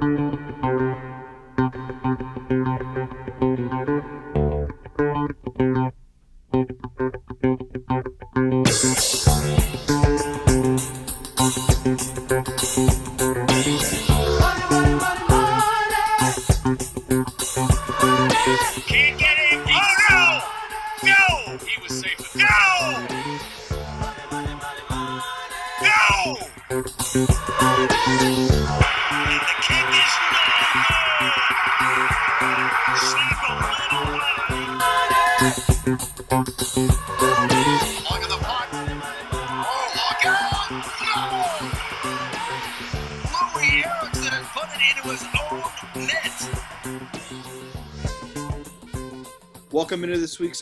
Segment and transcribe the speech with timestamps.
[0.00, 1.15] Can't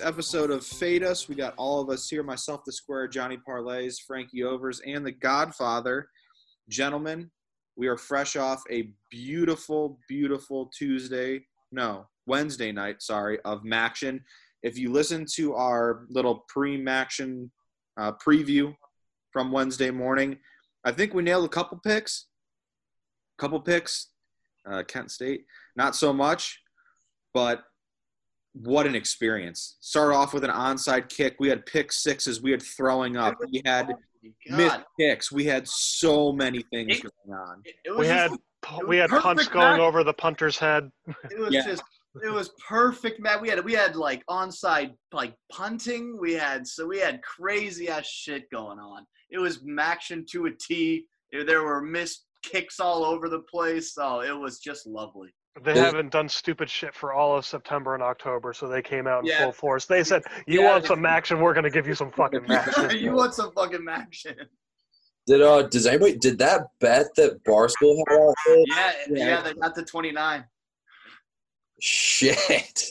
[0.04, 1.28] episode of Fade Us.
[1.28, 5.12] We got all of us here myself, the Square, Johnny Parlays, Frankie Overs, and the
[5.12, 6.08] Godfather.
[6.68, 7.30] Gentlemen,
[7.76, 11.40] we are fresh off a beautiful, beautiful Tuesday,
[11.72, 14.20] no, Wednesday night, sorry, of Maction.
[14.62, 17.48] If you listen to our little pre Maction
[17.96, 18.74] uh, preview
[19.32, 20.38] from Wednesday morning,
[20.84, 22.26] I think we nailed a couple picks.
[23.38, 24.10] Couple picks.
[24.68, 25.44] Uh, Kent State,
[25.76, 26.60] not so much,
[27.34, 27.64] but
[28.54, 29.76] what an experience.
[29.80, 31.36] Started off with an onside kick.
[31.40, 32.40] We had pick sixes.
[32.40, 33.34] We had throwing up.
[33.52, 33.92] We had
[34.48, 35.30] missed kicks.
[35.32, 37.62] We had so many things It- going on.
[37.64, 39.80] it, it We had just, we had punts perfect going match.
[39.80, 40.90] over the punter's head.
[41.30, 41.66] It was Yeah.
[41.66, 41.82] just
[42.22, 43.42] it was perfect, man.
[43.42, 46.16] We had we had like onside like punting.
[46.20, 49.04] We had so we had crazy ass shit going on.
[49.30, 51.06] It was action to a T.
[51.32, 53.94] There were missed kicks all over the place.
[53.98, 55.34] Oh, it was just lovely.
[55.62, 59.06] They There's- haven't done stupid shit for all of September and October, so they came
[59.06, 59.44] out in Yeah.
[59.44, 59.86] full force.
[59.86, 60.72] They said, "You Yeah.
[60.72, 61.40] want some action?
[61.40, 64.34] We're gonna give you some fucking action." you want some fucking action?
[65.26, 68.34] Did uh does anybody did that bet that Barstool had?
[68.66, 69.26] Yeah, Yeah.
[69.26, 70.44] yeah, they got the twenty nine.
[71.80, 72.90] Shit.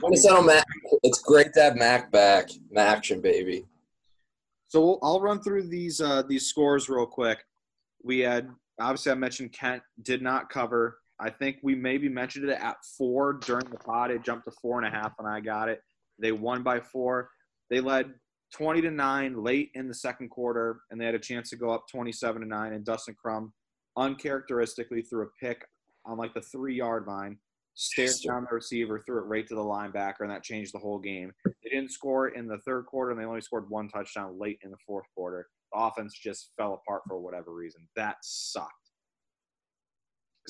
[0.00, 0.64] Want to settle Mac?
[1.02, 2.48] It's great to have Mac back.
[2.74, 3.66] Maction, baby.
[4.68, 7.44] So we'll, I'll run through these uh, these scores real quick.
[8.02, 10.99] We had obviously I mentioned Kent did not cover.
[11.20, 14.10] I think we maybe mentioned it at four during the pod.
[14.10, 15.82] It jumped to four and a half when I got it.
[16.18, 17.30] They won by four.
[17.68, 18.14] They led
[18.52, 21.70] twenty to nine late in the second quarter, and they had a chance to go
[21.70, 22.72] up twenty-seven to nine.
[22.72, 23.52] And Dustin Crum,
[23.96, 25.64] uncharacteristically, threw a pick
[26.06, 27.38] on like the three-yard line,
[27.74, 30.98] stared down the receiver, threw it right to the linebacker, and that changed the whole
[30.98, 31.32] game.
[31.44, 34.70] They didn't score in the third quarter, and they only scored one touchdown late in
[34.70, 35.46] the fourth quarter.
[35.72, 37.86] The offense just fell apart for whatever reason.
[37.94, 38.89] That sucked.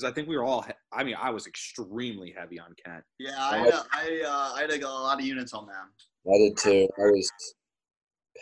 [0.01, 3.03] Because I think we were all, he- I mean, I was extremely heavy on Kent.
[3.19, 5.91] Yeah, I uh, I uh, I had a lot of units on them.
[6.27, 6.87] I did too.
[6.97, 7.31] I was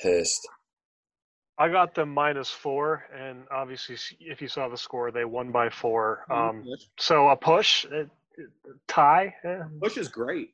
[0.02, 0.48] pissed.
[1.58, 5.70] I got them minus four, and obviously, if you saw the score, they won by
[5.70, 6.26] four.
[6.32, 6.64] Um,
[6.98, 8.50] so a push, it, it-
[8.88, 9.34] tie.
[9.80, 10.52] Bush is great.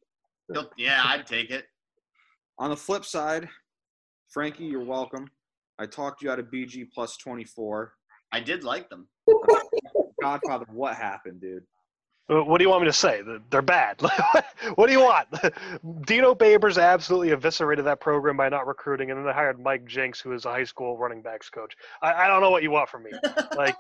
[0.78, 1.66] Yeah, I'd take it.
[2.58, 3.48] On the flip side,
[4.30, 5.30] Frankie, you're welcome.
[5.78, 7.94] I talked you out of BG plus 24.
[8.32, 9.08] I did like them.
[10.26, 11.64] Godfather, what happened, dude?
[12.30, 13.22] Uh, What do you want me to say?
[13.52, 14.02] They're bad.
[14.76, 15.28] what do you want?
[16.08, 20.20] Dino Babers absolutely eviscerated that program by not recruiting, and then they hired Mike Jinks,
[20.20, 21.76] who is a high school running backs coach.
[22.02, 23.12] I, I don't know what you want from me.
[23.56, 23.76] Like,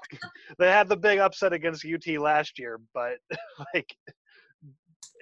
[0.58, 3.18] they had the big upset against UT last year, but
[3.74, 3.94] like,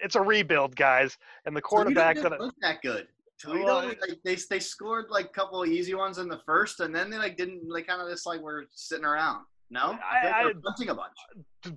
[0.03, 1.17] it's a rebuild, guys.
[1.45, 3.07] And the quarterback Toledo that didn't look that good.
[3.39, 6.81] Toledo, Well, like, they they scored like a couple of easy ones in the first,
[6.81, 9.45] and then they like didn't like kind of just like were sitting around.
[9.73, 11.17] No, I- they were I- punting a bunch.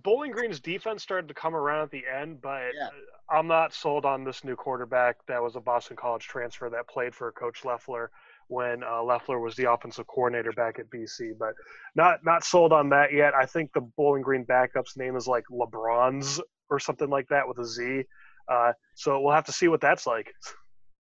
[0.02, 2.90] Bowling Green's defense started to come around at the end, but Yeah.
[3.30, 7.14] I'm not sold on this new quarterback that was a Boston College transfer that played
[7.14, 8.10] for Coach Loeffler
[8.48, 11.32] when uh, Loeffler was the offensive coordinator back at BC.
[11.38, 11.54] But
[11.94, 13.34] not not sold on that yet.
[13.34, 16.40] I think the Bowling Green backup's name is like LeBron's
[16.70, 18.02] or something like that with a Z.
[18.48, 20.32] Uh, so we'll have to see what that's like.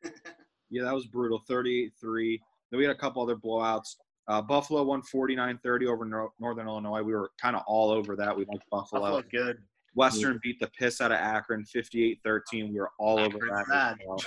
[0.70, 1.40] Yeah, that was brutal.
[1.46, 2.40] Thirty-three.
[2.70, 3.94] Then we had a couple other blowouts.
[4.26, 7.02] Uh, Buffalo won 49 30 over Nor- Northern Illinois.
[7.02, 8.34] We were kind of all over that.
[8.36, 9.00] We liked Buffalo.
[9.00, 9.58] Buffalo good.
[9.94, 12.72] Western beat the piss out of Akron 58 13.
[12.72, 13.98] We were all over Akron's that.
[14.06, 14.18] well.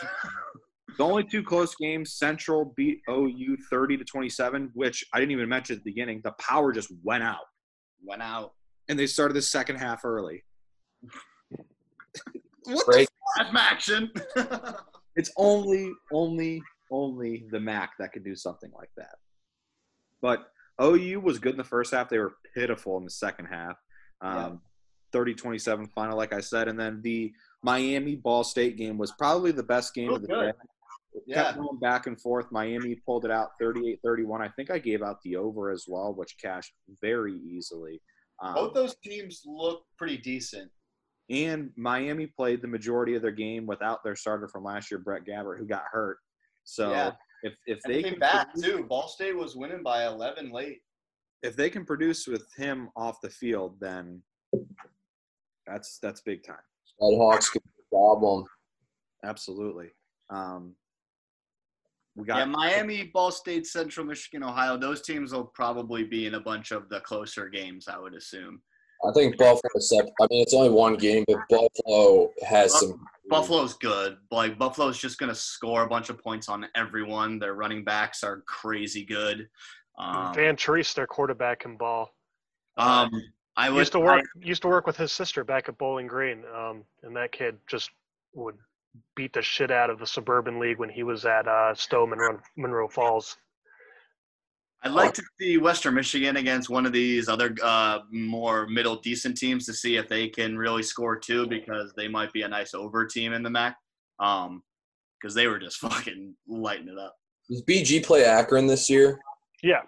[0.98, 5.50] The only two close games, Central beat OU 30 to 27, which I didn't even
[5.50, 6.22] mention at the beginning.
[6.24, 7.44] The power just went out,
[8.06, 8.54] Went out.
[8.88, 10.44] and they started the second half early.
[11.52, 11.66] what
[12.66, 13.08] the Break.
[13.56, 14.12] Action.
[15.18, 16.62] It's only, only,
[16.92, 19.16] only the MAC that could do something like that.
[20.22, 20.48] But
[20.82, 22.10] OU was good in the first half.
[22.10, 23.76] They were pitiful in the second half.
[24.22, 24.62] Um,
[25.14, 26.68] 30-27 final, like I said.
[26.68, 27.32] And then the
[27.64, 30.46] Miami Ball State game was probably the best game Oh, of the good.
[30.52, 30.52] day.
[31.26, 31.44] Yeah.
[31.46, 32.46] Kept going back and forth.
[32.52, 34.42] Miami pulled it out 38-31.
[34.42, 38.02] I think I gave out the over as well, which cashed very easily.
[38.42, 40.70] Um, Both those teams look pretty decent.
[41.30, 45.26] and Miami played the majority of their game without their starter from last year, Brett
[45.26, 46.18] Gabbert, who got hurt.
[46.66, 47.12] So Yeah.
[47.44, 48.84] If if And they they can back produce- too.
[48.84, 50.82] Ball State was winning by 11 late.
[51.44, 54.22] if they can produce with him off the field, then
[55.66, 56.58] that's that's big time.
[57.02, 58.46] Red Hawks could be a problem.
[59.24, 59.90] Absolutely.
[60.30, 60.76] Um,
[62.16, 64.78] we got Yeah, Miami, Ball State, Central Michigan, Ohio.
[64.78, 68.62] Those teams will probably be in a bunch of the closer games, I would assume.
[69.06, 69.80] I think Buffalo.
[69.80, 73.06] Sep- I mean, it's only one game, but Buffalo has some.
[73.30, 74.18] Buffalo's good.
[74.32, 77.40] Like Buffalo's just gonna score a bunch of points on everyone.
[77.40, 79.50] Their running backs are crazy good.
[79.98, 82.14] Um, Van Treese, their quarterback, can ball.
[82.78, 83.12] um,
[83.56, 86.44] I would used to work used to work with his sister back at Bowling Green,
[86.56, 87.90] um, and that kid just
[88.34, 88.56] would
[89.16, 92.40] beat the shit out of the suburban league when he was at uh, Stow Munroe,
[92.56, 93.38] Munroe Falls.
[94.84, 99.36] I'd like to see Western Michigan against one of these other uh, more middle decent
[99.38, 102.74] teams to see if they can really score too, because they might be a nice
[102.74, 103.76] over team in the MAC.
[104.20, 104.64] Um,
[105.20, 107.16] because they were just fucking lighting it up.
[107.50, 109.20] Does BG play Akron this year?
[109.64, 109.82] Yeah,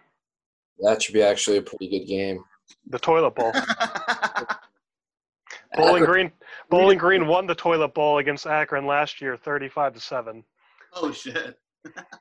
[0.80, 2.44] That should be actually a pretty good game.
[2.88, 3.54] the toilet bowl.
[5.76, 6.32] Bowling Green,
[6.70, 10.44] Bowling Green won the toilet bowl against Akron last year, thirty-five to seven.
[10.94, 11.58] oh shit!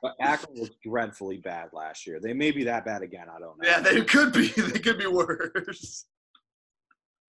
[0.01, 2.19] But Akron was dreadfully bad last year.
[2.19, 3.27] They may be that bad again.
[3.29, 3.67] I don't know.
[3.67, 4.47] Yeah, they could be.
[4.57, 6.05] They could be worse.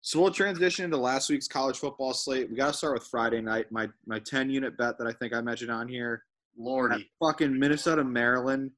[0.03, 2.49] So we'll transition into last week's college football slate.
[2.51, 3.71] We got to start with Friday night.
[3.71, 6.25] My my ten unit bet that I think I mentioned on here.
[6.59, 7.09] Lordy.
[7.23, 8.71] Fucking Minnesota, Maryland,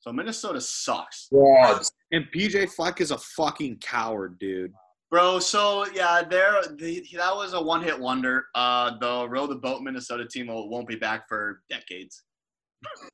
[0.00, 1.26] So Minnesota sucks.
[1.28, 1.90] Frauds.
[2.12, 4.72] and PJ Fleck is a fucking coward, dude.
[5.10, 8.46] Bro, so yeah, there the, that was a one-hit wonder.
[8.54, 12.22] Uh, the row the boat Minnesota team will, won't be back for decades.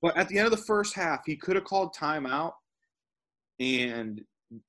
[0.03, 2.53] But at the end of the first half, he could have called timeout,
[3.59, 4.21] and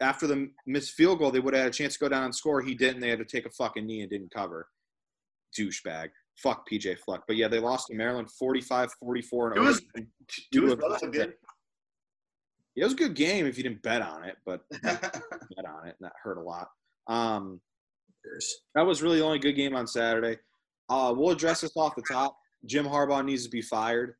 [0.01, 2.33] after the missed field goal, they would have had a chance to go down and
[2.35, 2.61] score.
[2.61, 3.01] He didn't.
[3.01, 4.67] They had to take a fucking knee and didn't cover.
[5.57, 6.09] Douchebag.
[6.41, 7.21] Fuck PJ Fleck.
[7.27, 9.57] But yeah, they lost to Maryland 45 44.
[9.57, 9.81] It was-.
[10.51, 11.33] Dude, was good.
[12.75, 15.95] It was a good game if you didn't bet on it, but bet on it,
[15.99, 16.67] and that hurt a lot.
[17.07, 17.59] Um,
[18.75, 20.37] that was really the only good game on Saturday.
[20.89, 22.37] Uh, we'll address this off the top.
[22.65, 24.13] Jim Harbaugh needs to be fired.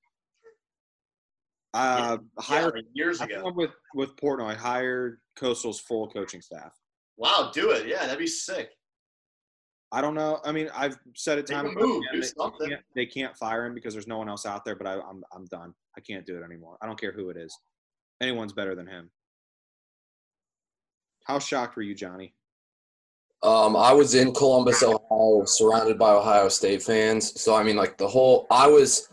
[1.78, 3.44] Uh, yeah, hire like years I ago.
[3.44, 4.56] went with with Portnoy.
[4.56, 6.74] Hired Coastal's full coaching staff.
[7.18, 7.88] Wow, do it.
[7.88, 8.70] Yeah, that'd be sick.
[9.92, 10.40] I don't know.
[10.44, 12.70] I mean, I've said it time a and time move, again, do they- they, something.
[12.70, 14.76] can't, they can't fire him because there's no one else out there.
[14.76, 15.74] But I, I'm I'm done.
[15.98, 16.78] I can't do it anymore.
[16.82, 17.58] I don't care who it is.
[18.22, 19.10] Anyone's better than him.
[21.26, 22.34] How shocked were you, Johnny?
[23.44, 27.40] Um, I was in Columbus, Ohio, surrounded by Ohio State fans.
[27.40, 29.10] So I mean, like the whole, I was,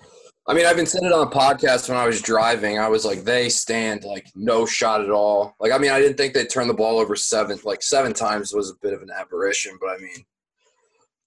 [0.46, 2.78] I mean, I've been saying it on a podcast when I was driving.
[2.78, 5.56] I was like, they stand like no shot at all.
[5.58, 8.52] Like, I mean, I didn't think they'd turn the ball over seven, like seven times
[8.52, 9.78] was a bit of an aberration.
[9.80, 10.24] But I mean,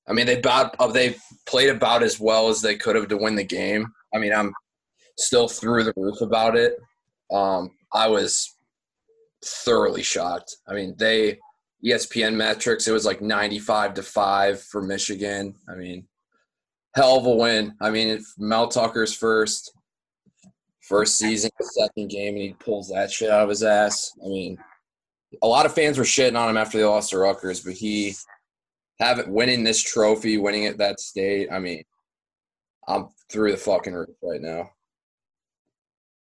[0.07, 1.15] I mean, they uh, they
[1.47, 3.91] played about as well as they could have to win the game.
[4.13, 4.53] I mean, I'm
[5.17, 6.77] still through the roof about it.
[7.31, 8.55] Um, I was
[9.43, 10.57] thoroughly shocked.
[10.67, 11.39] I mean, they
[11.83, 15.55] ESPN metrics, it was like 95 to 5 for Michigan.
[15.69, 16.07] I mean,
[16.97, 17.75] hell of a win.
[17.79, 19.71] I mean, if Mel Tucker's first
[20.81, 24.11] first season, second game, and he pulls that shit out of his ass.
[24.23, 24.57] I mean,
[25.43, 28.15] a lot of fans were shitting on him after they lost to Rutgers, but he
[28.99, 31.49] having winning this trophy, winning at that state.
[31.51, 31.83] I mean,
[32.87, 34.71] I'm through the fucking roof right now.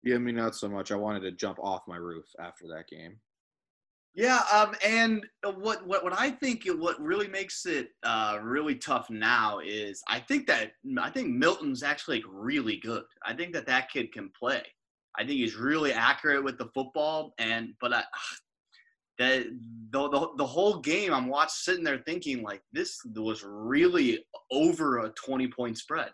[0.03, 0.91] Yeah, me not so much.
[0.91, 3.17] I wanted to jump off my roof after that game.
[4.13, 9.09] Yeah, um, and what what what I think what really makes it uh, really tough
[9.09, 13.03] now is I think that I think Milton's actually really good.
[13.25, 14.63] I think that that kid can play.
[15.17, 18.03] I think he's really accurate with the football, and but I,
[19.17, 19.57] the,
[19.91, 25.09] the the whole game I'm watching sitting there thinking like this was really over a
[25.09, 26.09] 20 point spread.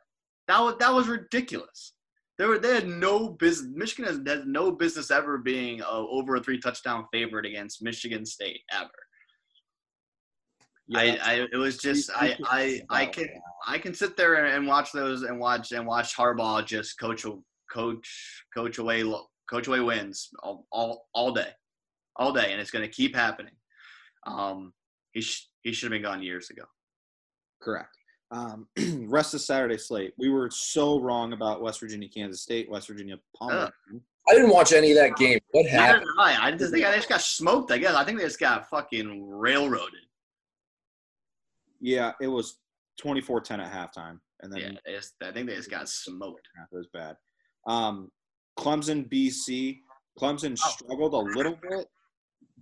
[0.47, 1.93] That was that was ridiculous.
[2.37, 3.71] They were they had no business.
[3.73, 8.25] Michigan has, has no business ever being a, over a three touchdown favorite against Michigan
[8.25, 8.89] State ever.
[10.87, 13.27] Yeah, I, I it was just I I I can
[13.67, 17.25] I can sit there and watch those and watch and watch Harbaugh just coach
[17.73, 19.03] coach coach away
[19.49, 21.49] coach away wins all all, all day,
[22.15, 23.53] all day, and it's going to keep happening.
[24.27, 24.73] Um,
[25.11, 26.63] he sh- he should have been gone years ago.
[27.61, 27.96] Correct.
[28.31, 28.67] Um,
[29.07, 30.13] rest of Saturday slate.
[30.17, 33.71] We were so wrong about West Virginia, Kansas State, West Virginia, Palmer.
[34.29, 35.39] I didn't watch any of that game.
[35.51, 36.05] What happened?
[36.19, 36.35] I.
[36.47, 37.71] I just think I just got smoked.
[37.71, 40.01] I guess I think they just got fucking railroaded.
[41.79, 42.57] Yeah, it was
[43.01, 46.47] 24-10 at halftime, and then Yeah, just, I think they just got smoked.
[46.57, 47.15] half it was bad.
[47.67, 48.11] Um,
[48.59, 49.79] Clemson, BC.
[50.19, 50.69] Clemson Oh.
[50.71, 51.87] struggled a little bit.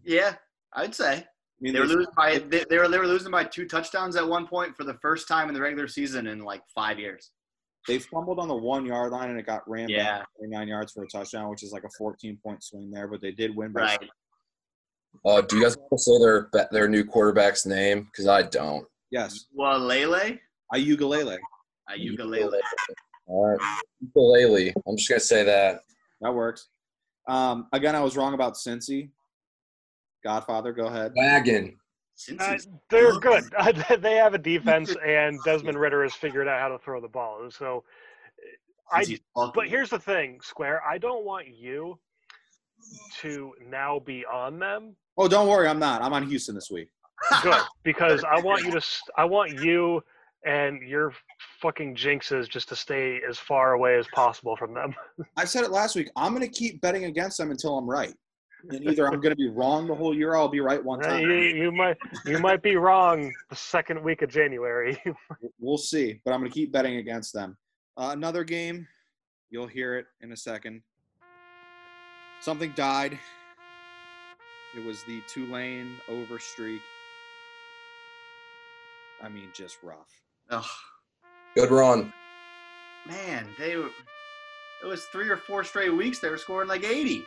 [0.04, 0.36] Yeah,
[0.74, 1.26] I'd say.
[1.66, 4.28] Mean, They were losing by they, they were they were losing by two touchdowns at
[4.28, 7.32] one point for the first time in the regular season in like five years.
[7.88, 10.20] they fumbled on the one yard line and it got ran Yeah.
[10.20, 13.20] back 29 yards for a touchdown, which is like a 14 point swing there, but
[13.20, 14.10] they did win by Right.
[15.26, 18.04] Uh, do you guys want to say their their new quarterback's name?
[18.04, 18.86] Because I don't.
[19.10, 20.38] yes, Well, Lele,
[20.72, 21.40] Uiagalelei.
[21.90, 22.60] Uiagalelei.
[23.26, 24.72] All right, ukulele.
[24.88, 25.80] I'm just gonna say that.
[26.22, 26.68] That works.
[27.28, 29.10] Um, again, I was wrong about Cincy.
[30.26, 31.14] Godfather, go ahead.
[31.16, 31.78] Wagon.
[32.40, 32.58] Uh,
[32.90, 33.44] they're good.
[34.00, 37.50] they have a defense, and Desmond Ridder has figured out how to throw the ball.
[37.52, 37.84] So,
[38.92, 39.06] I.
[39.54, 40.82] But here's the thing, Square.
[40.84, 42.00] I don't want you
[43.22, 44.96] to now be on them.
[45.16, 46.02] Oh, don't worry, I'm not.
[46.02, 46.90] I'm on Houston this week.
[47.44, 48.82] Good, because I want you to.
[49.16, 50.02] I want you
[50.44, 51.14] and your
[51.62, 54.94] fucking jinxes just to stay as far away as possible from them.
[55.38, 56.10] I said it last week.
[56.16, 58.14] I'm going to keep betting against them until I'm right.
[58.70, 61.04] And either I'm going to be wrong the whole year, or I'll be right one
[61.04, 61.22] Uh, time.
[61.22, 65.02] you, you might you might be wrong the second week of January.
[65.60, 67.58] We'll see, but I'm going to keep betting against them.
[67.98, 68.88] Uh, another game,
[69.50, 70.82] you'll hear it in a second.
[72.42, 73.18] Something died.
[74.76, 76.82] It was the Tulane over streak.
[79.24, 80.12] I mean, just rough.
[80.52, 80.64] Ugh,
[81.56, 82.12] Good run.
[83.08, 83.90] man, they were.
[84.84, 87.24] It was three or four straight weeks they were scoring like 80.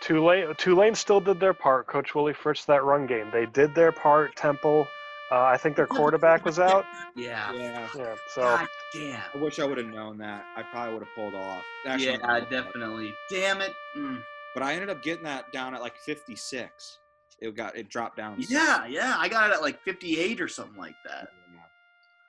[0.00, 1.86] Tulane Tulane still did their part.
[1.86, 3.28] Coach Willie Fritz that run game.
[3.32, 4.36] They did their part.
[4.36, 4.86] Temple.
[5.30, 6.86] Uh, I think their quarterback was out.
[7.14, 7.52] Yeah.
[7.52, 7.88] Yeah.
[7.96, 8.14] Yeah.
[8.30, 9.20] So God damn.
[9.34, 10.44] I wish I would have known that.
[10.56, 11.62] I probably would have pulled off.
[11.84, 13.12] Actually, Yeah, definitely.
[13.30, 13.72] Damn it.
[13.96, 14.22] Mm.
[14.54, 16.98] But I ended up getting that down at like 56.
[17.40, 18.36] It got it dropped down.
[18.48, 19.16] Yeah, yeah.
[19.18, 21.28] I got it at like 58 or something like that.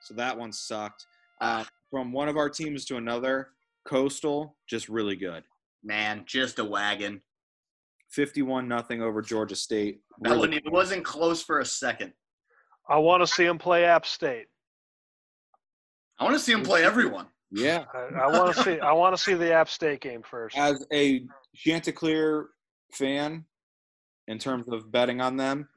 [0.02, 1.06] So that one sucked.
[1.42, 3.50] Uh, from one of our teams to another,
[3.86, 5.44] Coastal just really good.
[5.84, 7.22] Man, just a wagon.
[8.10, 10.02] 51 nothing over Georgia State.
[10.22, 12.14] That Really wasn't, it wasn't close for a second.
[12.88, 14.48] I want to see him play App State.
[16.20, 17.28] I want to see him play everyone.
[17.52, 17.86] Yeah.
[17.94, 18.80] I, I want to see.
[18.80, 20.58] I want to see the App State game first.
[20.58, 21.24] As a
[21.56, 22.48] Chanticleer
[22.92, 23.46] fan,
[24.28, 25.68] in terms of betting on them,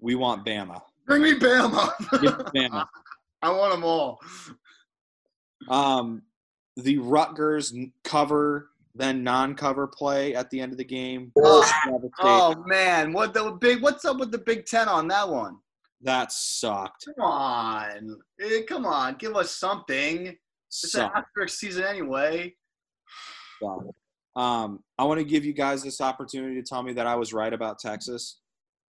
[0.00, 0.80] we want Bama.
[1.06, 1.90] Bring me Bama.
[2.54, 2.86] Bama.
[3.42, 4.20] I want them all.
[5.68, 6.22] Um,
[6.76, 11.32] the Rutgers cover, then non-cover play at the end of the game.
[11.38, 11.70] Oh,
[12.20, 13.82] Oh man, what the big?
[13.82, 15.56] What's up with the Big Ten on that one?
[16.04, 17.04] that sucked.
[17.16, 20.36] Come on, Eh, come on, give us something.
[20.68, 21.16] It's an Sucked.
[21.16, 22.54] asterisk season anyway.
[23.62, 23.86] sucked.
[24.34, 27.32] Um, I want to give you guys this opportunity to tell me that I was
[27.32, 28.40] right about Texas.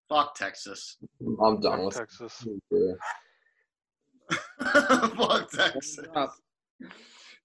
[0.08, 0.98] Fuck Texas.
[1.44, 2.46] I'm done with Texas.
[4.62, 6.00] Fuck Texas.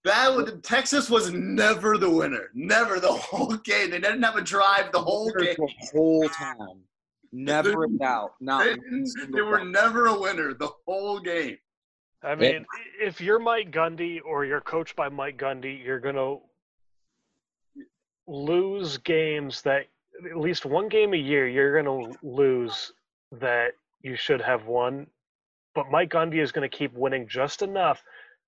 [0.07, 2.51] That would Texas was never the winner.
[2.55, 3.91] Never the whole game.
[3.91, 5.57] They didn't have a drive the whole game.
[5.59, 6.81] the whole time.
[7.33, 8.35] Never in doubt.
[8.41, 9.73] Not They, one didn't- single they were time.
[9.73, 11.59] never a winner the whole game.
[12.23, 12.65] I mean,
[13.01, 16.37] if you're Mike Gundy or you're coached by Mike Gundy, you're gonna
[18.27, 19.87] lose games that
[20.31, 22.93] at least one game a year you're gonna lose
[23.33, 23.73] that
[24.03, 25.07] you should have won.
[25.75, 28.03] But Mike Gundy is gonna keep winning just enough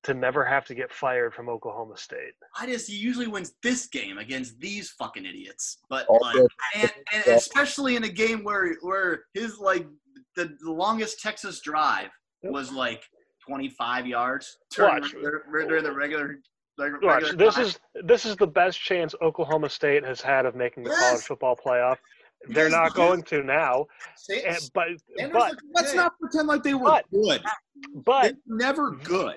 [0.05, 2.33] to never have to get fired from Oklahoma State.
[2.59, 5.78] I just he usually wins this game against these fucking idiots.
[5.90, 6.37] But like,
[6.76, 9.87] and, and especially in a game where where his like
[10.37, 12.11] the, the longest Texas drive
[12.43, 13.02] was like
[13.47, 15.12] 25 yards during, Watch.
[15.12, 16.38] the- during the regular.
[16.78, 20.85] regular Watch, this is this is the best chance Oklahoma State has had of making
[20.85, 21.97] the college football playoff.
[22.50, 23.87] They're Yes, not going to now,
[24.28, 24.87] and, but
[25.19, 27.43] Sanders but looked Let's not pretend like they were But- good.
[28.05, 29.02] but They were never mhm.
[29.05, 29.37] good.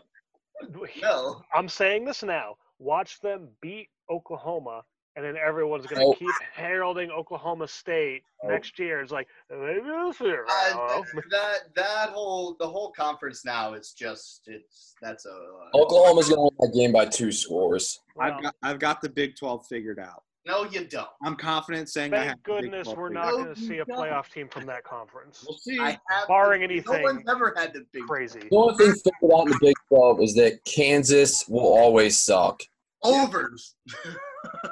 [1.02, 1.42] no.
[1.54, 2.56] I'm saying this now.
[2.80, 4.84] Watch them beat Oklahoma,
[5.16, 6.14] and then everyone's going to Oh.
[6.14, 8.48] keep heralding Oklahoma State Oh.
[8.48, 9.02] next year.
[9.02, 10.46] It's like maybe this year.
[10.48, 11.22] Uh, I don't know.
[11.32, 16.52] that that whole the whole conference now is just it's that's a Oklahoma's gonna win
[16.60, 18.00] that game by two scores.
[18.16, 20.24] Well, I've got I've got the Big 12 figured out.
[20.46, 21.08] No you don't.
[21.24, 23.28] I'm confident saying I have thank the Big goodness we're not.
[23.28, 25.46] No, going to see a playoff team from that conference.
[25.48, 25.80] We'll see.
[25.80, 28.40] I have Barring the- anything No one's ever had the big Crazy.
[28.40, 32.62] The only thing figured out in the Big 12 is that Kansas will always suck.
[33.04, 33.76] overs.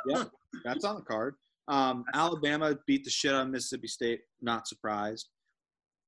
[0.08, 0.24] Yeah,
[0.66, 1.36] that's on the card.
[1.68, 4.22] Um, Alabama beat the shit out of Mississippi State.
[4.42, 5.30] Not surprised.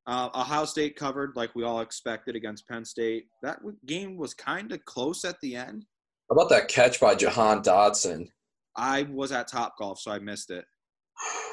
[0.07, 3.25] Uh, Ohio State covered like we all expected against Penn State.
[3.43, 5.85] That game was kind of close at the end.
[6.29, 8.29] How about that catch by Jahan Dotson?
[8.75, 10.65] I was at Top Golf, so I missed it.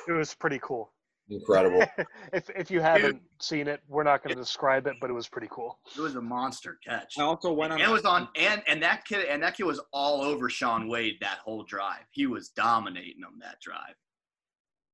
[0.06, 0.92] It was pretty cool.
[1.30, 1.84] Incredible.
[2.32, 5.28] if if you haven't seen it, we're not going to describe it, but it was
[5.28, 5.78] pretty cool.
[5.96, 7.18] It was a monster catch.
[7.18, 7.80] I also went on.
[7.80, 10.88] And it was on and and that kid and that kid was all over Shaun
[10.88, 12.04] Wade that whole drive.
[12.12, 13.94] He was dominating him that drive.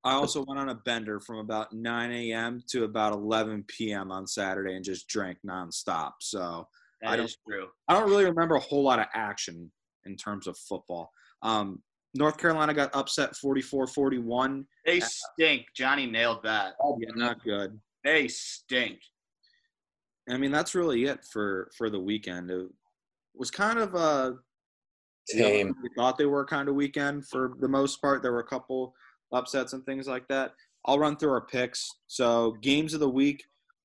[0.03, 2.63] I also went on a bender from about 9 a.m.
[2.69, 4.13] to about 11 p.m.
[4.13, 6.13] on Saturday and just drank nonstop.
[6.21, 6.69] So
[7.07, 7.69] I don't- is true.
[7.89, 9.73] I don't really remember a whole lot of action
[10.05, 11.11] in terms of football.
[11.41, 11.83] Um,
[12.15, 14.67] North Carolina got upset 44 41.
[14.87, 15.67] They stink.
[15.75, 16.75] Johnny nailed that.
[16.83, 17.79] Oh, Yeah, not good.
[18.05, 19.01] They stink.
[20.29, 22.51] I mean, that's really it for for the weekend.
[22.51, 22.69] It
[23.35, 24.37] was kind of a
[25.33, 28.23] you know, we thought they were kind of weekend for the most part.
[28.23, 28.95] There were a couple
[29.33, 30.53] upsets and things like that.
[30.87, 31.89] I'll run through our picks.
[32.07, 33.43] So games of the week.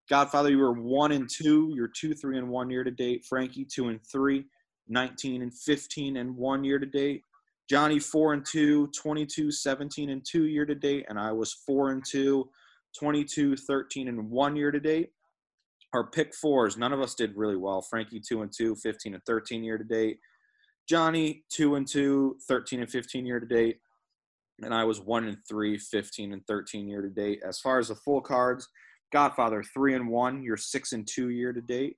[0.10, 1.72] Godfather, you were one and two.
[1.76, 3.26] You're two, three, and one year to date.
[3.26, 4.46] Frankie, two and three.
[4.90, 7.24] 19 and 15 and one year to date.
[7.70, 8.88] Johnny, four and two.
[8.88, 11.06] 22, 17 and two year to date.
[11.08, 12.50] And I was four and two.
[12.98, 15.12] 22, 13 and one year to date.
[15.94, 17.82] Our pick fours, none of us did really well.
[17.82, 18.76] Frankie, two and two.
[18.76, 20.20] 15 and 13 year to date.
[20.88, 23.78] Johnny, two and two, 13 and 15 year to date.
[24.62, 27.42] And I was one and three, 15 and 13 year to date.
[27.48, 28.68] As far as the full cards,
[29.14, 31.98] Godfather, three and one, you're six and two year to date.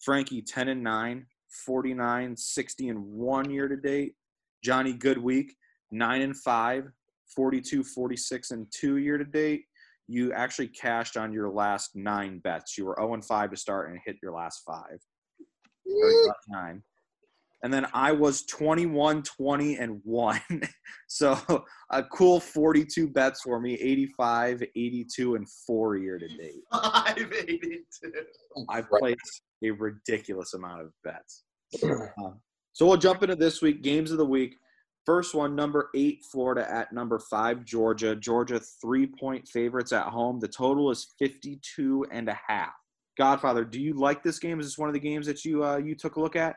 [0.00, 1.26] Frankie, 10 and nine,
[1.64, 4.14] 49, 60 and one year to date.
[4.64, 5.50] Johnny Goodweek,
[5.90, 6.90] nine and five,
[7.36, 9.64] 42, 46 and two year to date.
[10.08, 12.76] You actually cashed on your last nine bets.
[12.76, 14.98] You were 0 and 5 to start and hit your last five.
[15.86, 16.82] Your last nine.
[17.62, 20.40] And then I was 21, 20, and 1.
[21.08, 26.60] so a cool 42 bets for me 85, 82, and 4 year to date.
[26.72, 28.12] 582.
[28.68, 31.44] I placed a ridiculous amount of bets.
[31.82, 32.40] Um,
[32.74, 34.56] so we'll jump into this week games of the week.
[35.06, 38.16] First one, number eight, Florida at number five, Georgia.
[38.16, 40.40] Georgia three point favorites at home.
[40.40, 42.72] The total is 52 and a half.
[43.16, 44.58] Godfather, do you like this game?
[44.58, 46.56] Is this one of the games that you uh, you took a look at?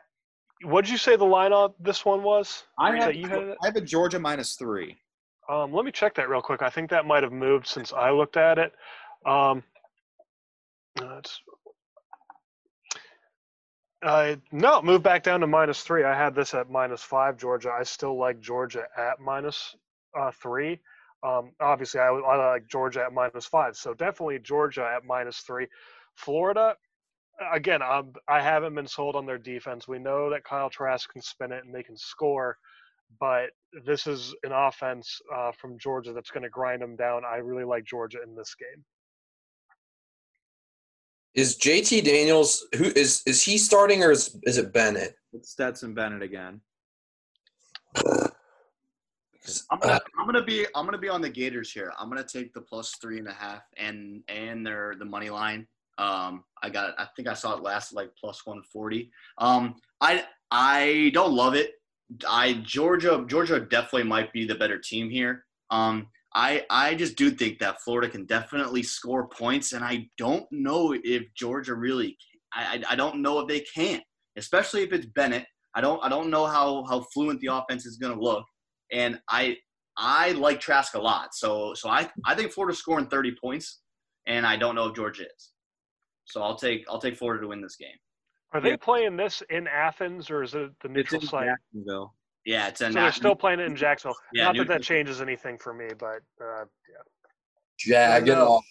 [0.64, 2.64] What did you say the line on this one was?
[2.78, 3.54] I have, you had?
[3.62, 4.96] I have a Georgia minus three.
[5.48, 6.62] Um, let me check that real quick.
[6.62, 8.72] I think that might have moved since I looked at it.
[9.24, 9.62] Um,
[11.00, 11.40] uh, it's,
[14.02, 16.04] uh, no, move back down to minus three.
[16.04, 17.70] I had this at minus five, Georgia.
[17.70, 19.76] I still like Georgia at minus
[20.18, 20.80] uh, three.
[21.22, 23.76] Um, obviously, I, I like Georgia at minus five.
[23.76, 25.66] So definitely Georgia at minus three.
[26.16, 26.76] Florida,
[27.52, 29.88] again, um, I haven't been sold on their defense.
[29.88, 32.58] We know that Kyle Trask can spin it and they can score
[33.20, 33.50] but
[33.86, 37.22] this is an offense uh, from Georgia that's going to grind them down.
[37.24, 38.84] I really like Georgia in this game.
[41.34, 45.14] Is JT Daniels who is is he starting or is is it Bennett?
[45.32, 46.60] It's Stetson Bennett again.
[49.70, 51.92] I'm gonna, I'm gonna be I'm gonna be on the Gators here.
[51.98, 55.66] I'm gonna take the plus three and a half and and their the money line.
[55.98, 59.10] Um, I got I think I saw it last like plus 140.
[59.38, 61.72] Um, I I don't love it.
[62.28, 65.44] I Georgia Georgia definitely might be the better team here.
[65.70, 70.46] Um, I I just do think that Florida can definitely score points, and I don't
[70.50, 72.16] know if Georgia really.
[72.54, 74.00] I I, I don't know if they can,
[74.36, 75.46] especially if it's Bennett.
[75.74, 78.44] I don't I don't know how how fluent the offense is going to look,
[78.92, 79.56] and I
[79.96, 81.34] I like Trask a lot.
[81.34, 83.80] So so I I think Florida's scoring 30 points,
[84.26, 85.52] and I don't know if Georgia is.
[86.26, 87.96] So I'll take I'll take Florida to win this game.
[88.52, 91.46] Are they playing this in Athens or is it the It's neutral in site?
[91.46, 92.14] Jacksonville.
[92.48, 94.16] Yeah, it's a So they're still playing it in Jacksonville.
[94.32, 96.64] Yeah, Not that that changes anything for me, but uh,
[97.78, 98.52] Jag it No.
[98.52, 98.64] off.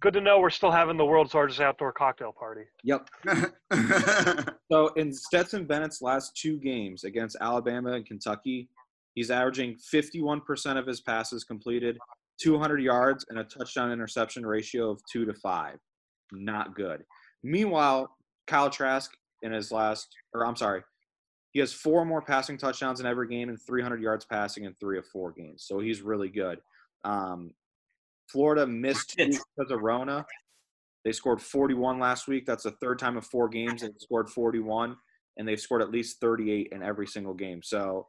[0.00, 2.62] good to know we're still having the world's largest outdoor cocktail party.
[2.84, 3.08] Yep.
[4.70, 8.68] So in Stetson Bennett's last two games against Alabama and Kentucky,
[9.16, 11.98] he's averaging 51% of his passes completed,
[12.40, 15.78] 200 yards, and a touchdown interception ratio of two to five.
[16.30, 17.02] Not good.
[17.42, 19.10] Meanwhile, Kyle Trask
[19.42, 20.84] in his last, or I'm sorry,
[21.52, 24.98] he has four more passing touchdowns in every game and 300 yards passing in three
[24.98, 25.64] of four games.
[25.66, 26.60] So he's really good.
[27.04, 27.52] Um,
[28.28, 30.24] Florida missed two because of Rona.
[31.04, 32.46] They scored 41 last week.
[32.46, 34.96] That's the third time in four games they've scored 41,
[35.36, 37.62] and they've scored at least 38 in every single game.
[37.62, 38.06] So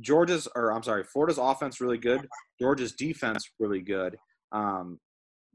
[0.00, 2.26] Georgia's, or I'm sorry, Florida's offense really good.
[2.60, 4.16] Georgia's defense really good.
[4.52, 4.98] Um,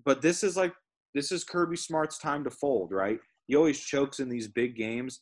[0.04, 0.74] but this is like
[1.14, 3.20] this is Kirby Smart's time to fold, right?
[3.48, 5.22] He always chokes in these big games.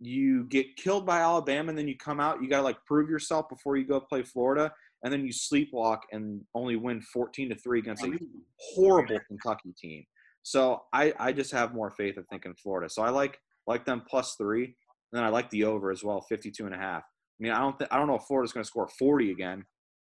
[0.00, 2.42] You get killed by Alabama, and then you come out.
[2.42, 4.72] You got to like prove yourself before you go play Florida,
[5.04, 8.12] and then you sleepwalk and only win 14 to three against a
[8.58, 10.04] horrible Kentucky team.
[10.42, 12.88] So I, I just have more faith of thinking Florida.
[12.88, 14.74] So I like like them plus three, and
[15.12, 17.02] then I like the over as well, 52 and a half.
[17.02, 19.64] I mean, I don't th- I don't know if Florida's going to score 40 again,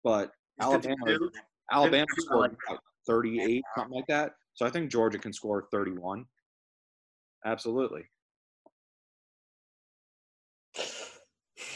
[0.04, 1.18] but Alabama
[1.72, 4.32] Alabama scored like 38, something like that.
[4.54, 6.24] So I think Georgia can score 31.
[7.44, 8.02] Absolutely.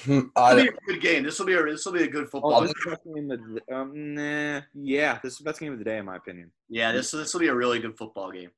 [0.05, 1.23] Hmm, This will be I, a good game.
[1.25, 2.55] This will be a this will be a good football.
[2.55, 2.69] Oh, game.
[2.69, 5.73] this is the best game of the um, nah, yeah, this is the best game
[5.73, 6.51] of the day in my opinion.
[6.69, 8.51] Yeah, this this will be a really good football game.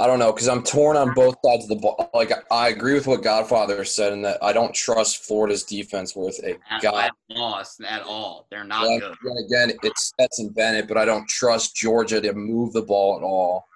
[0.00, 2.08] I don't know because I'm torn on both sides of the ball.
[2.14, 6.38] Like I agree with what Godfather said in that I don't trust Florida's defense worth
[6.44, 7.04] a At, god.
[7.06, 8.46] at all, at all.
[8.48, 9.44] They're not Then good.
[9.44, 13.67] again, it's Stetson Bennett, but I don't trust Georgia to move the ball at all.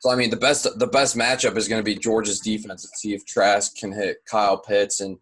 [0.00, 2.84] So I mean, the best the best matchup is going to be Georgia's defense.
[2.84, 5.18] Let's see if Trask can hit Kyle Pitts and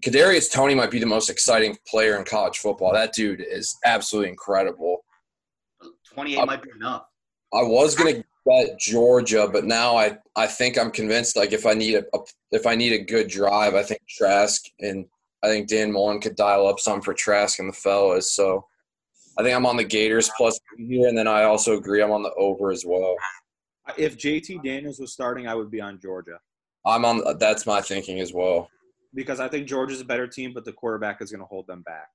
[0.00, 2.92] Kadarius Toney might be the most exciting player in college football.
[2.92, 5.04] That dude is absolutely incredible.
[6.12, 7.06] Twenty eight uh, might be enough.
[7.52, 11.36] I was going to bet Georgia, but now I, I think I'm convinced.
[11.36, 12.20] Like if I need a, a
[12.52, 15.06] if I need a good drive, I think Trask and
[15.42, 18.32] I think Dan Mullen could dial up some for Trask and the fellas.
[18.32, 18.66] So
[19.38, 22.22] I think I'm on the Gators plus here, and then I also agree I'm on
[22.22, 23.16] the over as well.
[23.98, 26.38] If JT Daniels was starting, I would be on Georgia
[26.86, 27.22] I'm on.
[27.38, 28.68] That's my thinking as well.
[29.14, 31.82] because I think Georgia's a better team, but the quarterback is going to hold them
[31.82, 32.08] back.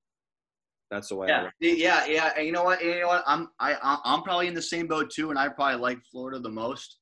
[0.92, 1.28] That's the way.
[1.28, 1.54] Yeah, look.
[1.60, 2.32] yeah, yeah.
[2.36, 2.84] And you know what?
[2.84, 3.24] You know what?
[3.28, 6.40] I'm I I- I'm probably in the same boat too, and I probably like Florida
[6.40, 6.98] the most.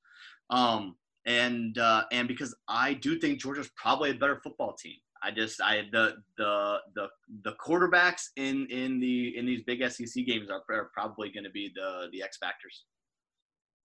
[0.50, 4.96] Um, and uh, and because I do think Georgia's probably a better football team.
[5.24, 7.08] I just I the the the
[7.44, 11.50] the quarterbacks in in the in these big SEC games are, are probably going to
[11.50, 12.86] be the the X factors.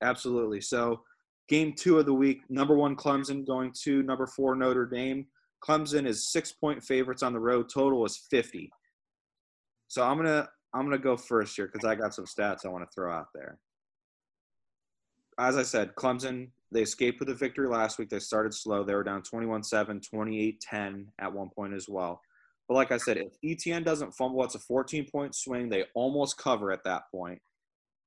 [0.02, 0.60] Absolutely.
[0.60, 1.02] So,
[1.48, 5.26] game two of the week, number one Clemson going to number four Notre Dame.
[5.64, 7.68] Clemson is six point favorites on the road.
[7.72, 8.70] Total is fifty.
[9.88, 12.84] So I'm gonna I'm gonna go first here because I got some stats I want
[12.84, 13.58] to throw out there.
[15.38, 18.08] As I said, Clemson they escaped with a victory last week.
[18.08, 18.82] They started slow.
[18.82, 20.02] They were down 21-7,
[20.72, 22.20] 28-10 at one point as well.
[22.68, 25.68] But like I said, if Etienne doesn't fumble, it's a 14 point swing.
[25.68, 27.40] They almost cover at that point.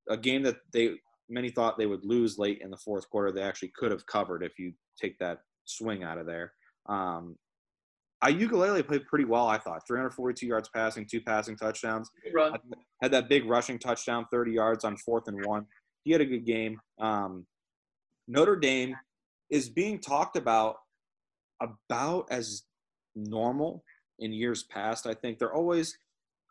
[0.10, 0.96] A game that they
[1.30, 3.32] many thought they would lose late in the fourth quarter.
[3.32, 6.54] They actually could have covered if you take that swing out of there.
[6.88, 7.38] Um,
[8.24, 9.86] Uiagalelei played pretty well, I thought.
[9.88, 12.10] 342 yards passing, two passing touchdowns.
[12.34, 12.54] Run.
[13.02, 15.66] Had that big rushing touchdown, 30 yards on fourth and one.
[16.04, 16.80] He had a good game.
[17.00, 17.46] Um,
[18.28, 18.96] Notre Dame
[19.50, 20.78] is being talked about
[21.62, 22.64] about as
[23.16, 23.84] normal
[24.20, 25.08] in years past.
[25.08, 25.98] I think they're always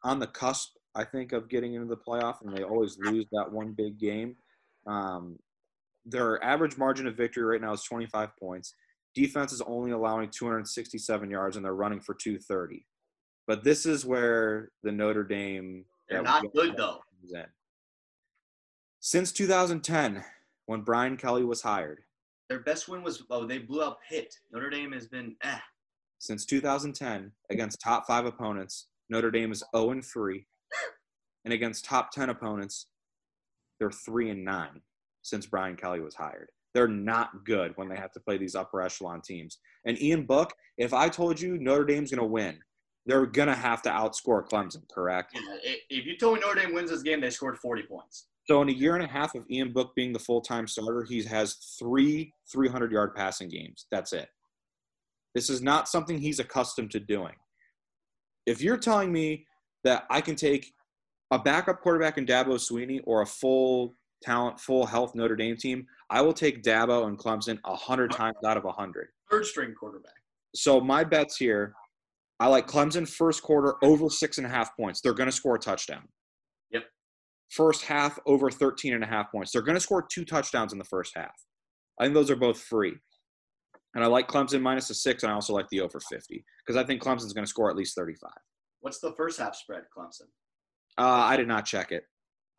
[0.02, 0.70] on the cusp.
[0.94, 4.36] I think of getting into the playoff, and they always lose that one big game.
[4.86, 5.38] Um,
[6.04, 8.74] their average margin of victory right now is 25 points.
[9.14, 12.84] Defense is only allowing 267 yards, and they're running for 230.
[13.46, 17.00] But this is where the Notre Dame They're not good though.
[17.32, 17.44] in.
[19.00, 20.24] Since 2010,
[20.66, 22.00] when Brian Kelly was hired,
[22.48, 24.34] Their best win was oh they blew out Pitt.
[24.50, 25.58] Notre Dame has been eh.
[26.18, 30.46] since 2010 against top five opponents, Notre Dame is 0 and 3,
[31.44, 32.86] and against top 10 opponents,
[33.78, 34.68] they're 3 and 9
[35.22, 36.48] since Brian Kelly was hired.
[36.74, 39.58] They're not good when they have to play these upper echelon teams.
[39.86, 42.58] And Ian Book, if I told you Notre Dame's going to win,
[43.06, 45.32] they're going to have to outscore Clemson, correct?
[45.34, 48.26] Yeah, If you told me Notre Dame wins this game, they scored 40 points.
[48.46, 51.22] So in a year and a half of Ian Book being the full-time starter, he
[51.24, 53.86] has three 300-yard passing games.
[53.90, 54.28] That's it.
[55.34, 57.34] This is not something he's accustomed to doing.
[58.46, 59.46] If you're telling me
[59.84, 60.72] that I can take
[61.34, 65.84] a backup quarterback in Dabo Swinney or a full talent, full health Notre Dame team,
[66.08, 69.08] I will take Dabo and Clemson a hundred times out of a hundred.
[69.30, 70.14] Third string quarterback.
[70.54, 71.74] So my bets here,
[72.38, 75.00] I like Clemson first quarter over six and a half points.
[75.00, 76.06] They're going to score a touchdown.
[76.70, 76.84] Yep.
[77.50, 79.50] First half over 13 and a half points.
[79.50, 81.34] They're going to score two touchdowns in the first half.
[81.98, 82.94] I think those are both free.
[83.96, 86.80] And I like Clemson minus a six, and I also like the over 50 because
[86.80, 88.30] I think Clemson's going to score at least 35.
[88.80, 90.28] What's the first half spread, Clemson?
[90.98, 92.04] Uh, I did not check it.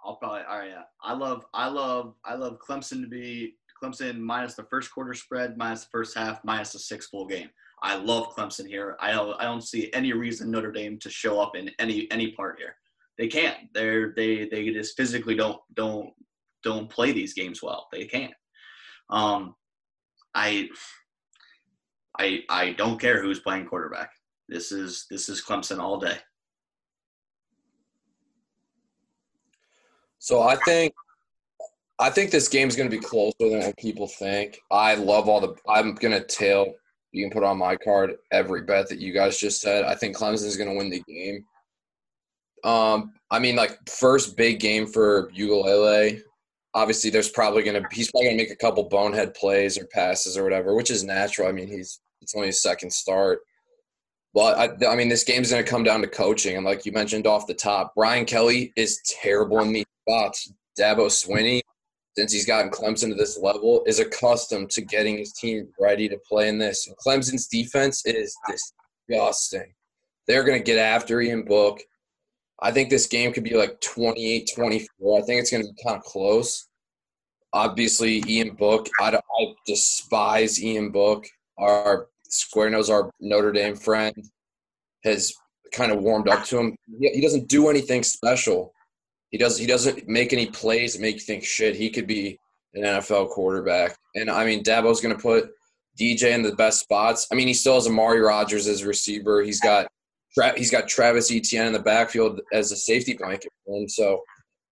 [0.04, 0.70] I'll probably all right.
[0.70, 5.14] Yeah, I love, I love, I love Clemson to be Clemson minus the first quarter
[5.14, 7.50] spread, minus the first half, minus the six full game.
[7.82, 8.96] I love Clemson here.
[9.00, 12.32] I don't, I don't see any reason Notre Dame to show up in any any
[12.32, 12.76] part here.
[13.18, 13.58] They can't.
[13.74, 16.12] They're they they just physically don't don't
[16.64, 17.88] don't play these games well.
[17.92, 18.34] They can't.
[19.10, 19.56] Um,
[20.34, 20.70] I
[22.18, 24.12] I I don't care who's playing quarterback.
[24.48, 26.18] This is this is Clemson all day.
[30.26, 30.92] So I think
[32.00, 34.60] I think this game's going to be closer than people think.
[34.72, 35.56] I love all the.
[35.70, 36.74] I'm going to tail.
[37.12, 39.86] You can put on my card every bet that you guys just said.
[39.86, 41.46] I think Clemson is going to win the game.
[42.64, 46.20] Um, I mean, like first big game for Ugalele.
[46.74, 49.86] Obviously, there's probably going to he's probably going to make a couple bonehead plays or
[49.94, 51.48] passes or whatever, which is natural.
[51.48, 53.42] I mean, he's it's only his second start.
[54.34, 56.92] But I, I mean, this game's going to come down to coaching, and like you
[56.94, 60.52] mentioned off the top, Brian Kelly is terrible in these spots.
[60.80, 61.62] Dabo Swinney,
[62.18, 66.18] since he's gotten Clemson to this level, is accustomed to getting his team ready to
[66.28, 66.88] play in this.
[66.88, 68.36] And Clemson's defense is
[69.10, 69.74] disgusting.
[70.28, 71.80] They're going to get after Ian Book.
[72.62, 75.20] I think this game could be like 28 24.
[75.20, 76.68] I think it's going to be kind of close.
[77.54, 81.26] Obviously, Ian Book, I, I despise Ian Book.
[81.58, 84.16] Our Square Nose, our Notre Dame friend,
[85.04, 85.34] has
[85.74, 86.76] kind of warmed up to him.
[87.00, 88.74] He, he doesn't do anything special.
[89.36, 89.58] He does.
[89.58, 91.76] He doesn't make any plays that make you think shit.
[91.76, 92.40] He could be
[92.74, 93.98] an NFL quarterback.
[94.16, 95.52] And I mean, Dabo's going to put
[96.00, 97.28] DJ in the best spots.
[97.30, 99.44] I mean, he still has Amari Rodgers as receiver.
[99.44, 99.88] He's got
[100.56, 103.52] he's got Travis Etienne in the backfield as a safety blanket.
[103.68, 104.22] And so,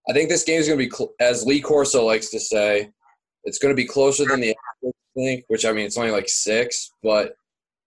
[0.09, 2.89] I think this game is going to be, cl- as Lee Corso likes to say,
[3.43, 4.55] it's going to be closer than the
[5.13, 5.43] think.
[5.49, 7.35] Which I mean, it's only like six, but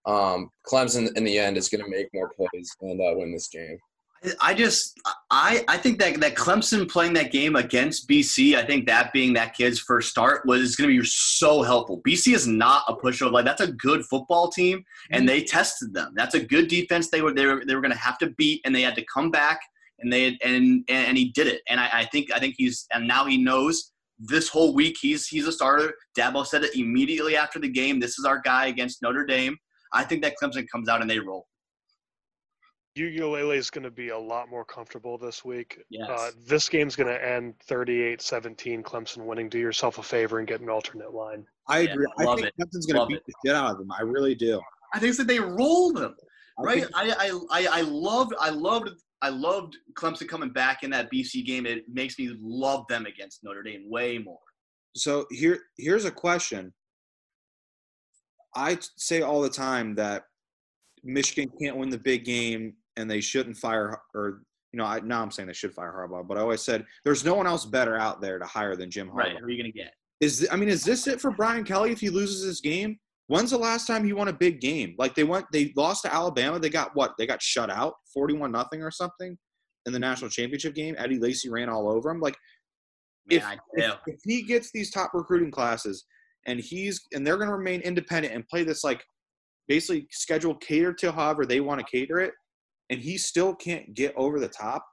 [0.04, 3.48] um, Clemson in the end is going to make more plays and uh, win this
[3.48, 3.78] game.
[4.40, 4.98] I just
[5.30, 9.32] I I think that that Clemson playing that game against BC, I think that being
[9.34, 12.00] that kid's first start was going to be so helpful.
[12.06, 15.26] BC is not a pushover; like that's a good football team, and mm-hmm.
[15.28, 16.12] they tested them.
[16.16, 17.08] That's a good defense.
[17.08, 19.04] They were they were they were going to have to beat, and they had to
[19.12, 19.60] come back,
[20.00, 21.62] and they and and he did it.
[21.68, 25.26] And I, I think I think he's and now he knows this whole week he's
[25.26, 25.94] he's a starter.
[26.18, 28.00] Dabo said it immediately after the game.
[28.00, 29.56] This is our guy against Notre Dame.
[29.92, 31.46] I think that Clemson comes out and they roll.
[32.96, 35.78] UULA is going to be a lot more comfortable this week.
[35.90, 36.08] Yes.
[36.08, 39.48] Uh, this game's going to end 38-17, Clemson winning.
[39.48, 41.44] Do yourself a favor and get an alternate line.
[41.68, 42.06] I Yeah, agree.
[42.18, 42.54] I love think it.
[42.60, 43.22] Clemson's going to Love beat it.
[43.26, 43.92] the shit out of them.
[43.92, 44.60] I really do.
[44.94, 46.16] I think that they rolled them.
[46.58, 46.80] I right?
[46.84, 48.88] think- I, I, I, I loved I loved
[49.20, 51.66] I loved Clemson coming back in that BC game.
[51.66, 54.38] It makes me love them against Notre Dame way more.
[54.94, 56.72] so here here's a question
[58.54, 60.22] i say all the time that
[61.04, 65.22] michigan can't win the big game and they shouldn't fire or you know I, now
[65.22, 67.96] i'm saying they should fire harbaugh but i always said there's no one else better
[67.96, 69.16] out there to hire than jim harbaugh.
[69.16, 69.36] Right?
[69.38, 69.92] Who are you gonna get?
[70.20, 72.98] is i mean is this it for brian kelly if he loses this game?
[73.28, 74.94] When's the last time he won a big game?
[74.98, 78.52] Like they went they lost to alabama they got what they got shut out 41
[78.52, 79.36] nothing or something
[79.84, 80.94] in the national championship game?
[80.96, 82.20] Eddie lacy ran all over him?
[82.20, 82.36] Like
[83.28, 86.04] Man, if, if, if he gets these top recruiting classes
[86.46, 89.02] and he's and they're going to remain independent and play this like
[89.66, 92.32] basically schedule cater to however they want to cater it
[92.90, 94.86] and he still can't get over the top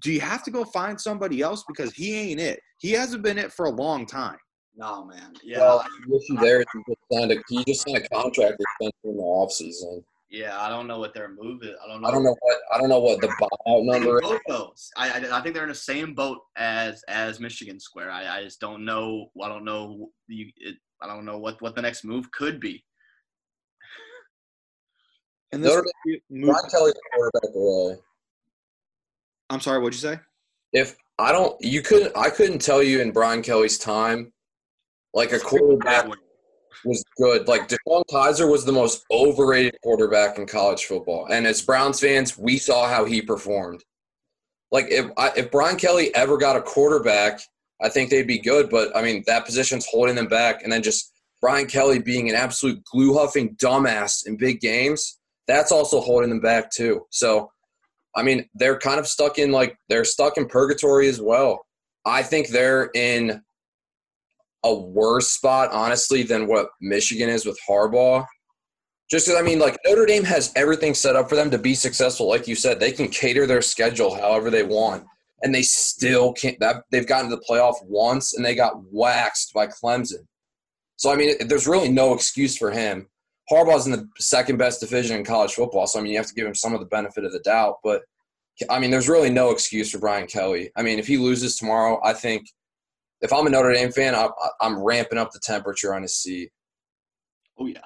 [0.00, 3.38] do you have to go find somebody else because he ain't it he hasn't been
[3.38, 4.36] it for a long time
[4.76, 5.32] No, man.
[5.42, 8.60] Yeah, Well, the issue there is he just signed a, he just signed a contract
[8.60, 10.02] extension in the offseason.
[10.30, 10.60] yeah.
[10.60, 11.76] I don't know what their move is.
[11.82, 12.08] I don't know.
[12.08, 14.28] I don't know what I don't know what the buyout number is.
[14.28, 14.90] Both those.
[14.96, 18.10] I, I I think they're in the same boat as as Michigan Square.
[18.10, 19.30] I, I just don't know.
[19.42, 20.10] I don't know.
[20.28, 20.50] You.
[20.56, 22.84] It, I don't know what what the next move could be.
[25.54, 25.86] And this Notre
[26.30, 27.96] move, Brian Kelly's quarterback away.
[29.50, 30.18] i'm sorry what'd you say
[30.72, 32.10] If I don't, you couldn't.
[32.16, 34.32] I couldn't tell you in Brian Kelly's time,
[35.12, 36.08] like a quarterback
[36.84, 37.46] was good.
[37.46, 42.36] Like DeShone Kizer was the most overrated quarterback in college football, and as Browns fans,
[42.36, 43.84] we saw how he performed.
[44.72, 47.40] Like if I, if Brian Kelly ever got a quarterback,
[47.80, 48.68] I think they'd be good.
[48.70, 52.34] But I mean, that position's holding them back, and then just Brian Kelly being an
[52.34, 57.02] absolute glue huffing dumbass in big games, that's also holding them back too.
[57.10, 57.50] So,
[58.16, 61.64] I mean, they're kind of stuck in like they're stuck in purgatory as well.
[62.06, 63.42] I think they're in
[64.64, 68.26] a worse spot, honestly, than what Michigan is with Harbaugh.
[69.10, 71.74] Just because, I mean, like Notre Dame has everything set up for them to be
[71.74, 72.28] successful.
[72.28, 75.04] Like you said, they can cater their schedule however they want,
[75.42, 76.58] and they still can't.
[76.60, 80.24] That, they've gotten to the playoff once, and they got waxed by Clemson.
[80.96, 83.06] So, I mean, there's really no excuse for him.
[83.50, 86.34] Harbaugh's in the second best division in college football, so I mean, you have to
[86.34, 87.76] give him some of the benefit of the doubt.
[87.84, 88.02] But
[88.70, 90.70] I mean, there's really no excuse for Brian Kelly.
[90.76, 92.48] I mean, if he loses tomorrow, I think
[93.20, 94.28] if I'm a Notre Dame fan, I,
[94.60, 96.50] I'm ramping up the temperature on his seat.
[97.58, 97.80] Oh yeah.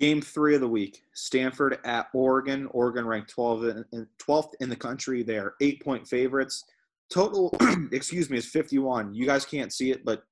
[0.00, 2.66] Game three of the week: Stanford at Oregon.
[2.72, 5.22] Oregon ranked 12 in, in- 12th in the country.
[5.22, 6.64] They are eight-point favorites.
[7.12, 7.56] Total,
[7.92, 9.14] excuse me, is 51.
[9.14, 10.24] You guys can't see it, but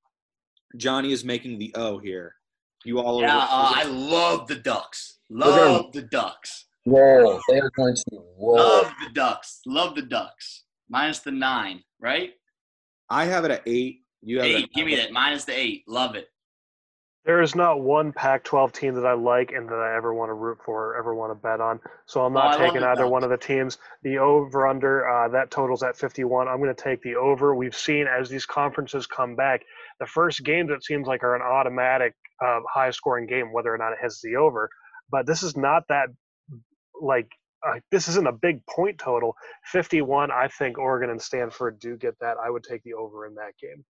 [0.75, 2.35] Johnny is making the O here.
[2.85, 3.35] You all Yeah.
[3.37, 3.45] over.
[3.45, 5.19] Uh, I love the Ducks.
[5.29, 6.65] gonna- Love the Ducks.
[6.85, 8.03] Whoa, They are going to
[8.37, 8.55] roll.
[8.57, 9.61] Love the Ducks.
[9.65, 10.63] Love the Ducks.
[10.89, 12.33] Minus the nine, right?
[13.09, 14.01] I have it at eight.
[14.21, 14.73] You have it Eight.
[14.73, 15.11] Give me that.
[15.11, 15.83] Minus the eight.
[15.87, 16.29] Love it.
[17.25, 20.33] There is not one Pac-12 team that I like and that I ever want to
[20.33, 21.79] root for or ever want to bet on.
[22.05, 23.77] So I'm Oh, not love taking either one of the teams.
[24.01, 26.49] The over/under uh, that totals at 51.
[26.49, 27.55] I'm going to take the over.
[27.55, 29.61] We've seen as these conferences come back,
[29.99, 32.13] the first games it seems like are an automatic
[32.45, 34.69] uh, high-scoring game, whether or not it hits the over.
[35.09, 36.07] But this is not that
[37.01, 37.29] like
[37.65, 39.33] uh, this isn't a big point total.
[39.71, 42.35] 51, I think Oregon and Stanford do get that.
[42.43, 43.85] I would take the over in that game.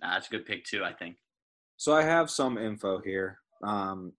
[0.00, 0.82] Nah, that's a good pick too.
[0.82, 1.16] I think.
[1.76, 3.38] So I have some info here.
[3.64, 4.12] Um,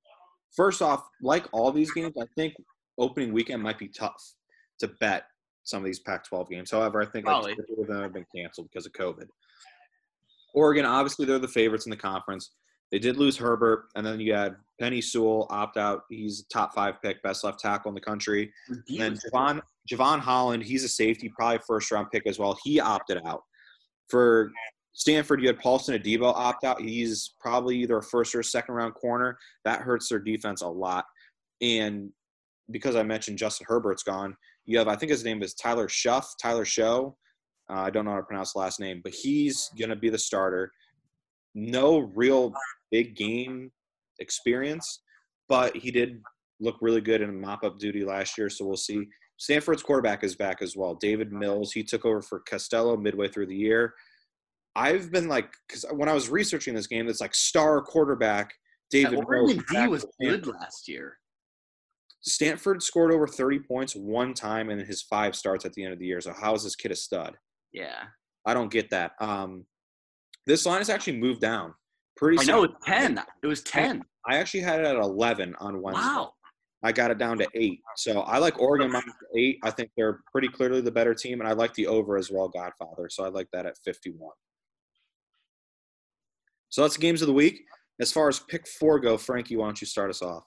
[0.55, 2.55] first off, like all these games, I think
[2.97, 4.33] opening weekend might be tough
[4.79, 5.25] to bet
[5.63, 6.71] some of these Pac-12 games.
[6.71, 7.55] However, I think like, Probably.
[7.55, 9.27] two of them have been canceled because of COVID.
[10.53, 12.51] Oregon, obviously, they're the favorites in the conference.
[12.91, 16.03] They did lose Herbert, and then you had Penei Sewell opt out.
[16.09, 18.53] He's a top five pick, best left tackle in the country.
[18.69, 19.61] And then Jevon,
[19.91, 22.55] Jevon Holland, he's a safety, probably first round pick as well.
[22.63, 23.43] He opted out.
[24.09, 24.51] For
[24.93, 26.79] Stanford, you had Paulson Adebo opt out.
[26.79, 29.38] He's probably either a first or a second round corner.
[29.65, 31.06] That hurts their defense a lot.
[31.62, 32.10] And
[32.71, 36.25] because I mentioned Justin Herbert's gone, you have, I think his name is Tyler Shough,
[36.41, 37.17] Tyler Show.
[37.69, 40.10] Uh, I don't know how to pronounce the last name, but he's going to be
[40.10, 40.71] the starter.
[41.56, 42.53] No real
[42.91, 43.71] big game
[44.19, 45.01] experience,
[45.49, 46.21] but he did
[46.60, 49.08] look really good in mop up duty last year, so we'll see.
[49.38, 50.95] Stanford's quarterback is back as well.
[50.95, 53.93] Davis Mills, he took over for Costello midway through the year.
[54.75, 58.53] I've been like, because when I was researching this game, it's like star quarterback
[58.89, 59.25] Davis Mills.
[59.27, 61.17] Oregon D was good last year.
[62.21, 65.99] Stanford scored over 30 points one time in his five starts at the end of
[65.99, 66.21] the year.
[66.21, 67.36] So how is this kid a stud?
[67.73, 68.03] Yeah,
[68.45, 69.12] I don't get that.
[69.19, 69.65] Um,
[70.45, 71.73] this line has actually moved down.
[72.15, 72.38] Pretty.
[72.39, 73.19] I know it's ten.
[73.41, 74.03] It was ten.
[74.25, 76.01] I actually had it at 11 on Wednesday.
[76.01, 76.31] Wow.
[76.81, 77.79] I got it down to eight.
[77.97, 79.57] So I like Oregon minus eight.
[79.63, 82.47] I think they're pretty clearly the better team, and I like the over as well,
[82.49, 83.09] Godfather.
[83.09, 84.29] So I like that at 51.
[86.73, 87.65] So that's the games of the week.
[87.99, 90.43] As far as pick four go, Frankie, why don't you start us off?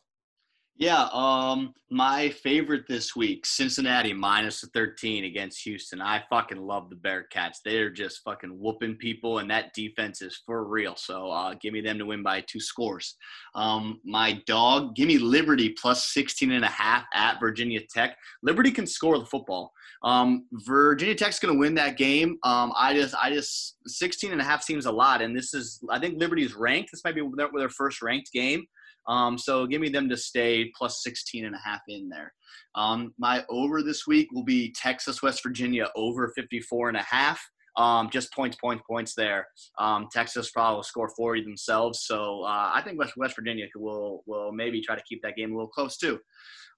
[0.78, 6.02] Yeah, um, my favorite this week, Cincinnati minus the 13 against Houston.
[6.02, 7.60] I fucking love the Bearcats.
[7.64, 10.94] They're just fucking whooping people, and that defense is for real.
[10.94, 13.16] So uh, give me them to win by two scores.
[13.54, 18.18] Um, my dog, give me Liberty plus 16 and a half at Virginia Tech.
[18.42, 19.72] Liberty can score the football.
[20.02, 22.36] Um, Virginia Tech's going to win that game.
[22.44, 25.82] Um, I just, I just, 16 and a half seems a lot, and this is,
[25.88, 26.90] I think Liberty's ranked.
[26.92, 28.66] This might be their, their first ranked game.
[29.08, 32.32] Um, so give me them to stay plus 16 and a half in there.
[32.74, 37.40] Um, my over this week will be Texas, West Virginia over 54 and a half.
[37.76, 39.46] Um, just points, points, points there.
[39.78, 42.04] Um, Texas probably will score 40 themselves.
[42.06, 45.52] So uh, I think West, West Virginia will, will maybe try to keep that game
[45.52, 46.18] a little close too.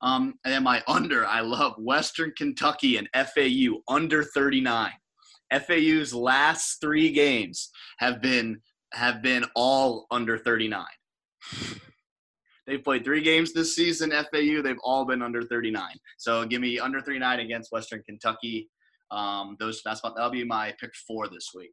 [0.03, 4.91] Um, and then my under, I love Western Kentucky and FAU under 39.
[5.67, 8.61] FAU's last three games have been
[8.93, 10.85] have been all under 39.
[12.69, 14.11] They've played three games this season.
[14.11, 15.83] FAU, they've all been under 39.
[16.19, 18.69] So give me under 39 against Western Kentucky.
[19.11, 21.73] Um, those that's what that'll be my pick four this week.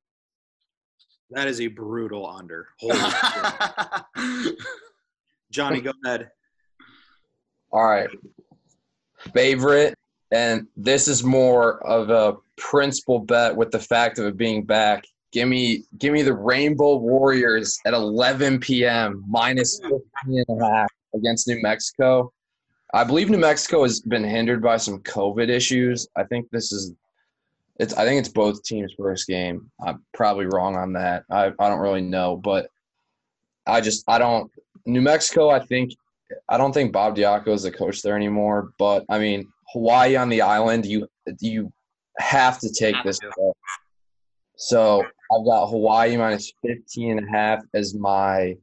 [1.31, 2.69] That is a brutal under.
[2.79, 4.55] Holy.
[5.51, 6.29] Johnny, go ahead.
[7.73, 8.09] All right.
[9.33, 9.95] Favorite,
[10.31, 15.03] and this is more of a principal bet with the fact of it being back.
[15.31, 19.23] Give me, give me the Rainbow Warriors at 11 p.m.
[19.27, 22.31] minus 15 and a half against New Mexico.
[22.93, 26.07] I believe New Mexico has been hindered by some COVID issues.
[26.15, 26.93] I think this is,
[27.77, 27.93] it's.
[27.95, 29.69] I think it's both teams' first game.
[29.85, 31.23] I'm probably wrong on that.
[31.29, 32.69] I, I don't really know, but
[33.67, 34.49] I just I don't.
[34.85, 35.91] New Mexico, I think
[36.47, 40.29] I don't think Bob Diaco is the coach there anymore, but I mean Hawaii on
[40.29, 41.07] the island, you
[41.41, 41.71] you
[42.19, 43.19] have to take Have this.
[43.19, 43.53] to.
[44.55, 48.55] So I've got Hawaii minus 15 and a half as my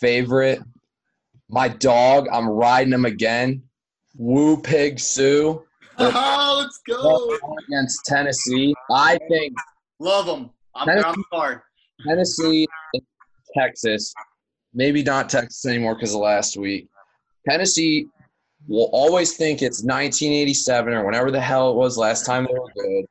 [0.00, 0.60] favorite.
[1.48, 3.62] My dog, I'm riding him again.
[4.16, 5.62] Woo Pig Sooie
[5.98, 7.38] oh, let's go.
[7.66, 8.74] against Tennessee.
[8.90, 9.54] I think
[9.98, 10.50] Love them.
[10.74, 11.60] I'm, Tennessee- I'm hard.
[12.06, 12.66] Tennessee,
[13.56, 14.12] Texas,
[14.74, 16.88] maybe not Texas anymore because of last week.
[17.48, 18.06] Tennessee
[18.68, 22.70] will always think it's 1987 or whenever the hell it was last time they were
[22.74, 23.06] good.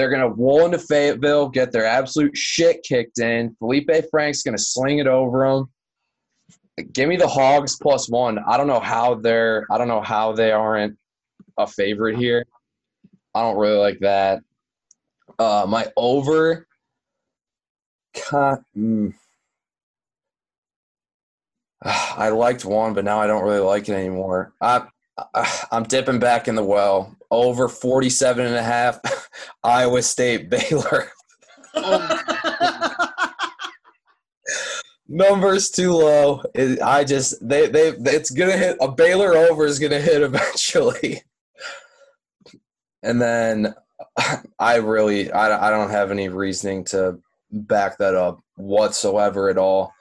[0.00, 3.54] They're going to roll into Fayetteville, get their absolute shit kicked in.
[3.60, 6.86] Feleipe Franks going to sling it over them.
[6.90, 8.38] Give me the Hogs plus one.
[8.38, 9.66] I don't know how they're.
[9.70, 10.96] I don't know how they aren't
[11.58, 12.46] a favorite here.
[13.34, 14.40] I don't really like that.
[15.38, 16.66] Uh, my over.
[18.16, 19.12] Ca- mm.
[21.82, 24.54] I liked one, but now I don't really like it anymore.
[24.62, 24.86] I
[25.72, 27.16] I'm dipping back in the well.
[27.30, 29.00] Over 47 and a half.
[29.64, 31.10] Iowa State Baylor.
[35.08, 36.42] Numbers too low.
[36.54, 41.22] It, I just they they it's gonna hit a Baylor over is gonna hit eventually.
[43.02, 43.74] And then
[44.58, 47.18] I really I, I don't have any reasoning to
[47.50, 49.92] back that up whatsoever at all.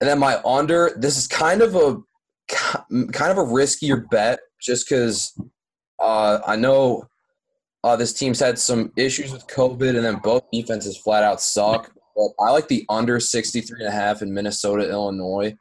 [0.00, 2.00] And then my under, this is kind of a
[2.52, 5.32] kind of a riskier bet just because
[5.98, 7.04] Uh, I know
[7.84, 11.92] uh, this team's had some issues with COVID, and then both defenses flat out suck.
[12.16, 15.54] But I like the under 63 and a half in Minnesota, Illinois.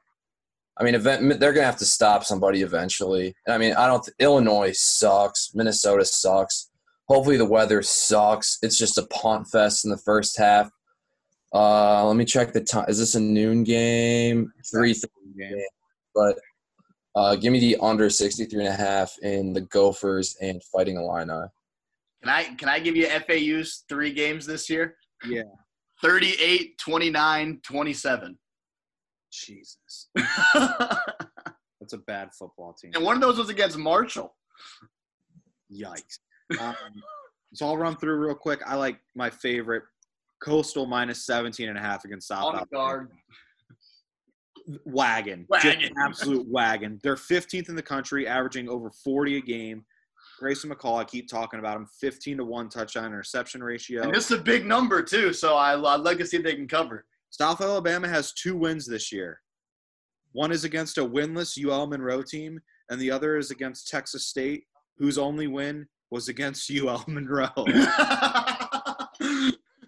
[0.79, 3.35] I mean, event, they're going to have to stop somebody eventually.
[3.47, 4.07] I mean, I don't.
[4.19, 5.51] Illinois sucks.
[5.53, 6.69] Minnesota sucks.
[7.07, 8.57] Hopefully, the weather sucks.
[8.63, 10.69] It's just a punt fest in the first half.
[11.53, 12.85] Uh, let me check the time.
[12.87, 14.51] Is this a noon game?
[14.71, 14.95] Three
[15.37, 15.61] game.
[16.15, 16.37] but
[17.15, 21.47] uh, give me the under 63 and a half in the Gophers and Fighting Illini.
[22.21, 24.95] Can I can I give you FAU's three games this year?
[25.25, 25.43] Yeah.
[26.01, 28.37] 38, 29, 27.
[29.31, 32.91] Jesus, that's a bad football team.
[32.95, 34.35] And one of those was against Marshall.
[35.71, 36.19] Yikes.
[36.59, 36.75] Um,
[37.53, 38.61] so I'll run through real quick.
[38.65, 39.83] I like my favorite
[40.43, 42.45] Coastal minus 17 and a half against South.
[42.45, 42.67] On Alabama.
[42.71, 43.11] guard.
[44.85, 45.45] Wagon.
[45.49, 45.93] Wagon.
[45.97, 46.99] Absolute wagon.
[47.03, 49.85] They're 15th in the country, averaging over 40 a game.
[50.39, 54.03] Grayson McCall, I keep talking about him, 15 to 1 touchdown interception ratio.
[54.03, 56.55] And this is a big number too, so I, I'd like to see if they
[56.55, 57.05] can cover.
[57.29, 59.39] South Alabama has two wins this year.
[60.33, 62.59] One is against a winless UL Monroe team,
[62.89, 64.63] and the other is against Texas State,
[64.97, 67.49] whose only win was against UL Monroe.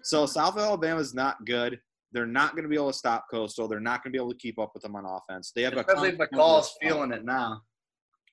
[0.02, 1.80] so South Alabama is not good.
[2.14, 3.66] They're not going to be able to stop Coastal.
[3.66, 5.52] They're not going to be able to keep up with them on offense.
[5.54, 7.60] They have a Especially if common McCall's feeling it now.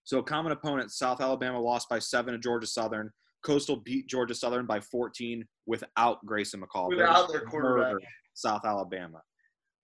[0.04, 3.12] So a common opponent, South Alabama lost by seven to Georgia Southern.
[3.44, 6.90] Coastal beat Georgia Southern by 14 without Grayson McCall.
[6.90, 7.96] Without their quarterback.
[8.36, 9.22] South Alabama.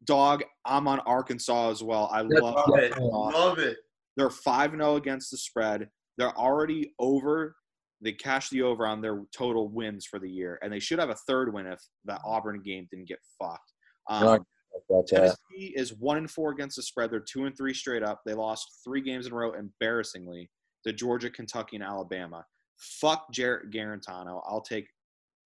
[0.06, 2.08] Dog, I'm on Arkansas as well.
[2.14, 2.92] I love Love it.
[2.92, 3.18] Arkansas.
[3.18, 3.78] Love it.
[4.16, 5.90] They're 5 0 against the spread.
[6.20, 7.56] They're already over.
[8.02, 11.10] They cashed the over on their total wins for the year, and they should have
[11.10, 13.74] a third win if that Auburn game didn't get fucked.
[14.10, 14.42] Um, Right.
[14.90, 17.10] That's uh, Tennessee is one and four against the spread.
[17.12, 18.22] They're two and three straight up.
[18.26, 20.50] They lost three games in a row, embarrassingly,
[20.86, 22.46] to Georgia, Kentucky, and Alabama.
[22.78, 24.42] Fuck Jarrett Guarantano.
[24.48, 24.88] I'll take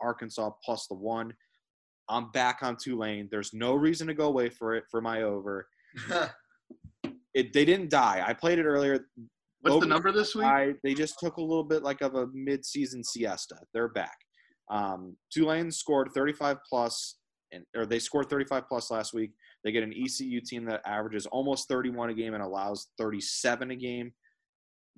[0.02, 1.34] Arkansas plus the one.
[2.10, 3.30] I'm back on Tulane.
[3.32, 5.68] There's no reason to go away for it for my over.
[7.34, 8.22] It they didn't die.
[8.26, 9.06] I played it earlier.
[9.62, 10.46] What's Over- the number this week?
[10.46, 13.56] I, they just took a little bit like of a mid-season siesta.
[13.74, 14.18] They're back.
[14.70, 17.20] Um, Tulane scored 35 plus,
[17.52, 19.32] and, or they scored 35 plus last week.
[19.64, 23.76] They get an ECU team that averages almost 31 a game and allows 37 a
[23.76, 24.12] game.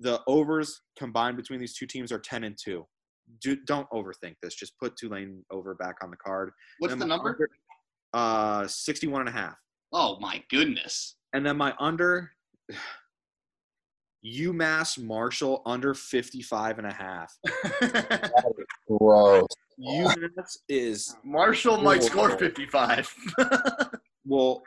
[0.00, 2.84] The overs combined between these two teams are 10 and 2.
[3.40, 4.54] Do, don't overthink this.
[4.54, 6.50] Just put Tulane over back on the card.
[6.78, 7.30] What's the number?
[7.30, 7.48] under-
[8.12, 9.56] Uh, 61 and a half.
[9.92, 11.16] Oh my goodness.
[11.32, 12.30] And then my under
[14.26, 17.32] UMass Marshall under 55 and a half.
[18.88, 19.46] gross.
[19.80, 23.14] UMass is Marshall might score 55.
[24.26, 24.62] well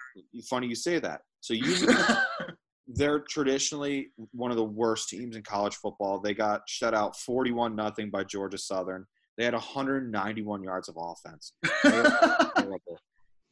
[0.50, 1.22] funny you say that.
[1.42, 2.18] So UMass
[2.88, 6.20] they're traditionally one of the worst teams in college football.
[6.20, 9.06] They got shut out 41 nothing by Georgia Southern.
[9.38, 11.54] They had 191 yards of offense.
[11.84, 13.00] They are terrible.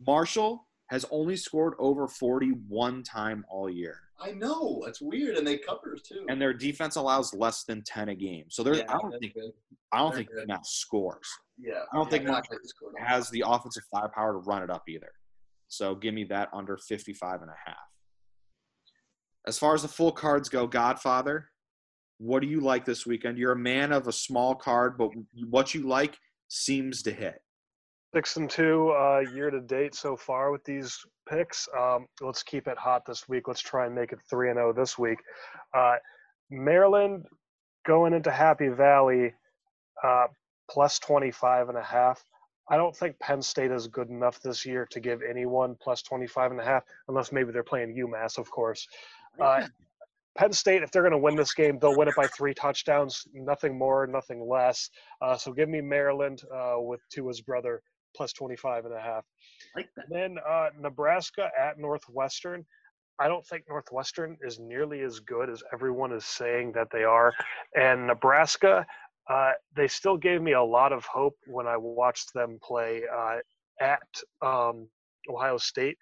[0.05, 3.97] Marshall has only scored over 40 one time all year.
[4.19, 4.81] I know.
[4.86, 5.36] That's weird.
[5.36, 6.25] And they cover too.
[6.29, 8.45] And their defense allows less than 10 a game.
[8.49, 9.33] So there's I don't think
[9.91, 10.47] I don't Very think good.
[10.49, 11.27] UMass scores.
[11.59, 11.81] yeah.
[11.91, 12.91] I don't think they're Marshall gonna score.
[12.99, 15.11] has the offensive firepower to run it up either.
[15.67, 17.75] So give me that under 55 and a half.
[19.47, 21.49] As far as the full cards go, Godfather,
[22.17, 23.38] what do you like this weekend?
[23.38, 25.09] You're a man of a small card, but
[25.49, 26.17] what you like
[26.47, 27.41] seems to hit.
[28.16, 31.68] Six and two uh, year to date so far with these picks.
[31.78, 33.49] Um, let's keep it hot this week.
[33.49, 35.20] Let's try and make it three and zero this week.
[35.74, 35.97] Uh,
[36.49, 37.26] Maryland
[37.86, 39.34] going into Happy Valley
[40.01, 40.28] uh,
[40.72, 42.24] plus 25 and a half.
[42.70, 46.51] I don't think Penn State is good enough this year to give anyone plus 25
[46.51, 48.88] and a half, unless maybe they're playing UMass, of course.
[49.41, 49.68] Uh,
[50.38, 53.28] Penn State, if they're going to win this game, they'll win it by three touchdowns,
[53.34, 54.89] nothing more, nothing less.
[55.22, 57.82] Uh, so give me Maryland uh, with Tua's brother
[58.16, 59.26] plus 25 and a half.
[59.76, 60.05] like that.
[60.09, 62.66] Then uh, Nebraska at Northwestern.
[63.20, 67.34] I don't think Northwestern is nearly as good as everyone is saying that they are.
[67.76, 68.86] And Nebraska,
[69.30, 73.38] uh, they still gave me a lot of hope when I watched them play uh,
[73.80, 74.01] at
[74.41, 74.88] um,
[75.30, 75.97] Ohio State.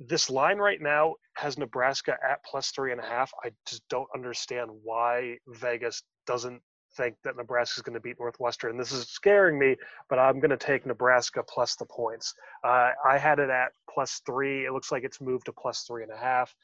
[0.00, 3.32] This line right now has Nebraska at plus three and a half.
[3.44, 6.60] I just don't understand why Vegas doesn't
[6.96, 8.76] think that Nebraska is going to beat Northwestern.
[8.76, 9.76] This is scaring me,
[10.08, 12.34] but I'm going to take Nebraska plus the points.
[12.64, 14.66] Uh, I had it at plus three.
[14.66, 16.54] It looks like it's moved to plus three and a half.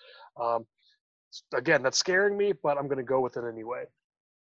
[0.41, 0.67] Um,
[1.55, 3.85] again, that's scaring me, but I'm going to go with it anyway.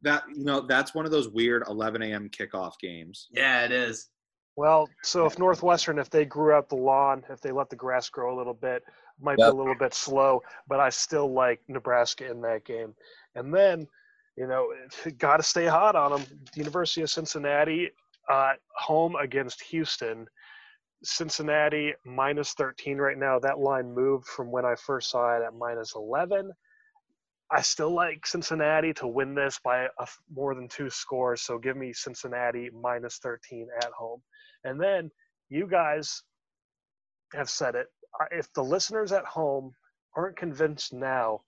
[0.02, 2.30] That you know, that's one of those weird 11 a.m.
[2.30, 3.28] kickoff games.
[3.32, 4.08] Yeah, it is.
[4.56, 8.08] Well, so if Northwestern, if they grew out the lawn, if they let the grass
[8.08, 8.82] grow a little bit,
[9.20, 12.94] might be a little bit slow, but I still like Nebraska in that game.
[13.34, 13.86] And then
[14.38, 14.72] you know,
[15.18, 16.24] got to stay hot on them.
[16.52, 17.90] The University of Cincinnati
[18.30, 20.26] uh, home against Houston.
[21.04, 23.38] Cincinnati minus 13 right now.
[23.38, 26.50] That line moved from when I first saw it at minus 11.
[27.50, 31.42] I still like Cincinnati to win this by a, more than two scores.
[31.42, 34.20] So give me Cincinnati minus 13 at home.
[34.64, 35.10] And then
[35.48, 36.22] you guys
[37.32, 37.86] have said it.
[38.30, 39.72] If the listeners at home
[40.16, 41.42] aren't convinced now,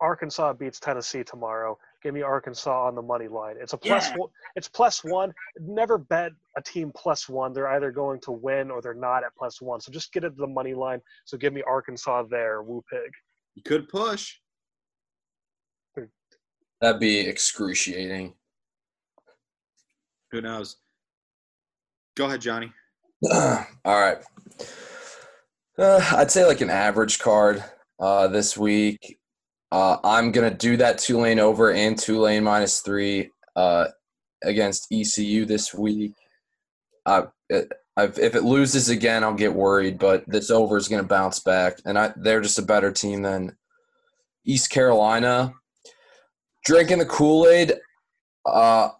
[0.00, 1.78] Arkansas beats Tennessee tomorrow.
[2.04, 3.56] Give me Arkansas on the money line.
[3.58, 4.16] It's a plus Yeah.
[4.18, 4.28] one.
[4.56, 5.32] It's plus one.
[5.58, 7.54] Never bet a team plus one.
[7.54, 9.80] They're either going to win or they're not at plus one.
[9.80, 11.00] So just get it to the money line.
[11.24, 12.62] So give me Arkansas there.
[12.62, 13.10] Woo pig.
[13.54, 14.36] You could push.
[16.82, 18.34] That'd be excruciating.
[20.32, 20.76] Who knows?
[22.16, 22.70] Go ahead, Johnny.
[23.32, 24.18] All right.
[25.78, 27.64] Uh, I'd say like an average card
[27.98, 29.18] uh, this week.
[29.74, 33.86] Uh, I'm gonna do that Tulane over and Tulane minus three uh,
[34.44, 36.14] against ECU this week.
[37.04, 39.98] Uh, it, if it loses again, I'll get worried.
[39.98, 43.56] But this over is gonna bounce back, and I, they're just a better team than
[44.46, 45.52] East Carolina.
[46.64, 47.72] Drinking the Kool Aid.
[48.46, 48.90] Uh,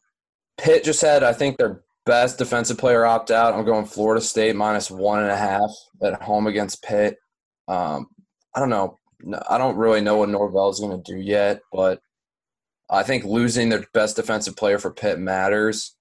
[0.58, 3.54] Pitt just had, I think, their best defensive player opt out.
[3.54, 5.70] I'm going Florida State minus one and a half
[6.02, 7.16] at home against Pitt.
[7.68, 8.08] Um,
[8.56, 8.98] I don't know.
[9.48, 12.00] I don't really know what Norvell is going to do yet, but
[12.90, 15.96] I think losing their best defensive player for Pitt matters.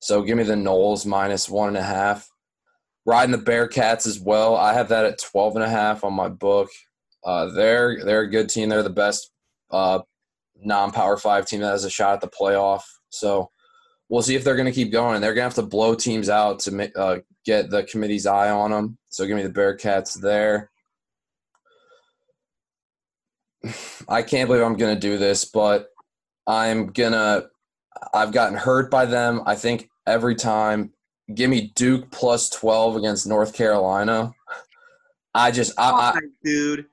[0.00, 2.28] So give me the Noles minus one and a half.
[3.06, 4.56] Riding the Bearcats as well.
[4.56, 6.68] I have that at 12 and a half on my book.
[7.24, 8.68] Uh, they're they're a good team.
[8.68, 9.30] They're the best
[9.70, 10.00] uh,
[10.62, 12.82] non-power five team that has a shot at the playoff.
[13.10, 13.50] So
[14.08, 15.20] we'll see if they're going to keep going.
[15.20, 18.70] They're going to have to blow teams out to uh, get the committee's eye on
[18.70, 18.98] them.
[19.08, 20.70] So give me the Bearcats there.
[24.08, 25.88] I can't believe I'm going to do this, but
[26.46, 27.48] I'm going to.
[28.14, 29.42] I've gotten hurt by them.
[29.46, 30.92] I think every time.
[31.34, 34.32] Give me Duke plus 12 against North Carolina.
[35.34, 35.78] I just.
[35.78, 36.86] I, I, dude.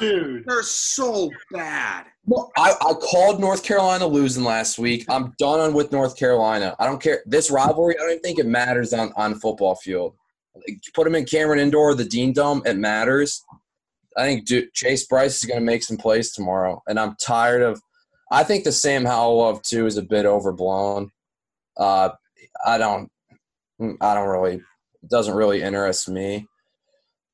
[0.00, 0.44] Dude.
[0.46, 2.06] They're so bad.
[2.26, 5.04] Well, I, I called North Carolina losing last week.
[5.08, 6.74] I'm done on with North Carolina.
[6.78, 7.22] I don't care.
[7.26, 10.14] This rivalry, I don't even think it matters on, on football field.
[10.54, 13.44] Like, Put them in Cameron Indoor or the Dean Dome, it matters.
[14.16, 17.62] I think Du- Chase Brice is going to make some plays tomorrow, and I'm tired
[17.62, 17.80] of.
[18.30, 21.10] I think the Sam Howell love too is a bit overblown.
[21.76, 22.10] Uh,
[22.64, 23.10] I don't.
[24.00, 24.60] I don't really.
[25.08, 26.46] Doesn't really interest me.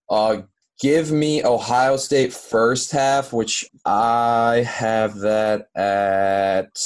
[0.08, 0.42] Uh,
[0.80, 6.76] give me Ohio State first half, which I have that at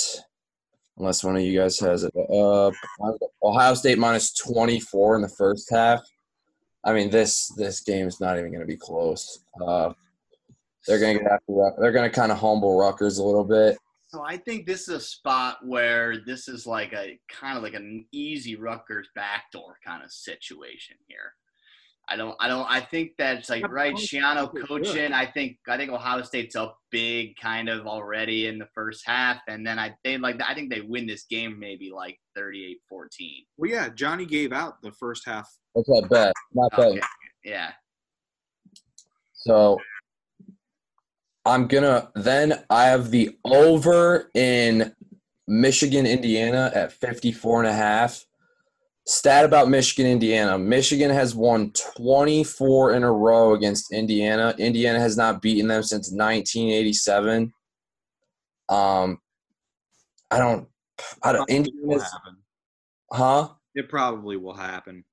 [0.98, 2.12] unless one of you guys has it.
[2.14, 2.70] Uh,
[3.42, 6.00] Ohio State minus twenty four in the first half.
[6.84, 9.44] I mean this this game is not even going to be close.
[9.60, 9.92] Uh,
[10.86, 11.72] they're going to get after.
[11.80, 13.78] They're going to kind of humble Rutgers a little bit.
[14.08, 17.74] So I think this is a spot where this is like a kind of like
[17.74, 21.32] an easy Rutgers backdoor kind of situation here.
[22.08, 23.94] I don't, I don't, I think that's like right.
[23.94, 24.04] Ohio
[24.46, 25.12] Schiano coaching.
[25.12, 29.40] I think, I think Ohio State's up big kind of already in the first half,
[29.48, 32.76] and then I they like I think they win this game maybe like 38-14.
[33.56, 35.48] Well, yeah, Johnny gave out the first half.
[35.74, 36.32] That's not bad.
[36.52, 36.80] Not bad.
[36.80, 37.00] Okay.
[37.44, 37.72] Yeah.
[39.32, 39.78] So
[41.44, 44.94] I'm gonna then I have the over in
[45.46, 48.24] Michigan, Indiana at 54 and a half.
[49.06, 50.58] Stat about Michigan, Indiana.
[50.58, 54.54] Michigan has won 24 in a row against Indiana.
[54.58, 57.52] Indiana has not beaten them since 1987.
[58.70, 59.18] Um,
[60.30, 60.68] I don't,
[61.22, 62.36] I don't, happen.
[63.12, 63.48] huh?
[63.74, 65.04] It probably will happen.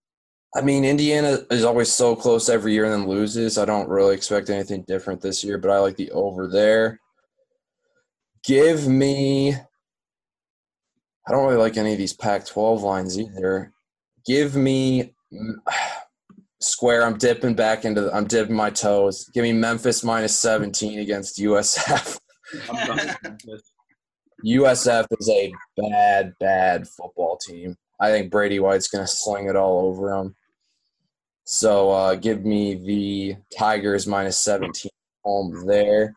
[0.55, 3.57] I mean, Indiana is always so close every year and then loses.
[3.57, 6.99] I don't really expect anything different this year, but I like the over there.
[8.43, 9.53] Give me.
[9.53, 13.73] I don't really like any of these Pac 12 lines either.
[14.25, 15.15] Give me.
[16.59, 18.13] Square, I'm dipping back into.
[18.13, 19.29] I'm dipping my toes.
[19.33, 22.19] Give me Memphis minus 17 against USF.
[22.69, 23.63] I'm done with.
[24.45, 27.75] USF is a bad, bad football team.
[27.99, 30.35] I think Brady White's going to sling it all over them.
[31.43, 34.89] So uh, give me the Tigers minus 17
[35.23, 36.15] home there.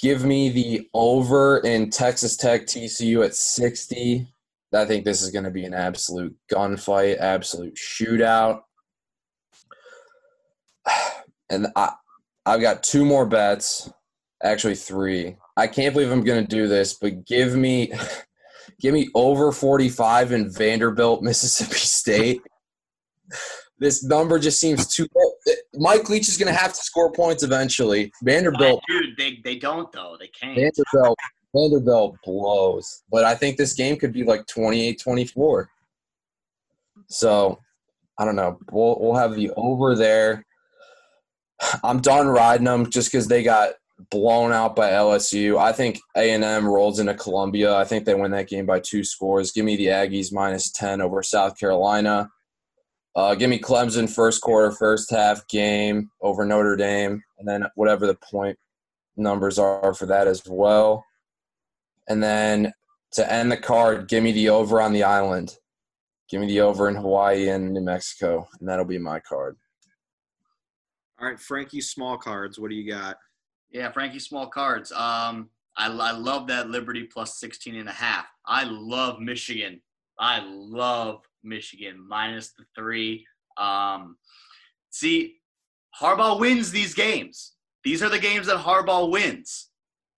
[0.00, 4.31] Give me the over in Texas Tech TCU at 60.
[4.74, 8.60] I think this is going to be an absolute gunfight, absolute shootout.
[11.50, 11.90] And I,
[12.46, 13.90] I've got two more bets,
[14.42, 15.36] actually three.
[15.54, 17.92] I can't believe I'm going to do this, but give me
[18.80, 22.40] give me over 45 in Vanderbilt, Mississippi State.
[23.78, 25.06] This number just seems too
[25.74, 28.12] Mike Leach is going to have to score points eventually.
[28.22, 30.16] Vanderbilt Dude, they, they don't though.
[30.18, 30.54] They can't.
[30.54, 31.18] Vanderbilt
[31.54, 35.66] Vanderbilt blows, but I think this game could be like 28-24.
[37.08, 37.58] So,
[38.18, 38.58] I don't know.
[38.70, 40.46] We'll we'll have the over there.
[41.84, 43.72] I'm done riding them just because they got
[44.10, 45.58] blown out by LSU.
[45.58, 47.74] I think A&M rolls into Columbia.
[47.74, 49.52] I think they win that game by two scores.
[49.52, 52.30] Give me the Aggies minus 10 over South Carolina.
[53.14, 58.06] Uh, give me Clemson first quarter, first half game over Notre Dame, and then whatever
[58.06, 58.58] the point
[59.16, 61.04] numbers are for that as well.
[62.08, 62.72] And then
[63.12, 65.54] to end the card, give me the over on the island.
[66.28, 69.56] Give me the over in Hawaii and New Mexico, and that'll be my card.
[71.20, 72.58] All right, Frankie, small cards.
[72.58, 73.16] What do you got?
[73.72, 74.92] Yeah, Frankie Small cards.
[74.92, 78.26] Um, I, I love that Liberty plus 16 and a half.
[78.46, 79.80] I love Michigan.
[80.18, 83.26] I love Michigan minus the three.
[83.56, 84.16] Um,
[84.90, 85.36] see,
[85.98, 87.54] Harbaugh wins these games.
[87.82, 89.70] These are the games that Harbaugh wins.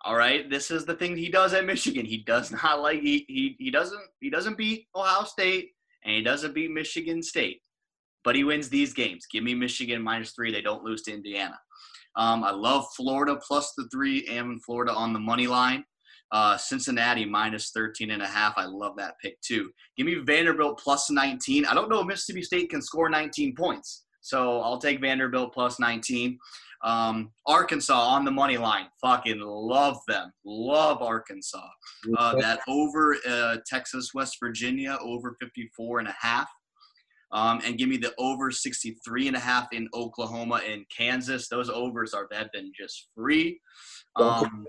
[0.05, 2.05] All right, this is the thing he does at Michigan.
[2.05, 5.71] He does not like he he, he doesn't he doesn't beat Ohio State
[6.05, 7.63] and he doesn't beat Michigan State,
[8.23, 9.25] but he wins these games.
[9.33, 10.53] Give me Michigan minus three.
[10.53, 11.59] They don't lose to Indiana.
[12.17, 15.85] Um, I love Florida plus the three and Florida on the money line.
[16.31, 18.55] Uh, Cincinnati minus 13 and a half.
[18.57, 19.71] I love that pick too.
[19.97, 21.65] Give me Vanderbilt plus 19.
[21.65, 24.05] I don't know if Mississippi State can score 19 points.
[24.21, 26.39] So I'll take Vanderbilt plus 19.
[26.85, 28.87] Um, Arkansas on the money line.
[29.01, 30.31] Fucking love them.
[30.45, 31.67] Love Arkansas.
[32.19, 36.49] Uh, that over uh, Texas, West Virginia, over 54 and a half.
[37.33, 41.49] Um, and give me the over 63 and a half in Oklahoma and Kansas.
[41.49, 43.61] Those overs are have been just free.
[44.17, 44.65] Um,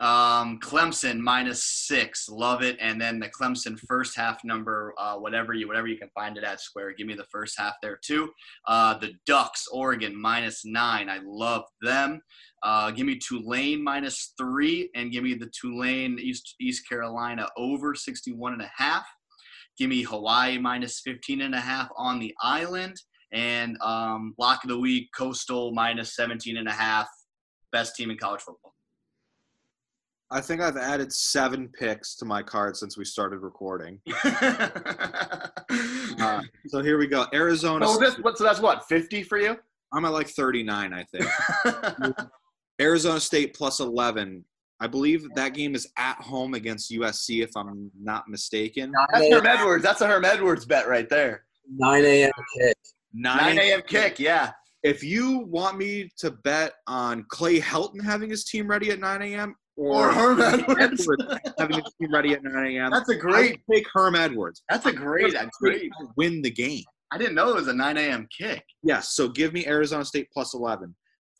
[0.00, 5.54] um, Clemson minus six, love it, and then the Clemson first half number, uh, whatever
[5.54, 6.94] you whatever you can find it at Square.
[6.94, 8.30] Give me the first half there too.
[8.66, 12.20] Uh, the Ducks, Oregon minus nine, I love them.
[12.62, 17.94] Uh, give me Tulane minus three, and give me the Tulane East East Carolina over
[17.94, 19.04] 61 and a half.
[19.78, 22.96] Give me Hawaii minus 15 and a half on the island,
[23.32, 27.08] and um, lock of the week Coastal minus 17 and a half.
[27.70, 28.71] Best team in college football.
[30.32, 34.00] I think I've added seven picks to my card since we started recording.
[36.20, 37.26] Uh, so here we go.
[37.32, 37.86] Arizona.
[37.88, 39.56] oh, this, what, so that's what 50 for you.
[39.92, 42.16] I'm at like 39, I think.
[42.80, 44.44] Arizona State plus 11.
[44.80, 48.92] I believe that game is at home against USC, if I'm not mistaken.
[49.12, 49.82] That's Herm Edwards.
[49.82, 51.44] That's a Herm Edwards bet right there.
[51.74, 52.30] 9 a.m.
[52.58, 52.76] kick.
[53.14, 53.82] 9 a.m.
[53.86, 54.18] kick.
[54.18, 54.52] Yeah.
[54.82, 59.22] If you want me to bet on Clay Helton having his team ready at 9
[59.22, 59.54] a.m.
[59.82, 60.80] Or or Herm Edwards.
[60.80, 61.24] Edwards
[61.58, 63.60] having his team ready at 9 a.m., That's a great.
[63.70, 64.62] take Herm Edwards.
[64.68, 65.32] That's a great.
[65.32, 65.90] That's great.
[66.16, 66.84] Win the game.
[67.12, 68.26] I didn't know it was a 9 a.m.
[68.36, 68.62] kick.
[68.82, 69.10] Yes.
[69.10, 70.94] So give me Arizona State plus 11.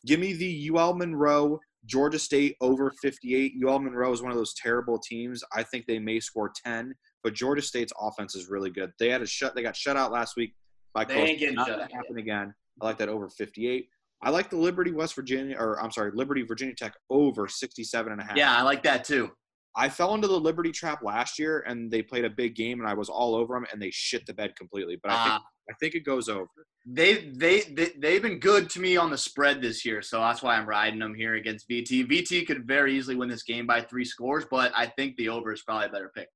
[0.05, 3.53] Give me the UL Monroe Georgia State over 58.
[3.65, 5.43] UL Monroe is one of those terrible teams.
[5.53, 8.91] I think they may score 10, but Georgia State's offense is really good.
[8.99, 9.55] They had a shut.
[9.55, 10.53] They got shut out last week
[10.93, 11.29] by They Coastal.
[11.29, 11.91] ain't getting Not shut out.
[11.91, 12.53] Happen again.
[12.81, 13.87] I like that over 58.
[14.23, 18.21] I like the Liberty West Virginia, or I'm sorry, Liberty Virginia Tech over 67 and
[18.21, 18.35] a half.
[18.37, 19.31] Yeah, I like that too.
[19.75, 22.87] I fell into the Liberty trap last year, and they played a big game, and
[22.87, 24.97] I was all over them, and they shit the bed completely.
[25.01, 26.49] But I think Uh, I think it goes over.
[26.85, 30.43] they, they they they've been good to me on the spread this year, so that's
[30.43, 32.05] why I'm riding them here against VT.
[32.07, 35.51] VT could very easily win this game by three scores, but I think the over
[35.53, 36.27] is probably a better pick.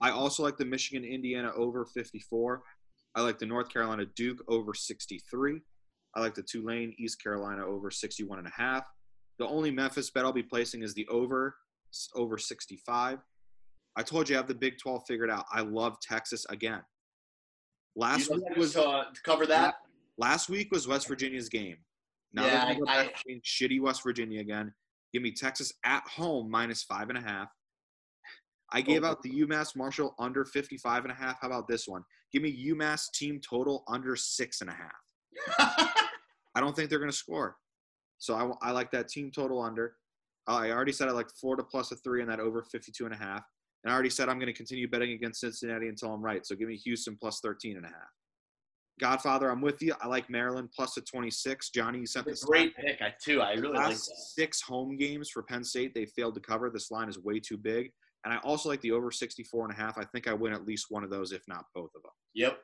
[0.00, 2.62] I also like the Michigan Indiana over 54.
[3.14, 5.60] I like the North Carolina Duke over 63.
[6.14, 8.84] I like the Tulane East Carolina over 61 and a half.
[9.38, 11.54] The only Memphis bet I'll be placing is the over
[12.14, 13.18] over 65.
[13.96, 15.44] I told you I have the Big 12 figured out.
[15.52, 16.80] I love Texas again.
[17.96, 19.76] Last week was to, uh, to cover that?
[20.18, 21.76] last week was West Virginia's game.
[22.32, 24.72] Now Yeah, they're gonna go I- back to shitty West Virginia again.
[25.12, 27.48] Give me Texas at home minus five and a half.
[28.72, 31.40] I gave out the UMass Marshall under 55 and a half.
[31.40, 32.04] How about this one?
[32.32, 34.92] Give me UMass team total under six and a half.
[35.58, 37.56] I don't think they're going to score.
[38.18, 39.94] So I, I like that team total under.
[40.48, 43.14] Uh, I already said I like Florida plus a three and that over 52 and
[43.14, 43.42] a half.
[43.84, 46.44] And I already said I'm going to continue betting against Cincinnati until I'm right.
[46.44, 48.08] So give me Houston plus 13 and a half.
[49.00, 49.94] Godfather, I'm with you.
[50.02, 51.70] I like Maryland plus a 26.
[51.70, 53.40] Johnny, you sent this great pick, I too.
[53.40, 53.98] I really like that.
[53.98, 56.68] six home games for Penn State, they failed to cover.
[56.68, 57.90] This line is way too big.
[58.24, 59.96] And I also like the over 64 and a half.
[59.96, 62.12] I think I win at least one of those, if not both of them.
[62.34, 62.58] Yep.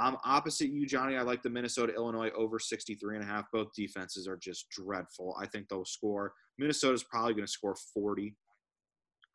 [0.00, 1.16] I'm opposite you, Johnny.
[1.16, 3.46] I like the Minnesota Illinois over 63 and a half.
[3.52, 5.36] Both defenses are just dreadful.
[5.40, 6.32] I think they'll score.
[6.56, 8.36] Minnesota's probably going to score 40.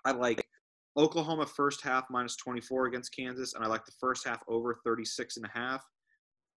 [0.05, 0.45] I like
[0.97, 5.37] Oklahoma first half minus 24 against Kansas, and I like the first half over 36
[5.37, 5.83] and a half.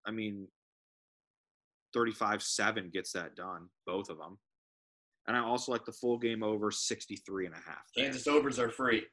[0.06, 0.48] I mean,
[1.96, 4.38] 35-7 gets that done, both of them.
[5.26, 7.84] And I also like the full game over 63 and a half.
[7.96, 9.04] Kansas overs are free.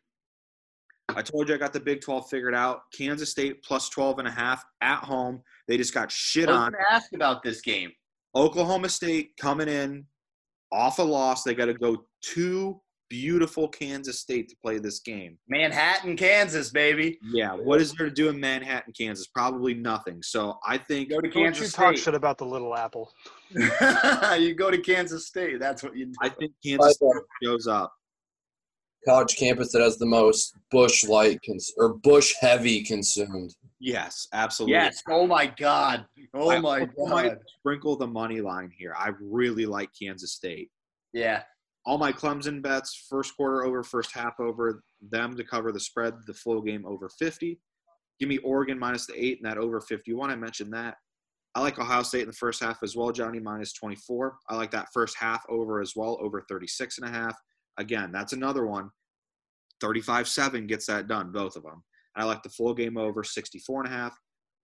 [1.15, 2.81] I told you I got the Big 12 figured out.
[2.95, 5.41] Kansas State plus 12 and a half at home.
[5.67, 6.71] They just got shit I was on.
[6.71, 7.91] going to ask about this game.
[8.35, 10.05] Oklahoma State coming in
[10.71, 11.43] off a loss.
[11.43, 12.81] They got to go to
[13.11, 15.37] beautiful Kansas State to play this game.
[15.49, 17.19] Manhattan, Kansas, baby.
[17.21, 19.27] Yeah, what is there to do in Manhattan, Kansas?
[19.27, 20.23] Probably nothing.
[20.23, 23.11] So I think Go to Don't you Kansas talk shit about the little apple.
[23.51, 25.59] you go to Kansas State.
[25.59, 26.13] That's what you do.
[26.21, 27.93] I think Kansas State shows up.
[29.07, 33.55] College campus that has the most Busch Light cons- or Busch Heavy consumed.
[33.79, 34.73] Yes, absolutely.
[34.73, 35.01] Yes.
[35.09, 36.05] Oh my God.
[36.35, 37.37] Oh I my might God.
[37.59, 38.93] sprinkle the money line here.
[38.97, 40.69] I really like Kansas State.
[41.13, 41.41] Yeah.
[41.85, 46.13] All my Clemson bets: first quarter over, first half over, them to cover the spread,
[46.27, 47.59] the full game over 50.
[48.19, 50.29] Give me Oregon minus the eight and that over 51.
[50.29, 50.97] I mentioned that.
[51.55, 54.37] I like Ohio State in the first half as well, Johnny minus 24.
[54.47, 57.35] I like that first half over as well, over 36 and a half.
[57.77, 58.89] Again, that's another one.
[59.81, 61.83] 35-7 gets that done, both of them.
[62.15, 64.15] I like the full game over 64 and a half.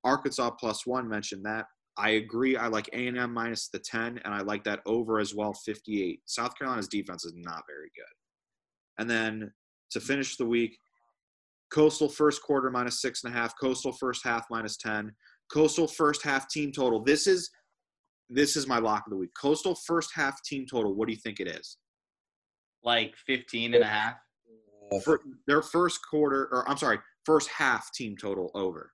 [0.04, 1.66] Arkansas plus one mentioned that.
[1.98, 2.56] I agree.
[2.56, 6.22] I like A&M minus the 10, and I like that over as well, 58.
[6.26, 9.02] South Carolina's defense is not very good.
[9.02, 9.52] And then
[9.92, 10.78] to finish the week,
[11.72, 15.12] Coastal first quarter minus six and a half, Coastal first half minus 10,
[15.52, 17.04] Coastal first half team total.
[17.04, 17.50] This is
[18.30, 19.30] this is my lock of the week.
[19.40, 20.94] Coastal first half team total.
[20.94, 21.78] What do you think it is?
[22.88, 24.16] Like 15 and a half.
[25.04, 28.94] For their first quarter, or I'm sorry, first half team total over.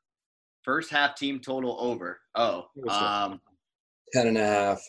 [0.63, 2.19] First half team total over.
[2.33, 2.65] Oh.
[2.89, 3.39] Um,
[4.11, 4.81] 10 and a half.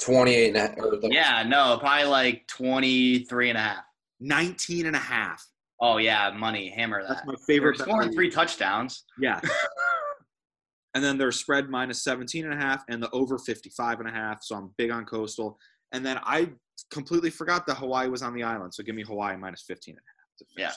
[0.00, 0.74] 28 and a half.
[0.76, 3.84] Or yeah, no, probably like 23 and a half.
[4.18, 5.46] 19 and a half.
[5.80, 6.68] Oh, yeah, money.
[6.68, 7.08] Hammer that.
[7.08, 7.26] That's that.
[7.28, 7.78] my They're favorite.
[7.78, 9.04] bet of scoring three touchdowns.
[9.20, 9.40] Yeah.
[10.94, 14.12] and then their spread minus 17 and a half and the over 55 and a
[14.12, 14.42] half.
[14.42, 15.56] So I'm big on coastal.
[15.92, 16.50] And then I
[16.92, 18.74] completely forgot that Hawaii was on the island.
[18.74, 20.72] So give me Hawaii minus 15 and a half.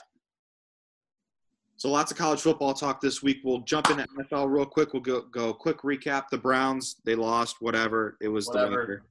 [1.78, 3.38] So lots of college football talk this week.
[3.44, 4.94] We'll jump into NFL real quick.
[4.94, 6.28] We'll go go quick recap.
[6.30, 8.16] The Browns, they lost, whatever.
[8.22, 8.70] It was Whatever.
[8.70, 9.02] the weather.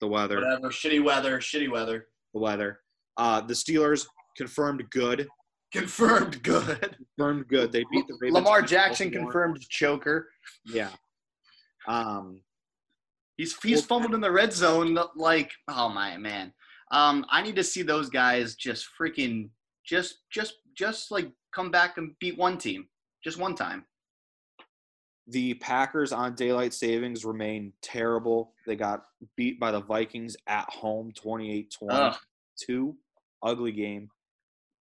[0.00, 0.36] The weather.
[0.36, 0.68] Whatever.
[0.70, 1.38] Shitty weather.
[1.40, 2.06] Shitty weather.
[2.32, 2.80] The weather.
[3.16, 4.06] Uh, the Steelers
[4.36, 5.26] confirmed good.
[5.72, 6.96] Confirmed good.
[7.16, 7.72] Confirmed good.
[7.72, 8.34] They beat the Ravens.
[8.34, 10.28] Lamar Jackson confirmed choker.
[10.66, 10.90] Yeah.
[11.88, 12.40] Um,
[13.42, 16.52] He's he's fumbled in the red zone like oh my man.
[16.92, 19.48] Um, I need to see those guys just freaking
[19.84, 22.86] just just just like come back and beat one team
[23.24, 23.84] just one time.
[25.26, 28.52] the Packers on daylight savings remain terrible.
[28.64, 29.02] They got
[29.36, 32.14] beat by the Vikings at home 28 Ugh.
[32.66, 32.96] 22.
[33.42, 34.08] Ugly game.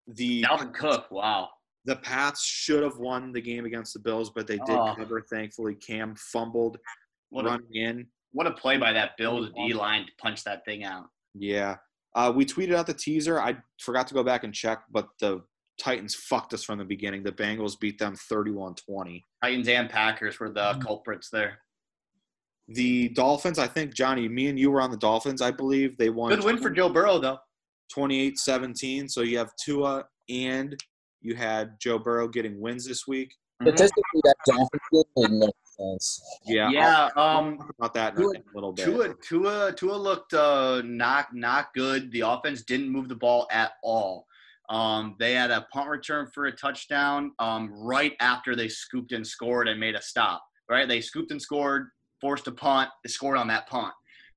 [0.08, 1.50] The Dalvin Cook, wow.
[1.86, 4.94] the Pats should have won the game against the Bills, but they did Oh.
[4.96, 5.22] cover.
[5.32, 6.78] Thankfully, Cam fumbled
[7.30, 8.08] What a, running in.
[8.34, 11.06] What a play by that Bills D line to punch that thing out.
[11.34, 11.78] Yeah.
[12.16, 13.40] Uh, we tweeted out the teaser.
[13.40, 15.42] I forgot to go back and check, but the
[15.80, 17.24] Titans fucked us from the beginning.
[17.24, 19.26] The Bengals beat them 31 20.
[19.44, 20.82] Titans and Packers were the Mm.
[20.86, 21.60] culprits there.
[22.68, 25.98] The Dolphins, I think, Johnny, me and you were on the Dolphins, I believe.
[25.98, 27.40] They won Good win for Joe Burrow though.
[27.94, 29.10] 28 17.
[29.10, 30.78] So you have Tua and
[31.22, 33.34] you had Joe Burrow getting wins this week.
[33.62, 35.52] Statistically, that Dolphins game made no
[35.82, 36.22] sense.
[36.46, 36.70] Yeah.
[36.70, 38.86] Yeah, um talk about that in a, in a little bit.
[38.86, 42.12] Tua Tua Tua looked uh not not good.
[42.12, 44.28] The offense didn't move the ball at all.
[44.70, 49.28] Um, they had a punt return for a touchdown um, right after they scooped and
[49.28, 50.44] scored and made a stop.
[50.70, 51.90] Right, they scooped and scored,
[52.22, 52.90] forced a punt.
[53.04, 53.94] They scored on that punt.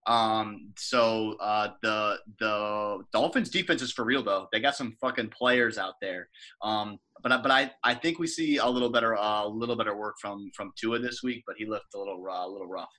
[0.07, 4.47] Um, so uh, the the Dolphins defense is for real though.
[4.53, 6.29] They got some fucking players out there.
[6.63, 9.77] Um, but I- but I, I think we see a little better uh, a little
[9.77, 11.43] better work from from Tua this week.
[11.47, 12.91] But he looked a little uh, a little rough.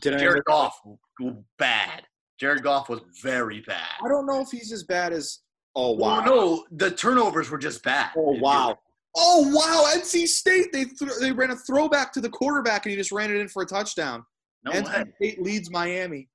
[0.00, 0.76] Did I, Jared Goff,
[1.58, 2.02] bad.
[2.38, 3.86] Jared Goff was very bad.
[4.04, 5.38] I don't know if he's as bad as.
[5.74, 6.24] Oh, Well, wow.
[6.24, 8.10] no, the turnovers were just bad.
[8.16, 8.78] Oh, wow.
[9.16, 9.90] Oh, wow.
[9.98, 13.30] NC State, they, th- they ran a throwback to the quarterback and he just ran
[13.30, 14.22] it in for a touchdown.
[14.66, 15.04] No NC way.
[15.16, 16.28] State leads Miami.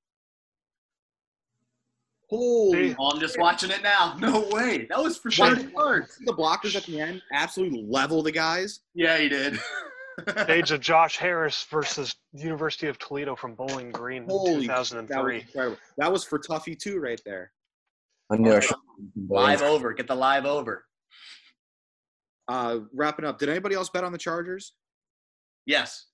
[2.28, 2.88] Holy.
[2.90, 2.96] See?
[2.98, 4.16] Oh, I'm just watching it now.
[4.20, 4.86] No way.
[4.88, 5.54] That was for sure.
[5.54, 8.80] did the blockers at the end absolutely level the guys?
[8.94, 9.58] Yeah, he did.
[10.48, 14.90] Age of Josh Harris versus University of Toledo from Bowling Green in Holy That was
[15.98, 17.52] That was for Tuffy, too, right there.
[18.30, 18.66] I knew I Okay.
[19.28, 19.92] live over.
[19.92, 20.84] Get the live over.
[22.48, 24.72] Uh, wrapping up, did anybody else bet on the Chargers?
[25.66, 26.06] Yes.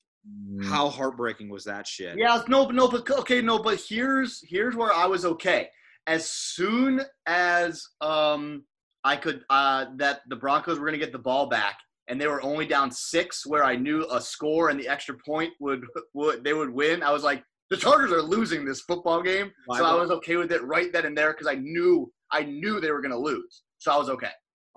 [0.63, 2.19] How heartbreaking was that shit?
[2.19, 2.43] Yeah.
[2.49, 5.69] No, but no, but okay, no, but here's here's where I was okay.
[6.07, 8.65] As soon as um
[9.05, 12.43] I could uh that the Broncos were gonna get the ball back and they were
[12.43, 16.55] only down six, where I knew a score and the extra point would would they
[16.55, 17.03] would win.
[17.03, 20.37] I was like, the Chargers are losing this football game, Why so I was okay
[20.37, 23.63] with it right then and there because I knew I knew they were gonna lose,
[23.79, 24.31] so I was okay.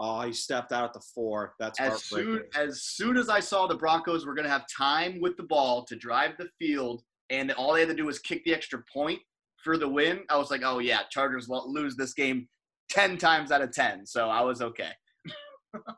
[0.04, 1.54] Oh, he stepped out at the four.
[1.60, 5.38] That's As soon as soon as I saw the Broncos were gonna have time with
[5.38, 8.54] the ball to drive the field, and all they had to do was kick the
[8.54, 9.20] extra point
[9.64, 12.48] for the win, I was like, oh yeah, Chargers will lose this game
[12.90, 14.92] ten times out of ten, so I was okay.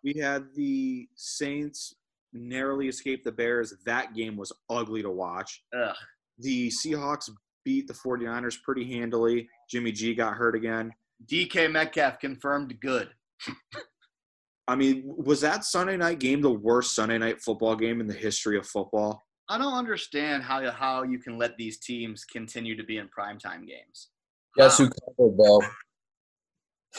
[0.03, 1.95] We had the Saints
[2.33, 3.73] narrowly escape the Bears.
[3.85, 5.63] That game was ugly to watch.
[5.75, 5.95] Ugh.
[6.39, 7.29] The Seahawks
[7.63, 9.47] beat the 49ers pretty handily.
[9.69, 10.91] Jimmy G got hurt again.
[11.25, 13.09] DK Metcalf confirmed good.
[14.67, 18.13] I mean, was that Sunday night game the worst Sunday night football game in the
[18.13, 19.23] history of football?
[19.49, 23.67] I don't understand how how you can let these teams continue to be in primetime
[23.67, 24.09] games.
[24.55, 25.61] Guess who covered though?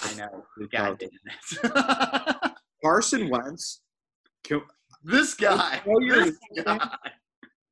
[0.02, 0.44] I know.
[0.58, 1.10] Good God cover.
[1.72, 2.52] damn it.
[2.84, 3.80] Carson Wentz,
[4.42, 4.60] can-
[5.04, 5.80] this guy.
[6.10, 6.88] This guy.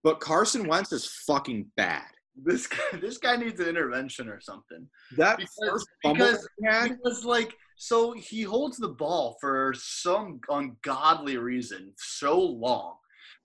[0.03, 2.05] but Carson Wentz is fucking bad.
[2.43, 2.79] This guy.
[2.99, 4.89] This guy needs an intervention or something.
[5.19, 10.39] That Because- first fumble because- had, Because like, so he holds the ball for some
[10.49, 12.95] ungodly reason so long,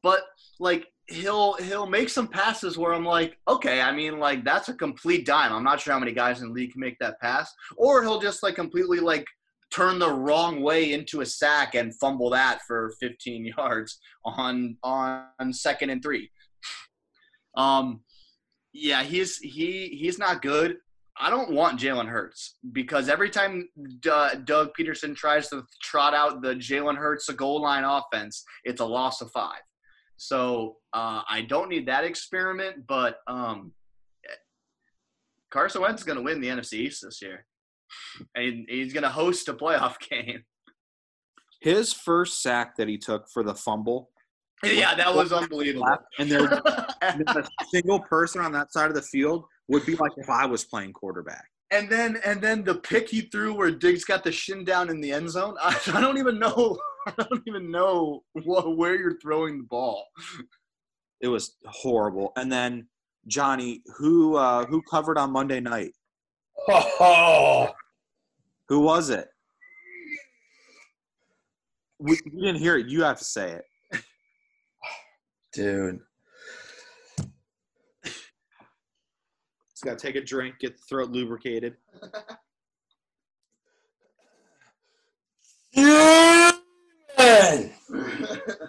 [0.03, 0.21] but
[0.59, 4.75] like he'll he'll make some passes where I'm like, okay, I mean like that's a
[4.75, 5.51] complete dime.
[5.51, 8.21] I'm not sure how many guys in the league can make that pass, or he'll
[8.21, 9.25] just like completely like
[9.73, 15.51] turn the wrong way into a sack and fumble that for 15 yards on on
[15.51, 16.29] second and three.
[17.55, 18.01] Um,
[18.71, 20.77] yeah, he's he he's not good.
[21.20, 23.68] I don't want Jalen Hurts because every time
[24.01, 24.09] D-
[24.45, 29.22] Doug Pederson tries to trot out the Jalen Hurts goal line offense, it's a loss
[29.22, 29.61] of five.
[30.18, 33.72] So uh, I don't need that experiment, but um,
[35.51, 37.45] Carson Wentz is going to win the NFC East this year,
[38.36, 40.43] and he's going to host a playoff game.
[41.61, 44.09] his first sack that he took for the fumble,
[44.63, 45.86] yeah, that was unbelievable.
[46.18, 50.11] and there not a single person on that side of the field would be like
[50.18, 51.45] if I was playing quarterback.
[51.72, 55.01] And then and then the pick he threw where Diggs got the shin down in
[55.01, 55.55] the end zone.
[55.61, 56.78] I, I don't even know.
[57.07, 60.05] I don't even know what, where you're throwing the ball.
[61.22, 62.34] It was horrible.
[62.36, 62.88] And then
[63.28, 65.91] Johnny, who uh, who covered on Monday night?
[66.70, 67.70] Oh,
[68.70, 69.28] Who was it?
[71.99, 72.88] We, we didn't hear it.
[72.88, 73.59] You have to say
[73.93, 74.01] it.
[75.53, 75.99] dude.
[79.78, 81.75] Just got to take a drink, get the throat lubricated.
[85.75, 86.53] Man.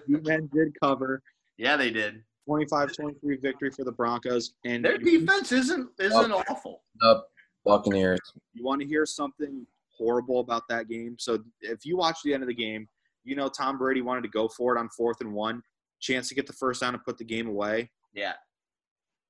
[0.07, 1.23] You men did cover.
[1.57, 2.23] yeah, they did.
[2.47, 4.53] 25-23 victory for the Broncos.
[4.67, 6.83] And Their defense isn't isn't awful.
[7.01, 7.31] Up
[7.65, 8.21] Buccaneers.
[8.53, 11.17] you want to hear something horrible about that game?
[11.19, 12.87] So if you watch the end of the game,
[13.25, 15.63] you know Tom Brady wanted to go for it on fourth and one,
[16.01, 17.91] chance to get the first down and put the game away.
[18.13, 18.35] Yeah.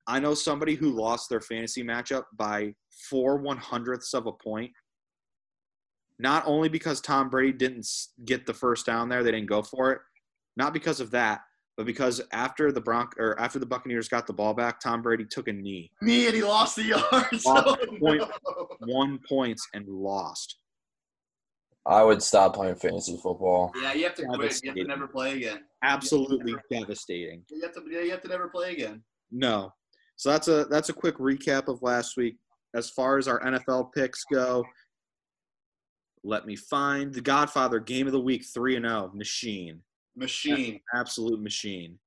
[0.09, 2.75] I know somebody who lost their fantasy matchup by
[3.11, 4.71] four one hundredths of a point.
[6.19, 7.87] Not only because Tom Brady didn't
[8.25, 10.01] get the first down there, they didn't go for it.
[10.57, 11.43] Not because of that,
[11.77, 15.27] but because after the Bronc or after the Buccaneers got the ball back, Tom Brady
[15.31, 17.45] took a knee, Me and he lost the yards.
[17.47, 18.23] Lost Oh, point.
[18.23, 18.69] no.
[18.87, 20.57] one points, and lost.
[21.87, 23.71] I would stop playing fantasy football.
[23.81, 24.61] Yeah, you have to quit.
[24.65, 25.61] You have to never play again.
[25.85, 27.45] Absolutely devastating.
[27.51, 27.83] You have to.
[27.91, 29.03] Yeah, you have to never play again.
[29.31, 29.73] No.
[30.19, 32.37] So that's a that's a quick recap of last week.
[32.75, 34.65] As far as our NFL picks go,
[36.25, 39.81] let me find the Godfather game of the week 3 and 0 machine.
[40.17, 40.81] Machine.
[40.93, 41.99] Absolute machine.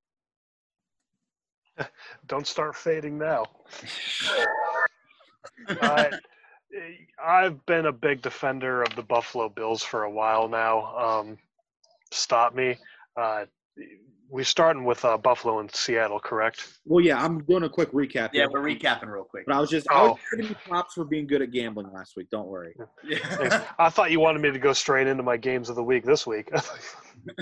[2.28, 3.45] Don't start fading now.
[5.80, 6.09] Uh,
[7.24, 10.97] I've been a big defender of the Buffalo Bills for a while now.
[10.97, 11.38] Um,
[12.12, 12.78] stop me.
[13.16, 13.45] Uh,
[14.32, 16.79] we're starting with uh, Buffalo and Seattle, correct?
[16.86, 18.29] Well, yeah, I'm doing a quick recap.
[18.32, 18.49] Yeah, here.
[18.51, 19.45] we're recapping real quick.
[19.45, 20.19] But I was just I was Oh.
[20.38, 22.29] giving you props for being good at gambling last week.
[22.32, 22.73] Don't worry.
[23.11, 23.55] Thanks.
[23.77, 26.25] I thought you wanted me to go straight into my games of the week this
[26.25, 26.49] week.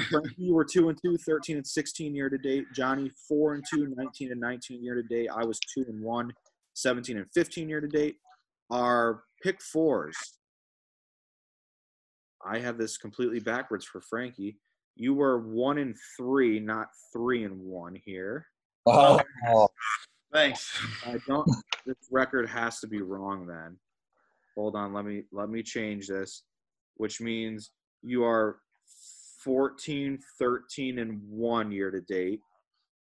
[0.09, 2.65] Frankie, you were 2 and 2, 13 and 16 year to date.
[2.73, 5.29] Johnny 4 and 2, 19 and 19 year to date.
[5.33, 6.33] I was 2 and 1,
[6.73, 8.15] 17 and 15 year to date.
[8.71, 10.17] Our pick fours.
[12.43, 14.57] I have this completely backwards for Frankie.
[14.99, 18.45] You were 1 and 3, not 3 and 1 here.
[18.85, 19.21] Oh,
[20.33, 20.77] Thanks.
[21.05, 21.49] I don't
[21.85, 23.77] this record has to be wrong then.
[24.55, 26.43] Hold on, let me let me change this,
[26.95, 27.71] which means
[28.03, 28.59] you are
[29.43, 32.41] 14, 13 and 1 year to date.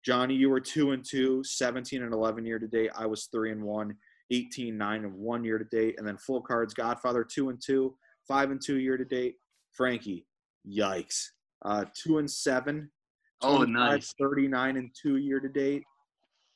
[0.04, 2.90] Johnny, you were 2 and 2, 17 and 11 year to date.
[2.96, 3.94] I was 3 and 1,
[4.32, 5.94] 18, 9 and 1 year to date.
[5.98, 7.94] And then full cards Godfather 2 and 2,
[8.26, 9.36] 5 and 2 year to date.
[9.72, 10.26] Frankie,
[10.68, 11.28] yikes.
[11.66, 12.90] Uh 2 and 7,
[13.42, 14.14] Oh, nice.
[14.18, 15.82] 39 and 2 year to date.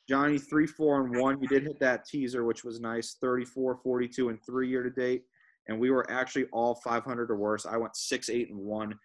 [0.08, 1.40] Johnny, three, four, and one.
[1.40, 3.16] You did hit that teaser, which was nice.
[3.20, 5.22] 34, 42, and three year to date.
[5.68, 7.66] And we were actually all 500 or worse.
[7.66, 8.98] I went six, eight, and one.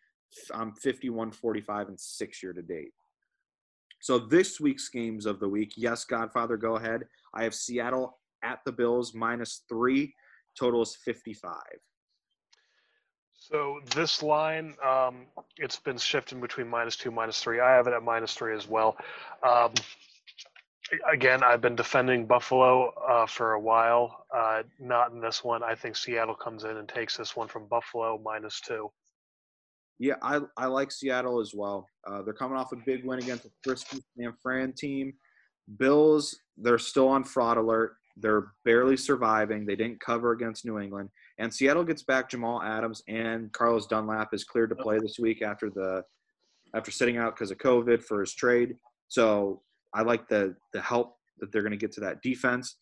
[0.53, 2.91] I'm 51, 45, and six year to date.
[4.01, 7.03] So this week's games of the week, yes, Godfather, go ahead.
[7.33, 10.13] I have Seattle at the Bills minus three.
[10.57, 11.53] Total is 55.
[13.47, 15.27] So this line, um,
[15.57, 17.59] it's been shifting between minus two, minus three.
[17.59, 18.97] I have it at minus three as well.
[19.47, 19.71] Um,
[21.11, 24.25] again, I've been defending Buffalo uh, for a while.
[24.35, 25.61] Uh, not in this one.
[25.61, 28.89] I think Seattle comes in and takes this one from Buffalo minus two.
[29.99, 31.87] Yeah, I, I like Seattle as well.
[32.05, 35.13] Uh, they're coming off a big win against the frisky San Fran team.
[35.77, 37.93] Bills, they're still on fraud alert.
[38.17, 39.65] They're barely surviving.
[39.65, 41.09] They didn't cover against New England.
[41.37, 45.41] And Seattle gets back Jamal Adams and Carlos Dunlap is cleared to play this week
[45.41, 46.03] after the
[46.73, 48.75] after sitting out because of COVID for his trade.
[49.07, 49.61] So
[49.93, 52.77] I like the the help that they're going to get to that defense.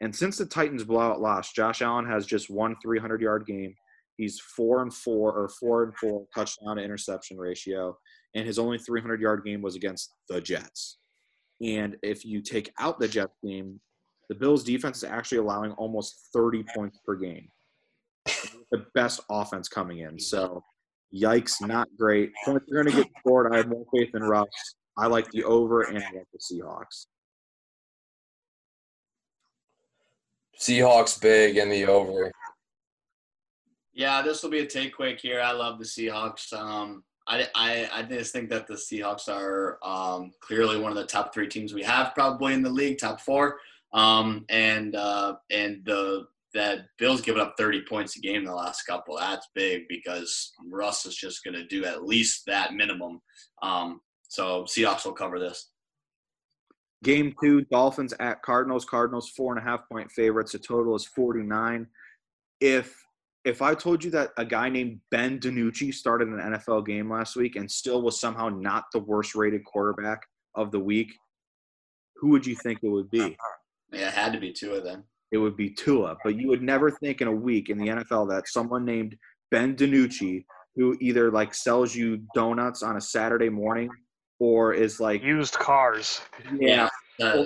[0.00, 3.74] And since the Titans blowout loss, Josh Allen has just one 300 yard game.
[4.16, 7.96] He's four and four or four and four touchdown to interception ratio,
[8.34, 10.98] and his only 300 yard game was against the Jets.
[11.62, 13.80] And if you take out the Jets game,
[14.28, 17.48] the Bills defense is actually allowing almost 30 points per game.
[18.26, 20.18] The best offense coming in.
[20.18, 20.64] So,
[21.14, 22.32] yikes, not great.
[22.44, 23.52] Points are going to get scored.
[23.52, 24.48] I have more faith in Russ.
[24.96, 27.06] I like the over and I like the Seahawks.
[30.58, 32.30] Seahawks big and the over.
[33.92, 35.40] Yeah, this will be a take quick here.
[35.40, 36.52] I love the Seahawks.
[36.52, 41.06] Um, I, I, I just think that the Seahawks are um, clearly one of the
[41.06, 43.58] top three teams we have probably in the league, top four.
[43.92, 48.54] Um, and uh, and the that Bills giving up 30 points a game in the
[48.54, 49.16] last couple.
[49.16, 53.20] That's big because Russ is just going to do at least that minimum.
[53.62, 55.70] Um, so Seahawks will cover this.
[57.02, 58.84] Game two, Dolphins at Cardinals.
[58.84, 60.52] Cardinals four and a half point favorites.
[60.52, 61.86] The total is 49.
[62.60, 62.96] If
[63.44, 67.34] if I told you that a guy named Ben DiNucci started an NFL game last
[67.34, 70.22] week and still was somehow not the worst rated quarterback
[70.54, 71.12] of the week,
[72.16, 73.36] who would you think it would be?
[73.90, 75.02] Yeah, it had to be two of them.
[75.32, 76.16] It would be Tua.
[76.22, 79.16] But you would never think in a week in the NFL that someone named
[79.50, 80.44] Ben DiNucci,
[80.76, 83.88] who either like sells you donuts on a Saturday morning
[84.38, 86.20] or is like, Used cars.
[86.58, 86.88] yeah,
[87.20, 87.44] Uh,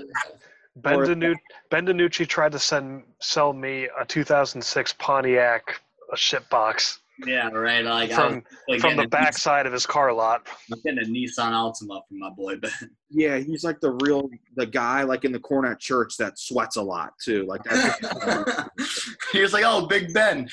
[0.76, 1.36] Ben, Or- DiNu-
[1.70, 5.80] ben DiNucci tried to send sell me a 2006 Pontiac
[6.12, 7.84] a shit box yeah, right.
[7.84, 10.46] Like from like from the a backside of his car lot.
[10.72, 12.70] I'm getting a Nissan Altima from my boy Ben.
[13.10, 16.76] Yeah, he's like the real the guy like in the corner at church that sweats
[16.76, 17.44] a lot too.
[17.46, 18.68] Like that's
[19.32, 20.48] he was like, "Oh, Big Ben."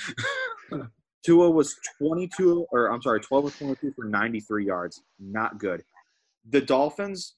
[1.26, 5.04] Tua was 22 or I'm sorry, 12 or 22 for 93 yards.
[5.20, 5.82] Not good.
[6.50, 7.36] The Dolphins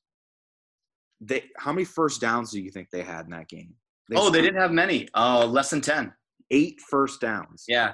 [1.22, 3.74] they how many first downs do you think they had in that game?
[4.16, 5.08] oh, they didn't have many.
[5.16, 6.14] Oh, less than ten.
[6.52, 7.66] eight first downs.
[7.68, 7.94] Yeah.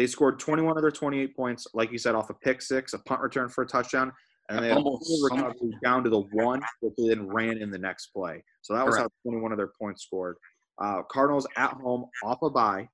[0.00, 2.98] They scored 21 of their 28 points, like you said, off a pick six, a
[3.00, 4.10] punt return for a touchdown,
[4.48, 4.98] and A they had a
[5.30, 8.42] recovery down to the one, which they then ran in the next play.
[8.62, 10.38] So that was how 21 of their points scored.
[10.80, 12.88] Uh, Cardinals at home, off a bye.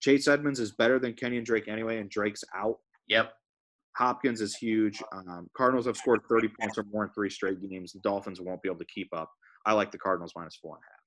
[0.00, 2.78] Chase Edmonds is better than Kenyon Drake anyway, and Drake's out.
[3.06, 3.32] Yep.
[3.96, 5.00] Hopkins is huge.
[5.12, 7.92] Um, Cardinals have scored 30 points or more in three straight games.
[7.92, 9.30] The Dolphins won't be able to keep up.
[9.66, 10.99] I like the Cardinals minus four and a half.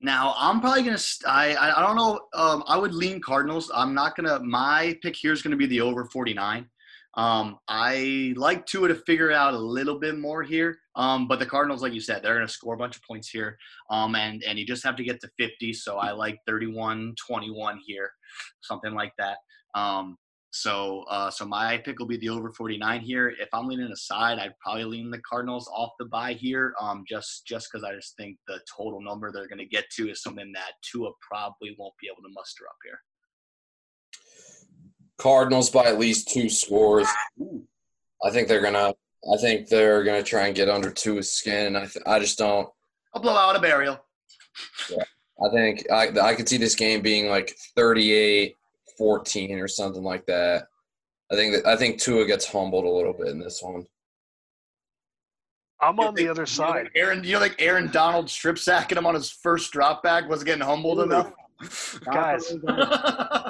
[0.00, 0.98] Now I'm probably gonna.
[0.98, 2.20] St- I I don't know.
[2.34, 3.70] Um, I would lean Cardinals.
[3.74, 4.38] I'm not gonna.
[4.40, 6.68] My pick here is gonna be the over 49.
[7.16, 10.76] Um, I like Tua to figure out a little bit more here.
[10.96, 13.56] Um, but the Cardinals, like you said, they're gonna score a bunch of points here.
[13.90, 15.72] Um, and and you just have to get to 50.
[15.72, 18.10] So I like 31-21 here,
[18.62, 19.38] something like that.
[19.74, 20.16] Um,
[20.54, 23.34] so uh, so my pick will be the over 49 here.
[23.40, 26.74] If I'm leaning aside, I'd probably lean the Cardinals off the bye here.
[26.80, 30.08] Um, just just because I just think the total number they're going to get to
[30.08, 33.00] is something that Tua probably won't be able to muster up here.
[35.18, 37.08] Cardinals by at least two scores.
[38.24, 38.94] I think they're gonna.
[39.32, 41.74] I think they're gonna try and get under Tua's skin.
[41.74, 42.68] I th- I just don't.
[43.12, 43.98] I'll blow out a burial.
[44.88, 45.02] Yeah,
[45.44, 47.56] I think I I could see this game being like
[49.00, 50.64] 38-14 or something like that.
[51.32, 53.86] I think that I think Tua gets humbled a little bit in this one.
[55.80, 56.82] I'm You on the think- other you side.
[56.84, 60.28] think Aaron, you know, like Aaron Donald strip sacking him on his first drop back
[60.28, 61.32] was getting humbled enough.
[62.04, 62.52] Guys,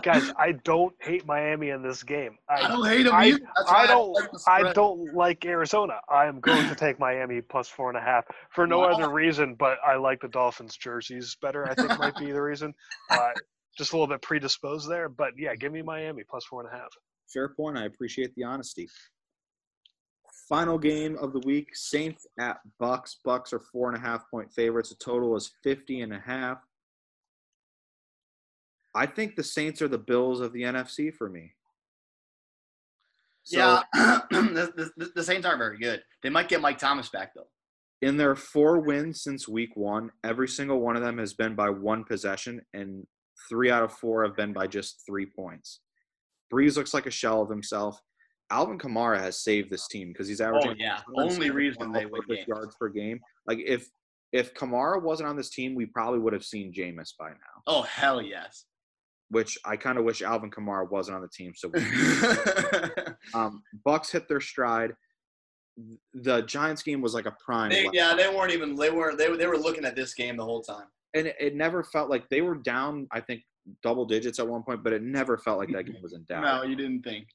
[0.03, 2.36] Guys, I don't hate Miami in this game.
[2.49, 3.40] I, don't hate him I- either.
[3.68, 4.12] I don't.
[4.12, 5.95] like I don't like Arizona.
[6.09, 8.92] I am going to take Miami plus four and a half for no Wow.
[8.92, 11.68] other reason, but I like the Dolphins jerseys better.
[11.68, 12.74] I think might be the reason.
[13.11, 13.30] Uh,
[13.76, 16.76] just a little bit predisposed there, but yeah, give me Miami plus four and a
[16.76, 16.88] half.
[17.32, 17.78] Fair point.
[17.78, 18.88] I appreciate the honesty.
[20.48, 23.18] Final game of the week: Saints at Bucks.
[23.24, 24.90] Bucks are four and a half point favorites.
[24.90, 26.58] The total is 50 and a half.
[28.94, 31.52] I think the Saints are the Bills of the NFC for me.
[33.44, 33.82] So yeah,
[34.30, 36.02] the, the, the Saints aren't very good.
[36.22, 37.48] They might get Mike Thomas back though.
[38.02, 41.70] in their four wins since week one, every single one of them has been by
[41.70, 43.06] one possession, and
[43.49, 45.80] three out of four have been by just three points.
[46.53, 48.01] Brees looks like a shell of himself.
[48.51, 52.22] Alvin Kamara has saved this team because he's averaging Oh yeah, only reason they win
[52.28, 52.47] games.
[52.47, 53.18] yards per game.
[53.47, 53.88] Like if
[54.32, 57.62] if Kamara wasn't on this team, we probably would have seen Jameis by now.
[57.66, 58.66] Oh hell yes.
[59.30, 61.53] Which I kind of wish Alvin Kamara wasn't on the team.
[61.57, 61.72] So
[63.34, 64.92] um, Bucks hit their stride.
[66.12, 67.70] The Giants game was like a prime.
[67.70, 68.76] They, yeah, they weren't even.
[68.76, 69.18] They weren't.
[69.18, 70.86] They, they were looking at this game the whole time.
[71.14, 73.06] And it, it never felt like they were down.
[73.12, 73.42] I think
[73.82, 76.42] double digits at one point, but it never felt like that game was in doubt.
[76.42, 77.26] No, you didn't think.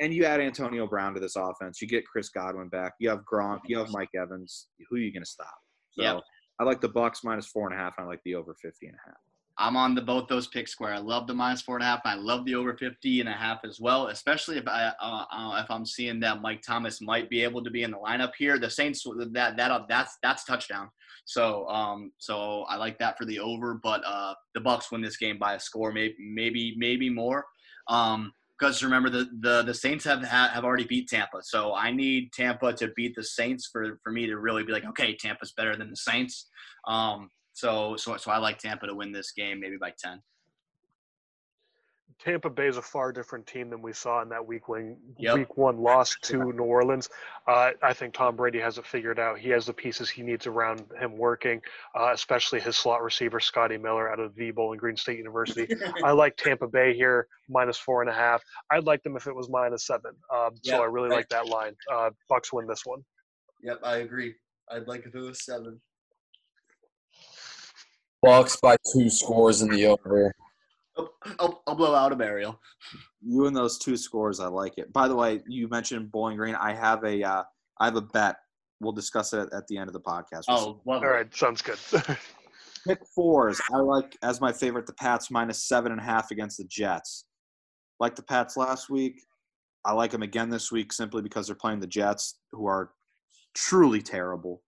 [0.00, 1.80] And you add Antonio Brown to this offense.
[1.80, 2.92] You get Chris Godwin back.
[2.98, 3.60] You have Gronk.
[3.66, 4.68] You have Mike Evans.
[4.88, 5.54] Who are you going to stop?
[5.92, 6.22] So Yep.
[6.60, 7.94] I like the Bucks minus four and a half.
[7.96, 9.16] And I like the over 50 and a half.
[9.58, 10.92] I'm on the both those picks square.
[10.92, 12.00] I love the minus four and a half.
[12.04, 15.62] I love the over 50 and a half as well, especially if I uh, uh,
[15.62, 18.58] if I'm seeing that Mike Thomas might be able to be in the lineup here.
[18.58, 20.90] The Saints that that that's that's touchdown.
[21.24, 25.16] So um so I like that for the over, but uh the Bucks win this
[25.16, 27.46] game by a score, maybe maybe maybe more.
[27.88, 31.92] Um because remember the, the the Saints have ha- have already beat Tampa, so I
[31.92, 35.52] need Tampa to beat the Saints for for me to really be like, okay, Tampa's
[35.52, 36.48] better than the Saints.
[36.86, 40.20] Um, so so so I like Tampa to win this game, maybe by ten.
[42.18, 45.34] Tampa Bay is a far different team than we saw in that week wing Yep.
[45.34, 47.08] week one loss to New Orleans.
[47.46, 49.38] Uh, I think Tom Brady has it figured out.
[49.38, 51.60] He has the pieces he needs around him working,
[51.98, 55.66] uh, especially his slot receiver Scotty Miller out of the Bowling Green State University.
[56.04, 58.42] I like Tampa Bay here minus four and a half.
[58.70, 60.12] I'd like them if it was minus seven.
[60.34, 61.16] Um, Yep, so I really right.
[61.16, 61.74] like that line.
[61.92, 63.02] Uh, Bucks win this one.
[63.62, 64.34] Yep, I agree.
[64.70, 65.80] I'd like if it was seven.
[68.22, 70.34] Bucks by two scores in the over.
[71.38, 72.60] I'll, I'll blow out a burial.
[73.22, 74.92] You and those two scores, I like it.
[74.92, 76.54] By the way, you mentioned Bowling Green.
[76.54, 77.42] I have a, uh,
[77.80, 78.36] I have a bet.
[78.80, 80.44] We'll discuss it at the end of the podcast.
[80.48, 81.78] Oh, All right, sounds good.
[82.86, 83.60] Pick fours.
[83.72, 87.24] I like as my favorite the Pats minus seven and a half against the Jets.
[87.98, 89.22] Like the Pats last week.
[89.84, 92.90] I like them again this week simply because they're playing the Jets, who are
[93.54, 94.62] truly terrible.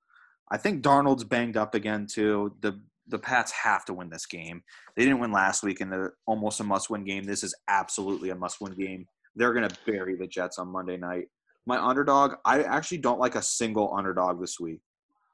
[0.50, 2.54] I think Darnold's banged up again too.
[2.60, 4.62] The the Pats have to win this game.
[4.96, 7.24] They didn't win last week in the almost a must win game.
[7.24, 9.06] This is absolutely a must win game.
[9.36, 11.28] They're gonna bury the Jets on Monday night.
[11.66, 14.80] My underdog, I actually don't like a single underdog this week.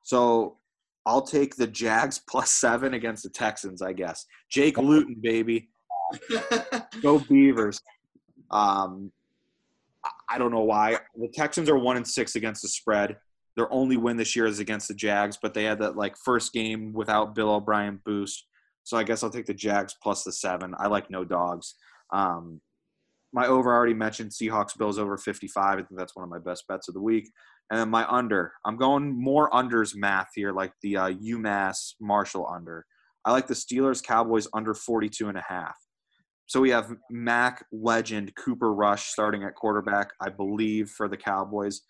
[0.03, 0.59] So
[1.07, 4.27] I'll take the Jags plus seven against the Texans, I guess.
[4.51, 5.69] Jake Luton, baby.
[7.03, 7.81] Go Beavers.
[8.51, 9.11] Um,
[10.05, 10.99] I- I don't know why.
[11.17, 13.17] The Texans are one and six against the spread.
[13.57, 16.53] Their only win this year is against the Jags, but they had that like first
[16.53, 18.47] game without Bill O'Brien boost.
[18.83, 20.75] So I guess I'll take the Jags plus the seven.
[20.79, 21.75] I like no dogs.
[22.13, 22.61] Um,
[23.33, 25.73] my over I already mentioned Seahawks Bills over 55.
[25.73, 27.31] I think that's one of my best bets of the week.
[27.71, 28.53] And then my under.
[28.65, 32.87] I'm going more unders math here, like the uh, UMass Marshall under.
[33.25, 35.77] I like the Steelers Cowboys under 42 and a half.
[36.47, 41.81] So we have Mac legend Cooper Rush starting at quarterback, I believe, for the Cowboys.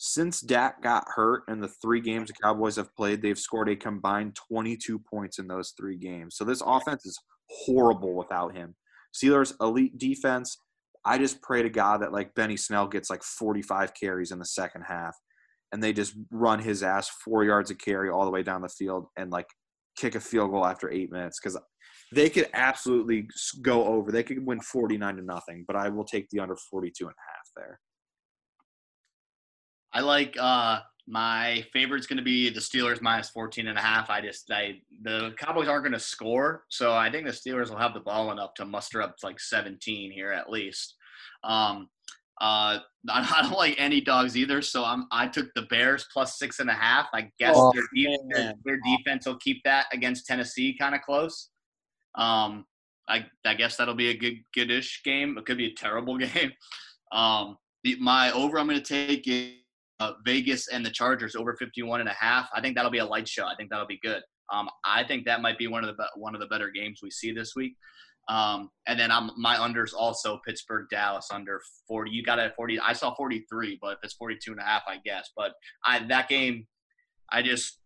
[0.00, 3.74] Since Dak got hurt in the three games the Cowboys have played, they've scored a
[3.74, 6.36] combined 22 points in those three games.
[6.36, 7.18] So this offense is
[7.50, 8.76] horrible without him.
[9.12, 10.56] Steelers elite defense.
[11.04, 14.44] I just pray to God that like Benny Snell gets like 45 carries in the
[14.44, 15.16] second half,
[15.72, 18.68] and they just run his ass four yards of carry all the way down the
[18.68, 19.48] field and like
[19.96, 21.58] kick a field goal after eight minutes because
[22.12, 23.28] they could absolutely
[23.62, 24.12] go over.
[24.12, 27.30] They could win 49 to nothing, but I will take the under 42 and a
[27.32, 27.80] half there.
[29.92, 34.10] I like uh my favorite's going to be the Steelers minus 14 and a half.
[34.10, 37.78] I just I the Cowboys aren't going to score, so I think the Steelers will
[37.78, 40.94] have the ball enough to muster up like 17 here at least.
[41.44, 41.88] Um
[42.40, 42.78] uh
[43.10, 46.68] I don't like any dogs either, so I'm I took the Bears plus six and
[46.68, 47.08] a half.
[47.14, 51.00] I guess Oh, their, de- their, their defense will keep that against Tennessee kind of
[51.02, 51.48] close.
[52.16, 52.66] Um
[53.08, 55.38] I I guess that'll be a good goodish game.
[55.38, 56.52] It could be a terrible game.
[57.12, 59.52] Um the, my over I'm going to take is
[60.00, 62.48] uh, Vegas and the Chargers over 51 and a half.
[62.54, 63.46] I think that'll be a light show.
[63.46, 64.22] I think that'll be good.
[64.52, 67.00] Um, I think that might be one of the be- one of the better games
[67.02, 67.76] we see this week.
[68.28, 72.10] Um, and then I'm my unders also Pittsburgh Dallas under 40.
[72.10, 72.78] You got it at 40.
[72.78, 75.30] I saw 43, but if it's 42 and a half, I guess.
[75.36, 75.52] But
[75.84, 76.66] I that game,
[77.32, 77.78] I just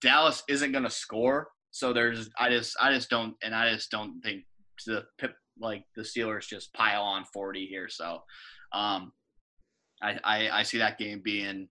[0.00, 1.48] Dallas isn't going to score.
[1.70, 4.44] So there's I just I just don't and I just don't think
[4.86, 5.04] the
[5.60, 7.88] like the Steelers just pile on 40 here.
[7.88, 8.18] So
[8.72, 9.12] um,
[10.02, 11.68] I, I, I see that game being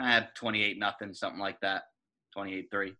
[0.00, 1.84] eh, 28 nothing, something like that.
[2.34, 2.94] 28 3.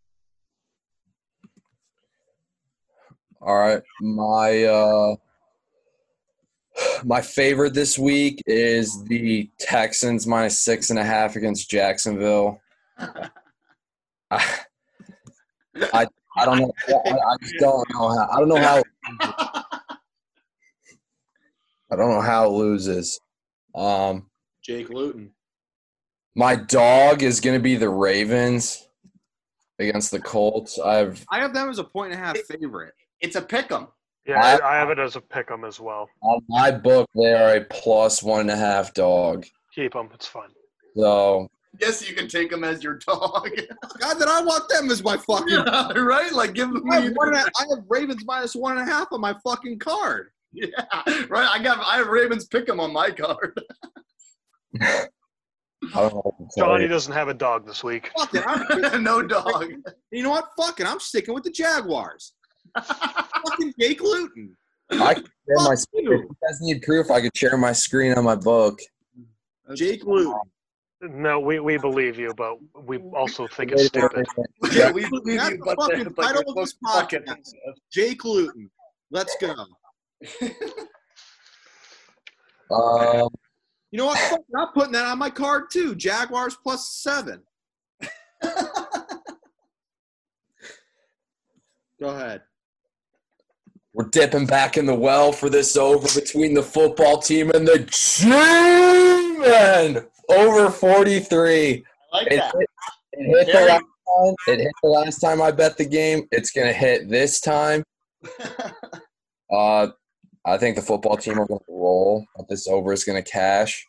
[3.42, 5.16] All right, my uh,
[7.04, 12.60] my favorite this week is the Texans minus six and a half against Jacksonville.
[14.30, 14.44] I,
[15.94, 16.06] I
[16.36, 16.72] I don't know.
[16.88, 18.28] I, I just don't know how.
[18.30, 18.82] I don't know how.
[21.92, 23.20] I don't know how it loses.
[23.74, 24.29] Um,
[24.62, 25.30] Jake Luton.
[26.34, 28.86] my dog is going to be the Ravens
[29.78, 30.78] against the Colts.
[30.78, 32.94] I've I have them as a point and a half favorite.
[33.20, 33.88] It's a pick 'em.
[34.26, 36.08] Yeah, I- I, I have it as a pick 'em as well.
[36.22, 39.46] on my book they are a plus one and a half dog.
[39.74, 40.08] Keep them.
[40.14, 40.50] It's fun.
[40.96, 41.48] So
[41.80, 43.48] Yes, you can take them as your dog.
[44.00, 45.48] God, then I want them as my fucking.
[45.50, 46.32] yeah, right?
[46.32, 46.82] Like, give them.
[46.90, 49.34] I have, one and a, I have Ravens minus one and a half on my
[49.44, 50.30] fucking card.
[50.52, 50.66] Yeah,
[51.28, 51.48] right.
[51.48, 51.78] I got.
[51.86, 53.56] I have Ravens pick 'em on my card.
[56.56, 56.88] Johnny you.
[56.88, 58.10] doesn't have a dog this week.
[58.16, 58.44] Fuck it.
[58.46, 59.72] I'm, no dog.
[60.10, 60.48] you know what?
[60.56, 60.86] Fuck it.
[60.86, 62.34] I'm sticking with the Jaguars.
[62.76, 64.56] fucking Jake Luton.
[64.90, 65.74] I can share my.
[65.74, 66.12] Fuck If you.
[66.12, 68.78] you guys need proof, I could share my screen on my book.
[69.74, 70.34] Jake Luton.
[71.02, 74.26] No, we, we believe you, but we also think it's stupid.
[74.72, 77.54] yeah, we believe That's you, but fucking the, title your of this podcast.
[77.90, 78.70] Jake Luton.
[79.10, 79.54] Let's go.
[82.70, 83.28] Um,
[83.90, 84.40] You know what?
[84.56, 85.94] I'm putting that on my card too.
[85.94, 87.42] Jaguars plus seven.
[92.00, 92.42] Go ahead.
[93.92, 97.80] we're dipping back in the well for this over between the football team and the
[97.90, 98.36] G-Men.
[100.30, 101.84] Over 43.
[102.12, 102.54] I like It that.
[102.54, 102.68] hit,
[103.12, 104.34] it hit the last time.
[104.48, 106.26] It hit the last time I bet the game.
[106.30, 107.82] It's gonna hit this time.
[109.52, 109.88] Uh,
[110.44, 113.86] I think the football team are gonna roll, but this over is gonna cash.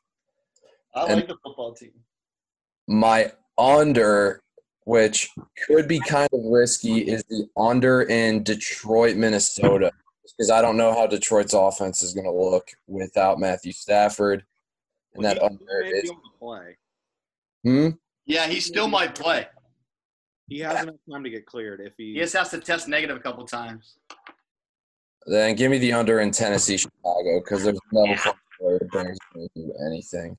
[0.94, 1.94] I And- like the football team.
[2.88, 4.44] My under,
[4.84, 5.30] which
[5.65, 9.91] could be kind of risky, is the under in Detroit, Minnesota,
[10.23, 14.45] because I don't know how Detroit's offense is gonna look without Matthew Stafford,
[15.14, 16.11] and that He- he under is.
[16.40, 16.78] play.
[17.64, 17.90] Hmm.
[18.26, 19.48] Yeah, he still might play.
[20.49, 22.14] He has enough time to get cleared if he.
[22.14, 23.98] He just has to test negative a couple times.
[25.27, 29.18] Then give me the under in Tennessee, Chicago, because there's no fucking way the Bears
[29.34, 30.38] gonna do anything.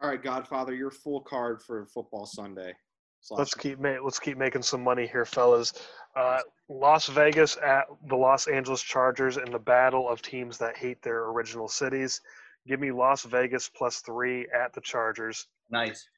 [0.00, 2.74] All right, Godfather, your full card for football Sunday.
[3.20, 5.72] Slash- Let's keep ma- let's keep making some money here, fellas.
[6.14, 11.02] Uh, Las Vegas at the Los Angeles Chargers in the battle of teams that hate
[11.02, 12.20] their original cities.
[12.66, 15.48] Give me Las Vegas plus three at the Chargers.
[15.70, 16.08] Nice.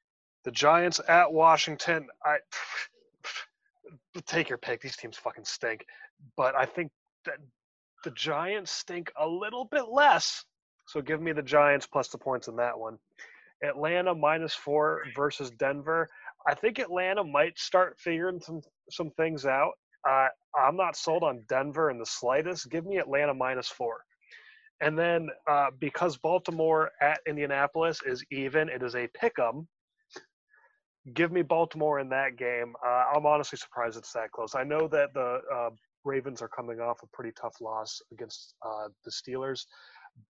[0.44, 2.08] The Giants at Washington.
[2.24, 2.38] I
[4.26, 4.80] take your pick.
[4.82, 5.86] These teams fucking stink,
[6.36, 6.90] but I think
[7.24, 7.36] that
[8.04, 10.44] the Giants stink a little bit less.
[10.86, 12.98] So give me the Giants plus the points in that one.
[13.62, 16.08] Atlanta minus four versus Denver.
[16.46, 19.72] I think Atlanta might start figuring some some things out.
[20.08, 20.28] Uh,
[20.58, 22.70] I'm not sold on Denver in the slightest.
[22.70, 23.98] Give me Atlanta minus four.
[24.80, 29.68] And then uh, because Baltimore at Indianapolis is even, it is a pick 'em.
[31.12, 32.74] Give me Baltimore in that game.
[32.84, 34.54] Uh, I'm honestly surprised it's that close.
[34.54, 35.70] I know that the uh,
[36.04, 39.66] Ravens are coming off a pretty tough loss against uh, the Steelers,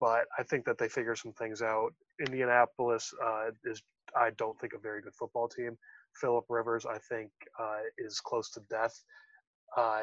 [0.00, 1.92] but I think that they figure some things out.
[2.24, 3.82] Indianapolis uh, is,
[4.16, 5.76] I don't think, a very good football team.
[6.20, 8.94] Philip Rivers, I think, uh, is close to death.
[9.76, 10.02] Uh,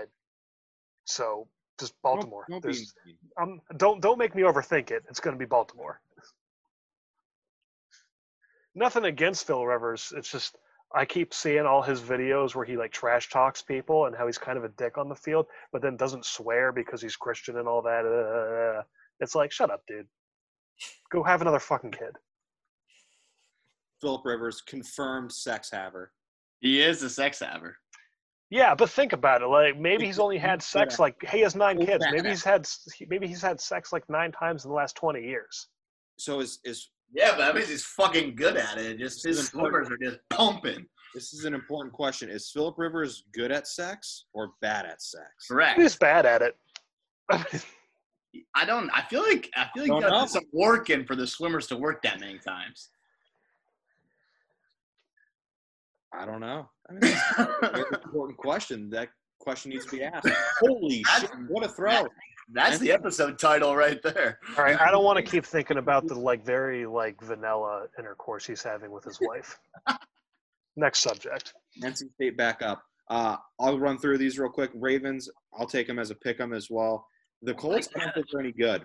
[1.06, 1.48] so
[1.80, 2.46] just Don't- Baltimore.
[2.50, 2.86] Don't, be
[3.40, 5.04] um, don't don't make me overthink it.
[5.10, 6.00] It's going to be Baltimore.
[8.74, 10.14] Nothing against Phil Rivers.
[10.16, 10.56] It's just
[10.96, 14.38] I keep seeing all his videos where he like trash talks people and how he's
[14.38, 17.68] kind of a dick on the field, but then doesn't swear because he's Christian and
[17.68, 18.06] all that.
[18.06, 18.84] Uh,
[19.20, 20.08] it's like, shut up, dude.
[21.12, 22.16] Go have another fucking kid.
[24.00, 26.12] Philip Rivers confirmed sex haver.
[26.62, 27.78] He is a sex haver.
[28.50, 29.48] Yeah, but think about it.
[29.48, 32.06] Like maybe he's only had sex like he has nine kids.
[32.12, 32.66] Maybe he's had
[33.10, 35.68] maybe he's had sex like nine times in the last twenty years.
[36.18, 39.00] So is is Yeah, but that means he's fucking good at it.
[39.00, 39.88] Just his is important.
[39.88, 40.86] slippers are just pumping.
[41.14, 42.30] this is an important question?
[42.30, 45.48] Is Philip Rivers good at sex or bad at sex?
[45.50, 45.80] Correct.
[45.80, 46.56] He's bad at it.
[48.56, 48.90] I don't.
[48.94, 50.22] I feel like I feel like Don't you got to know.
[50.22, 52.90] put some work in for the swimmers to work that many times.
[56.14, 56.70] I don't know.
[56.90, 58.90] I mean, that's a very important question.
[58.90, 59.10] That
[59.48, 60.28] question needs to be asked.
[60.60, 61.30] Holy shit!
[61.48, 62.06] What a throw!
[62.52, 64.40] That's the episode title right there.
[64.58, 68.46] All right, I don't want to keep thinking about the like very like vanilla intercourse
[68.46, 69.58] he's having with his wife.
[70.76, 71.54] Next subject.
[71.82, 72.84] NC State back up.
[73.10, 74.70] Uh, I'll run through these real quick.
[74.76, 77.08] Ravens, I'll take them as a pick 'em as well.
[77.42, 78.84] The Colts, I don't think they're any good.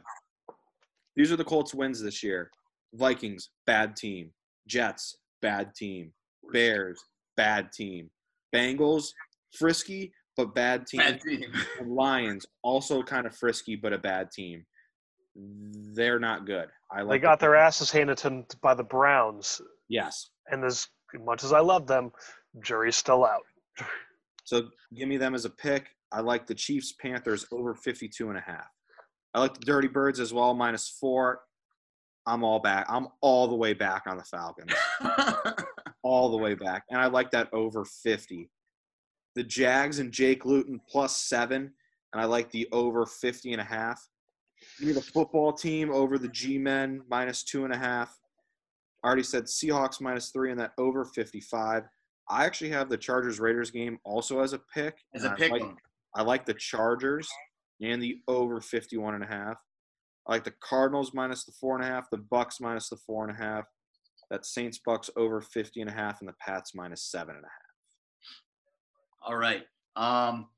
[1.16, 2.52] These are the Colts' wins this year.
[2.94, 4.30] Vikings, bad team.
[4.68, 6.12] Jets, bad team.
[6.52, 7.02] Bears,
[7.36, 8.10] bad team.
[8.54, 9.08] Bengals,
[9.52, 10.98] frisky but bad team.
[11.00, 11.52] Bad team.
[11.86, 14.64] Lions, also kind of frisky but a bad team.
[15.34, 16.68] They're not good.
[16.90, 20.28] I like They got the- their asses handed to them by the Browns, yes.
[20.48, 20.86] and as
[21.24, 22.12] much as I love them,
[22.62, 23.42] jury's still out.
[24.44, 25.86] So give me them as a pick.
[26.10, 28.66] I like the Chiefs Panthers over 52 and a half.
[29.34, 31.40] I like the Dirty Birds as well, minus four.
[32.26, 32.86] I'm all back.
[32.88, 34.72] I'm all the way back on the Falcons.
[36.02, 36.84] all the way back.
[36.90, 38.50] And I like that over 50.
[39.34, 41.72] The Jags and Jake Luton plus seven.
[42.12, 44.00] And I like the over 50 and a half.
[44.78, 48.16] Give me the football team over the G men minus two and a half.
[49.02, 51.84] I already said Seahawks minus three and that over 55.
[52.28, 54.98] I actually have the Chargers Raiders game also as a pick.
[55.14, 55.62] As a I pick like-
[56.14, 57.26] I like the Chargers
[57.80, 59.56] and the over 51 and a half.
[60.28, 63.26] I like the Cardinals minus the four and a half, the Bucks minus the four
[63.26, 63.64] and a half,
[64.30, 67.48] that Saints Bucks over 50 and a half, and the Pats minus seven and a
[67.48, 67.61] half.
[69.24, 69.62] All right.
[69.94, 70.48] Um,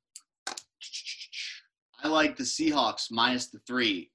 [2.02, 4.10] I like the Seahawks minus the three.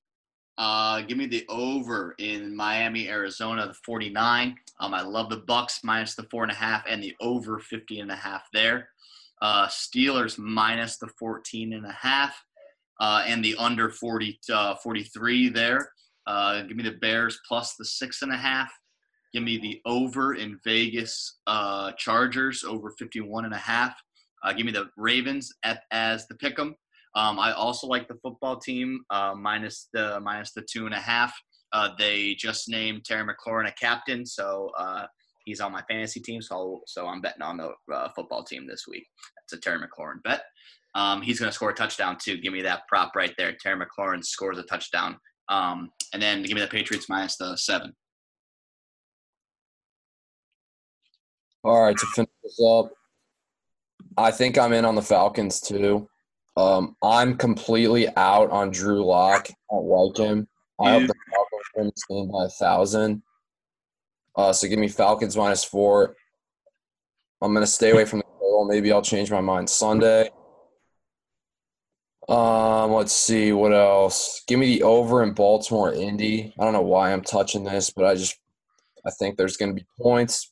[0.58, 4.56] Uh, give me the over in Miami, Arizona, the 49.
[4.80, 8.00] Um, I love the Bucks minus the four and a half and the over 50
[8.00, 8.90] and a half there.
[9.42, 12.36] Uh, Steelers minus the 14 and a half
[13.00, 15.92] uh, and the under 40, uh, 43 there.
[16.28, 18.72] Uh, give me the Bears plus the six and a half.
[19.32, 23.96] Give me the over in Vegas uh, Chargers over 51 and a half.
[24.44, 25.52] Uh, give me the Ravens
[25.92, 26.76] as the pick 'em.
[27.16, 31.00] Um, I also like the football team uh, minus the minus the two and a
[31.00, 31.34] half.
[31.72, 35.06] Uh, they just named Terry McLaurin a captain, so uh,
[35.46, 36.42] he's on my fantasy team.
[36.42, 39.08] So so I'm betting on the uh, football team this week.
[39.36, 40.44] That's a Terry McLaurin bet.
[40.96, 42.38] Um, he's going to score a touchdown too.
[42.38, 43.56] Give me that prop right there.
[43.60, 45.18] Terry McLaurin scores a touchdown.
[45.50, 47.94] Um, and then give me the Patriots minus the seven.
[51.64, 52.90] All right, to finish this up,
[54.18, 56.10] I think I'm in on the Falcons too.
[56.58, 59.48] Um, I'm completely out on Drew Lock.
[59.50, 60.48] I don't like him.
[60.80, 63.22] I hope the Falcons win this game by a thousand.
[64.36, 66.16] Uh, so give me Falcons minus four.
[67.42, 68.66] I'm gonna stay away from the total.
[68.66, 70.30] Maybe I'll change my mind Sunday.
[72.28, 74.44] Um, let's see what else.
[74.48, 76.54] Give me the over in Baltimore Indy.
[76.60, 78.38] I don't know why I'm touching this, but I just
[79.06, 80.49] I think there's gonna be points.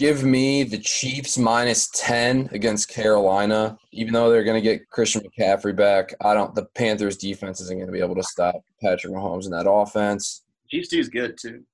[0.00, 3.76] Give me the Chiefs minus 10 against Carolina.
[3.92, 7.76] Even though they're going to get Christian McCaffrey back, I don't the Panthers defense isn't
[7.76, 10.42] going to be able to stop Patrick Mahomes in that offense.
[10.70, 11.64] Chiefs dude's good too.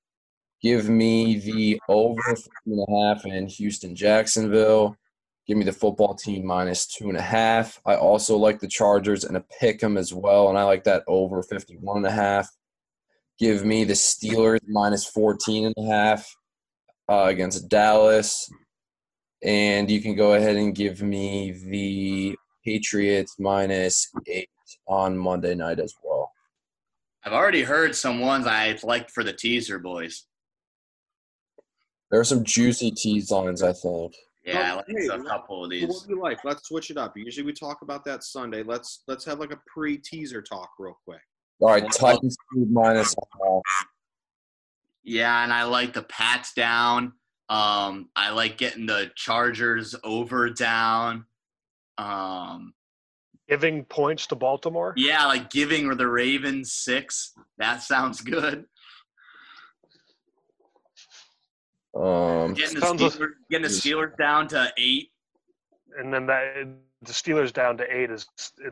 [0.60, 4.96] Give me the over 50 and a half in Houston Jacksonville.
[5.46, 7.80] Give me the football team minus two and a half.
[7.86, 11.04] I also like the Chargers and a pick 'em as well, and I like that
[11.06, 12.50] over 51 and a half.
[13.38, 16.36] Give me the Steelers minus 14 and a half
[17.08, 18.50] uh, against Dallas.
[19.42, 24.48] And you can go ahead and give me the Patriots minus eight
[24.88, 26.32] on Monday night as well.
[27.24, 30.26] I've already heard some ones I liked for the teaser boys.
[32.10, 34.14] There are some juicy tease lines, I think.
[34.44, 35.88] Yeah, I like hey, a couple of these.
[35.88, 36.44] what do you like?
[36.44, 37.14] Let's switch it up.
[37.16, 38.62] Usually we talk about that Sunday.
[38.62, 41.20] Let's let's have like a pre-teaser talk real quick.
[41.60, 43.12] All right, Titans minus.
[45.06, 47.12] Yeah, and I like the Pats down.
[47.48, 51.26] Um, I like getting the Chargers over down.
[51.96, 52.74] Um,
[53.48, 54.92] Giving points to Baltimore.
[54.96, 57.32] yeah, like giving the Ravens six.
[57.58, 58.64] That sounds good.
[61.94, 65.10] Um, Getting the Sounds- Steelers, getting the Steelers down to eight.
[65.98, 66.66] and then that
[67.02, 68.26] the Steelers down to eight is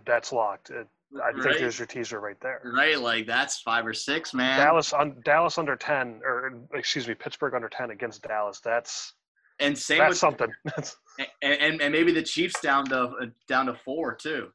[0.05, 0.71] that's locked.
[0.71, 0.87] It,
[1.23, 2.61] I think there's your teaser right there.
[2.65, 4.59] Right, like that's five or six, man.
[4.59, 8.61] Dallas on Dallas under ten, or excuse me, Pittsburgh under ten against Dallas.
[8.61, 9.13] That's
[9.61, 10.49] and same that's with something.
[10.65, 10.97] That's-
[11.43, 14.49] and, and and maybe the Chiefs down to uh, down to four too.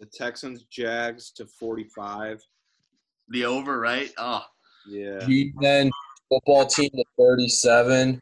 [0.00, 2.40] The Texans Jags to 45.
[3.28, 4.10] The over, right?
[4.18, 4.42] Oh,
[4.88, 5.20] Yeah.
[5.60, 5.92] then
[6.28, 8.20] football team to 37.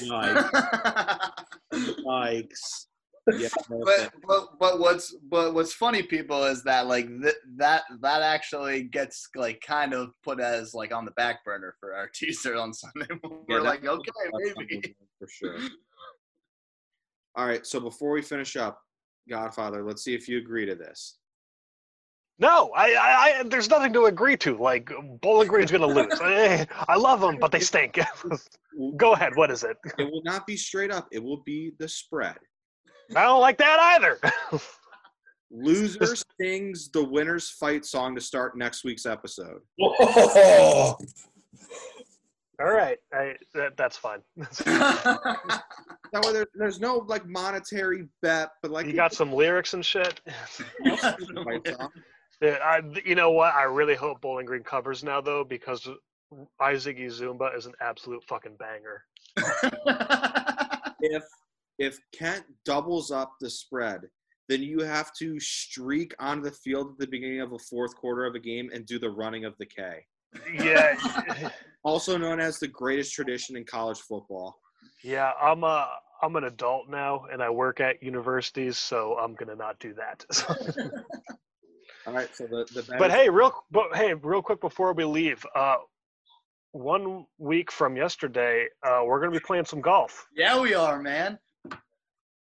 [0.00, 1.30] Yikes.
[1.72, 2.86] Yikes.
[3.32, 8.22] Yeah, but but but what's but what's funny, people, is that like th- that that
[8.22, 12.56] actually gets like kind of put as like on the back burner for our teaser
[12.56, 13.06] on Sunday.
[13.48, 14.52] We're that- like, okay, maybe.
[14.56, 15.58] something for sure.
[17.36, 18.80] All right, so before we finish up,
[19.28, 21.16] Godfather, let's see if you agree to this.
[22.38, 24.56] no, I, I, I, there's nothing to agree to.
[24.56, 26.20] Like Bowling Green's gonna lose.
[26.20, 27.98] I, eh, I love them, but they stink.
[28.96, 29.34] Go ahead.
[29.34, 29.76] What is it?
[29.98, 31.08] It will not be straight up.
[31.10, 32.36] It will be the spread.
[33.14, 34.18] I don't like that either.
[35.50, 39.60] Loser sings the winner's fight song to start next week's episode.
[42.60, 44.20] All right, I, that, that's fine.
[46.14, 49.84] That way there, there's no like monetary bet, but like you got some lyrics and
[49.84, 50.20] shit.
[50.24, 51.90] fight song.
[52.40, 53.52] Yeah, I, you know what?
[53.52, 55.88] I really hope Bowling Green covers now though, because
[56.70, 59.02] Izzy Zumba is an absolute fucking banger.
[61.00, 61.24] if
[61.78, 64.02] if Kent doubles up the spread,
[64.48, 68.26] then you have to streak onto the field at the beginning of a fourth quarter
[68.26, 70.04] of a game and do the running of the K.
[70.52, 71.50] Yeah,
[71.84, 74.56] Also known as the greatest tradition in college football.
[75.02, 75.32] yeah.
[75.40, 75.88] I'm a
[76.22, 80.24] I'm an adult now, and I work at universities, so I'm gonna not do that.
[82.06, 85.04] All right, so the the bet but hey, real but hey, real quick before we
[85.04, 85.76] leave, uh,
[86.72, 90.26] one week from yesterday, uh, we're gonna be playing some golf.
[90.36, 91.38] yeah, we are, man.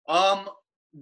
[0.08, 0.48] Um,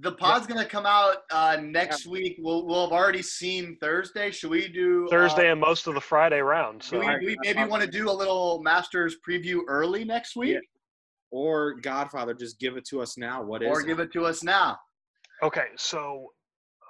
[0.00, 2.36] the pod's gonna come out uh, next week.
[2.40, 4.30] We'll we'll have already seen Thursday.
[4.32, 6.82] Should we do uh, Thursday and most of the Friday round.
[6.82, 10.58] So we, we maybe want to do a little Masters preview early next week, Yeah.
[11.30, 13.42] or Godfather, just give it to us now.
[13.42, 14.76] What is or give it to us now?
[15.42, 16.32] Okay, so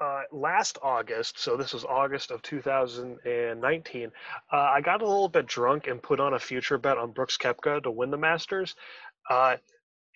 [0.01, 4.11] uh, last August, so this was August of 2019,
[4.53, 7.37] uh, I got a little bit drunk and put on a future bet on Brooks
[7.37, 8.75] Koepka to win the Masters.
[9.29, 9.57] Uh,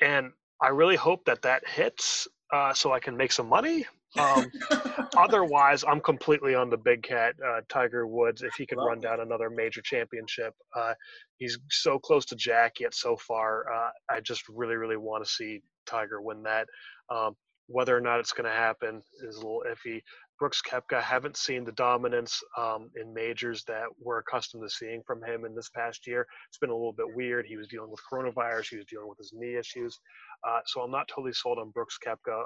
[0.00, 0.32] and
[0.62, 3.86] I really hope that that hits uh, so I can make some money.
[4.18, 4.50] Um,
[5.16, 8.42] otherwise, I'm completely on the big cat, uh, Tiger Woods.
[8.42, 10.94] If he can run down another major championship, uh,
[11.36, 13.72] he's so close to Jack yet so far.
[13.72, 16.66] Uh, I just really, really want to see Tiger win that.
[17.08, 17.36] Um,
[17.68, 20.02] whether or not it's going to happen is a little iffy.
[20.40, 25.22] Brooks Koepka haven't seen the dominance um, in majors that we're accustomed to seeing from
[25.22, 26.26] him in this past year.
[26.48, 27.44] It's been a little bit weird.
[27.46, 28.70] He was dealing with coronavirus.
[28.70, 30.00] He was dealing with his knee issues.
[30.48, 32.44] Uh, so I'm not totally sold on Brooks Koepka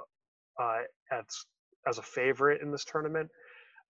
[0.60, 0.78] uh,
[1.12, 1.24] as
[1.86, 3.30] as a favorite in this tournament.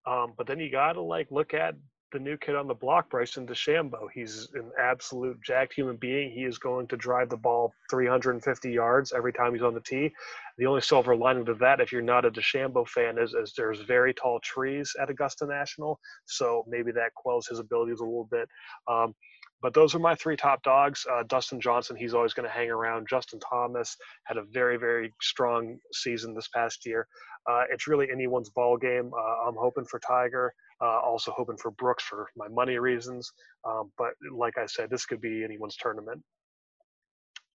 [0.05, 1.73] Um, but then you got to like look at
[2.11, 4.07] the new kid on the block, Bryson DeChambeau.
[4.13, 6.31] He's an absolute jacked human being.
[6.31, 10.11] He is going to drive the ball 350 yards every time he's on the tee.
[10.57, 13.81] The only silver lining to that, if you're not a DeChambeau fan, is, is there's
[13.81, 18.47] very tall trees at Augusta National, so maybe that quells his abilities a little bit.
[18.87, 19.13] Um,
[19.61, 21.05] but those are my three top dogs.
[21.11, 23.07] Uh, Dustin Johnson, he's always going to hang around.
[23.09, 27.07] Justin Thomas had a very, very strong season this past year.
[27.49, 29.11] Uh, it's really anyone's ball game.
[29.13, 30.53] Uh, I'm hoping for Tiger.
[30.81, 33.31] Uh, also hoping for Brooks for my money reasons.
[33.63, 36.21] Um, but like I said, this could be anyone's tournament.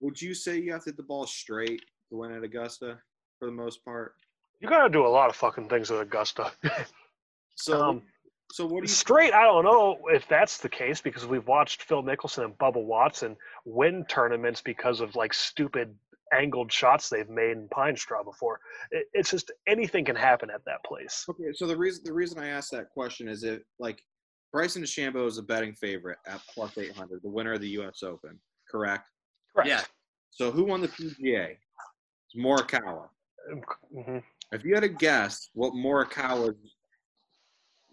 [0.01, 1.81] Would you say you have to hit the ball straight
[2.11, 2.99] to win at Augusta
[3.39, 4.15] for the most part?
[4.61, 6.53] You got to do a lot of fucking things at Augusta.
[7.59, 8.03] So, Um,
[8.53, 8.89] so what do you?
[8.89, 12.85] Straight, I don't know if that's the case because we've watched Phil Mickelson and Bubba
[12.85, 15.95] Watson win tournaments because of like stupid
[16.33, 18.61] angled shots they've made in Pine Straw before.
[18.91, 21.25] It, it's just anything can happen at that place.
[21.29, 24.03] Okay, so the reason the reason I asked that question is if like
[24.53, 28.03] Bryson DeChambeau is a betting favorite at plus eight hundred, the winner of the U.S.
[28.03, 28.39] Open,
[28.71, 29.09] correct?
[29.55, 29.69] Correct.
[29.69, 29.83] Yeah.
[30.31, 31.51] So who won the PGA?
[31.53, 33.09] It's Morikawa.
[33.93, 34.19] hmm
[34.53, 36.57] If you had to guess what Morikawa's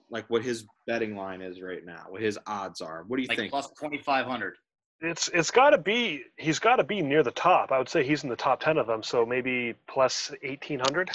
[0.10, 3.28] like what his betting line is right now, what his odds are, what do you
[3.30, 3.52] Like think?
[3.52, 4.56] plus twenty five hundred.
[5.02, 7.72] It's it's got to be he's got to be near the top.
[7.72, 9.04] I would say he's in the top ten of them.
[9.04, 11.12] So maybe plus eighteen hundred.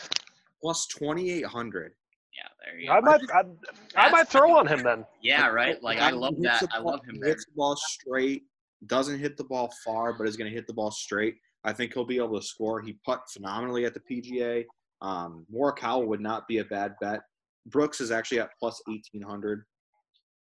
[0.60, 1.92] Plus twenty eight hundred.
[2.36, 3.06] Yeah, there you I go.
[3.06, 3.56] might I, might
[3.96, 5.06] I might throw on him then.
[5.22, 5.82] Yeah, right.
[5.82, 6.64] Like I love that.
[6.72, 7.30] I love him there.
[7.30, 8.42] Hits the ball straight.
[8.86, 11.36] Doesn't hit the ball far, but is going to hit the ball straight.
[11.64, 12.80] I think he'll be able to score.
[12.80, 14.64] He put phenomenally at the PGA.
[15.00, 17.20] Um, Morikawa would not be a bad bet.
[17.66, 19.64] Brooks is actually at plus eighteen hundred.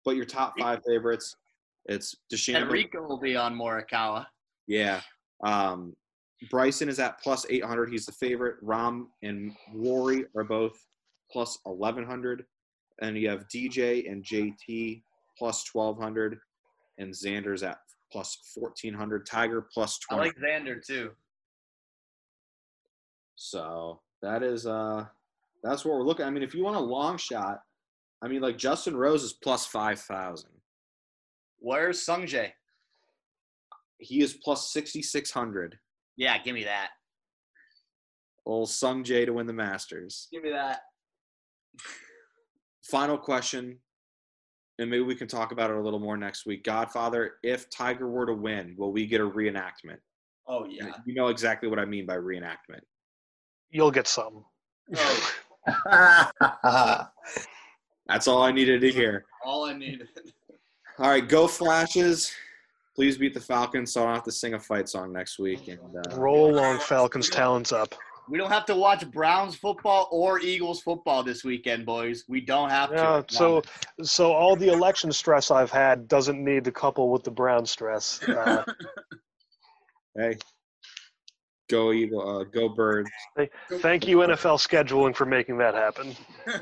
[0.04, 1.36] But your top five favorites,
[1.88, 2.62] it's DeChambeau.
[2.64, 4.26] Enrico will be on Morikawa.
[4.68, 5.02] Yeah.
[5.44, 5.96] Um,
[6.50, 7.90] Bryson is at plus 800.
[7.90, 8.64] He's the favorite.
[8.64, 10.78] Rahm and Rory are both
[11.32, 12.46] plus 1100.
[13.02, 15.04] And you have DJ and JT
[15.38, 16.38] plus 1200.
[16.98, 17.78] And Xander's at
[18.12, 19.26] plus 1400.
[19.26, 21.12] Tiger plus I like Xander too.
[23.36, 25.06] so that is, uh,
[25.64, 27.60] that's what we're looking I mean, if you want a long shot,
[28.22, 30.50] I mean, like Justin Rose is plus 5,000.
[31.66, 32.52] Where's Sungjae?
[33.98, 35.80] He is plus 6,600.
[36.16, 36.90] Yeah, give me that.
[38.46, 40.28] Old Sung Jae to win the Masters.
[40.32, 40.82] Give me that.
[42.84, 43.80] final question,
[44.78, 46.64] and maybe we can talk about it a little more next week.
[46.64, 49.98] Godfather, if Tiger were to win, will we get a reenactment?
[50.48, 50.92] Oh yeah.
[51.08, 52.82] You know exactly what I mean by reenactment.
[53.72, 54.46] You'll get some.
[54.96, 55.34] Oh,
[58.08, 59.26] That's all I needed to hear.
[59.44, 60.08] all I needed.
[61.00, 62.32] All right, go Flashes.
[62.96, 65.68] Please beat the Falcons so I don't have to sing a fight song next week.
[65.68, 67.94] And uh, Roll along, Falcons, talons up.
[68.30, 72.24] We don't have to watch Browns football or Eagles football this weekend, boys.
[72.28, 72.96] We don't have to.
[72.96, 73.62] Yeah, so
[74.02, 78.24] so all the election stress I've had doesn't need to couple with the Brown stress.
[78.24, 78.64] Uh,
[80.18, 80.38] Hey,
[81.70, 83.10] go Eagle, uh, go Birds.
[83.80, 86.16] thank you NFL scheduling for making that happen.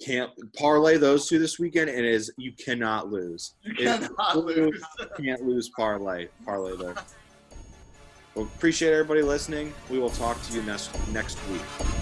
[0.00, 3.54] Can't parlay those two this weekend, and is you cannot lose.
[3.62, 4.82] you cannot lose.
[5.16, 6.94] can't lose parlay parlay there.
[8.34, 9.74] Well, appreciate everybody listening.
[9.90, 11.99] We will talk to you next next week.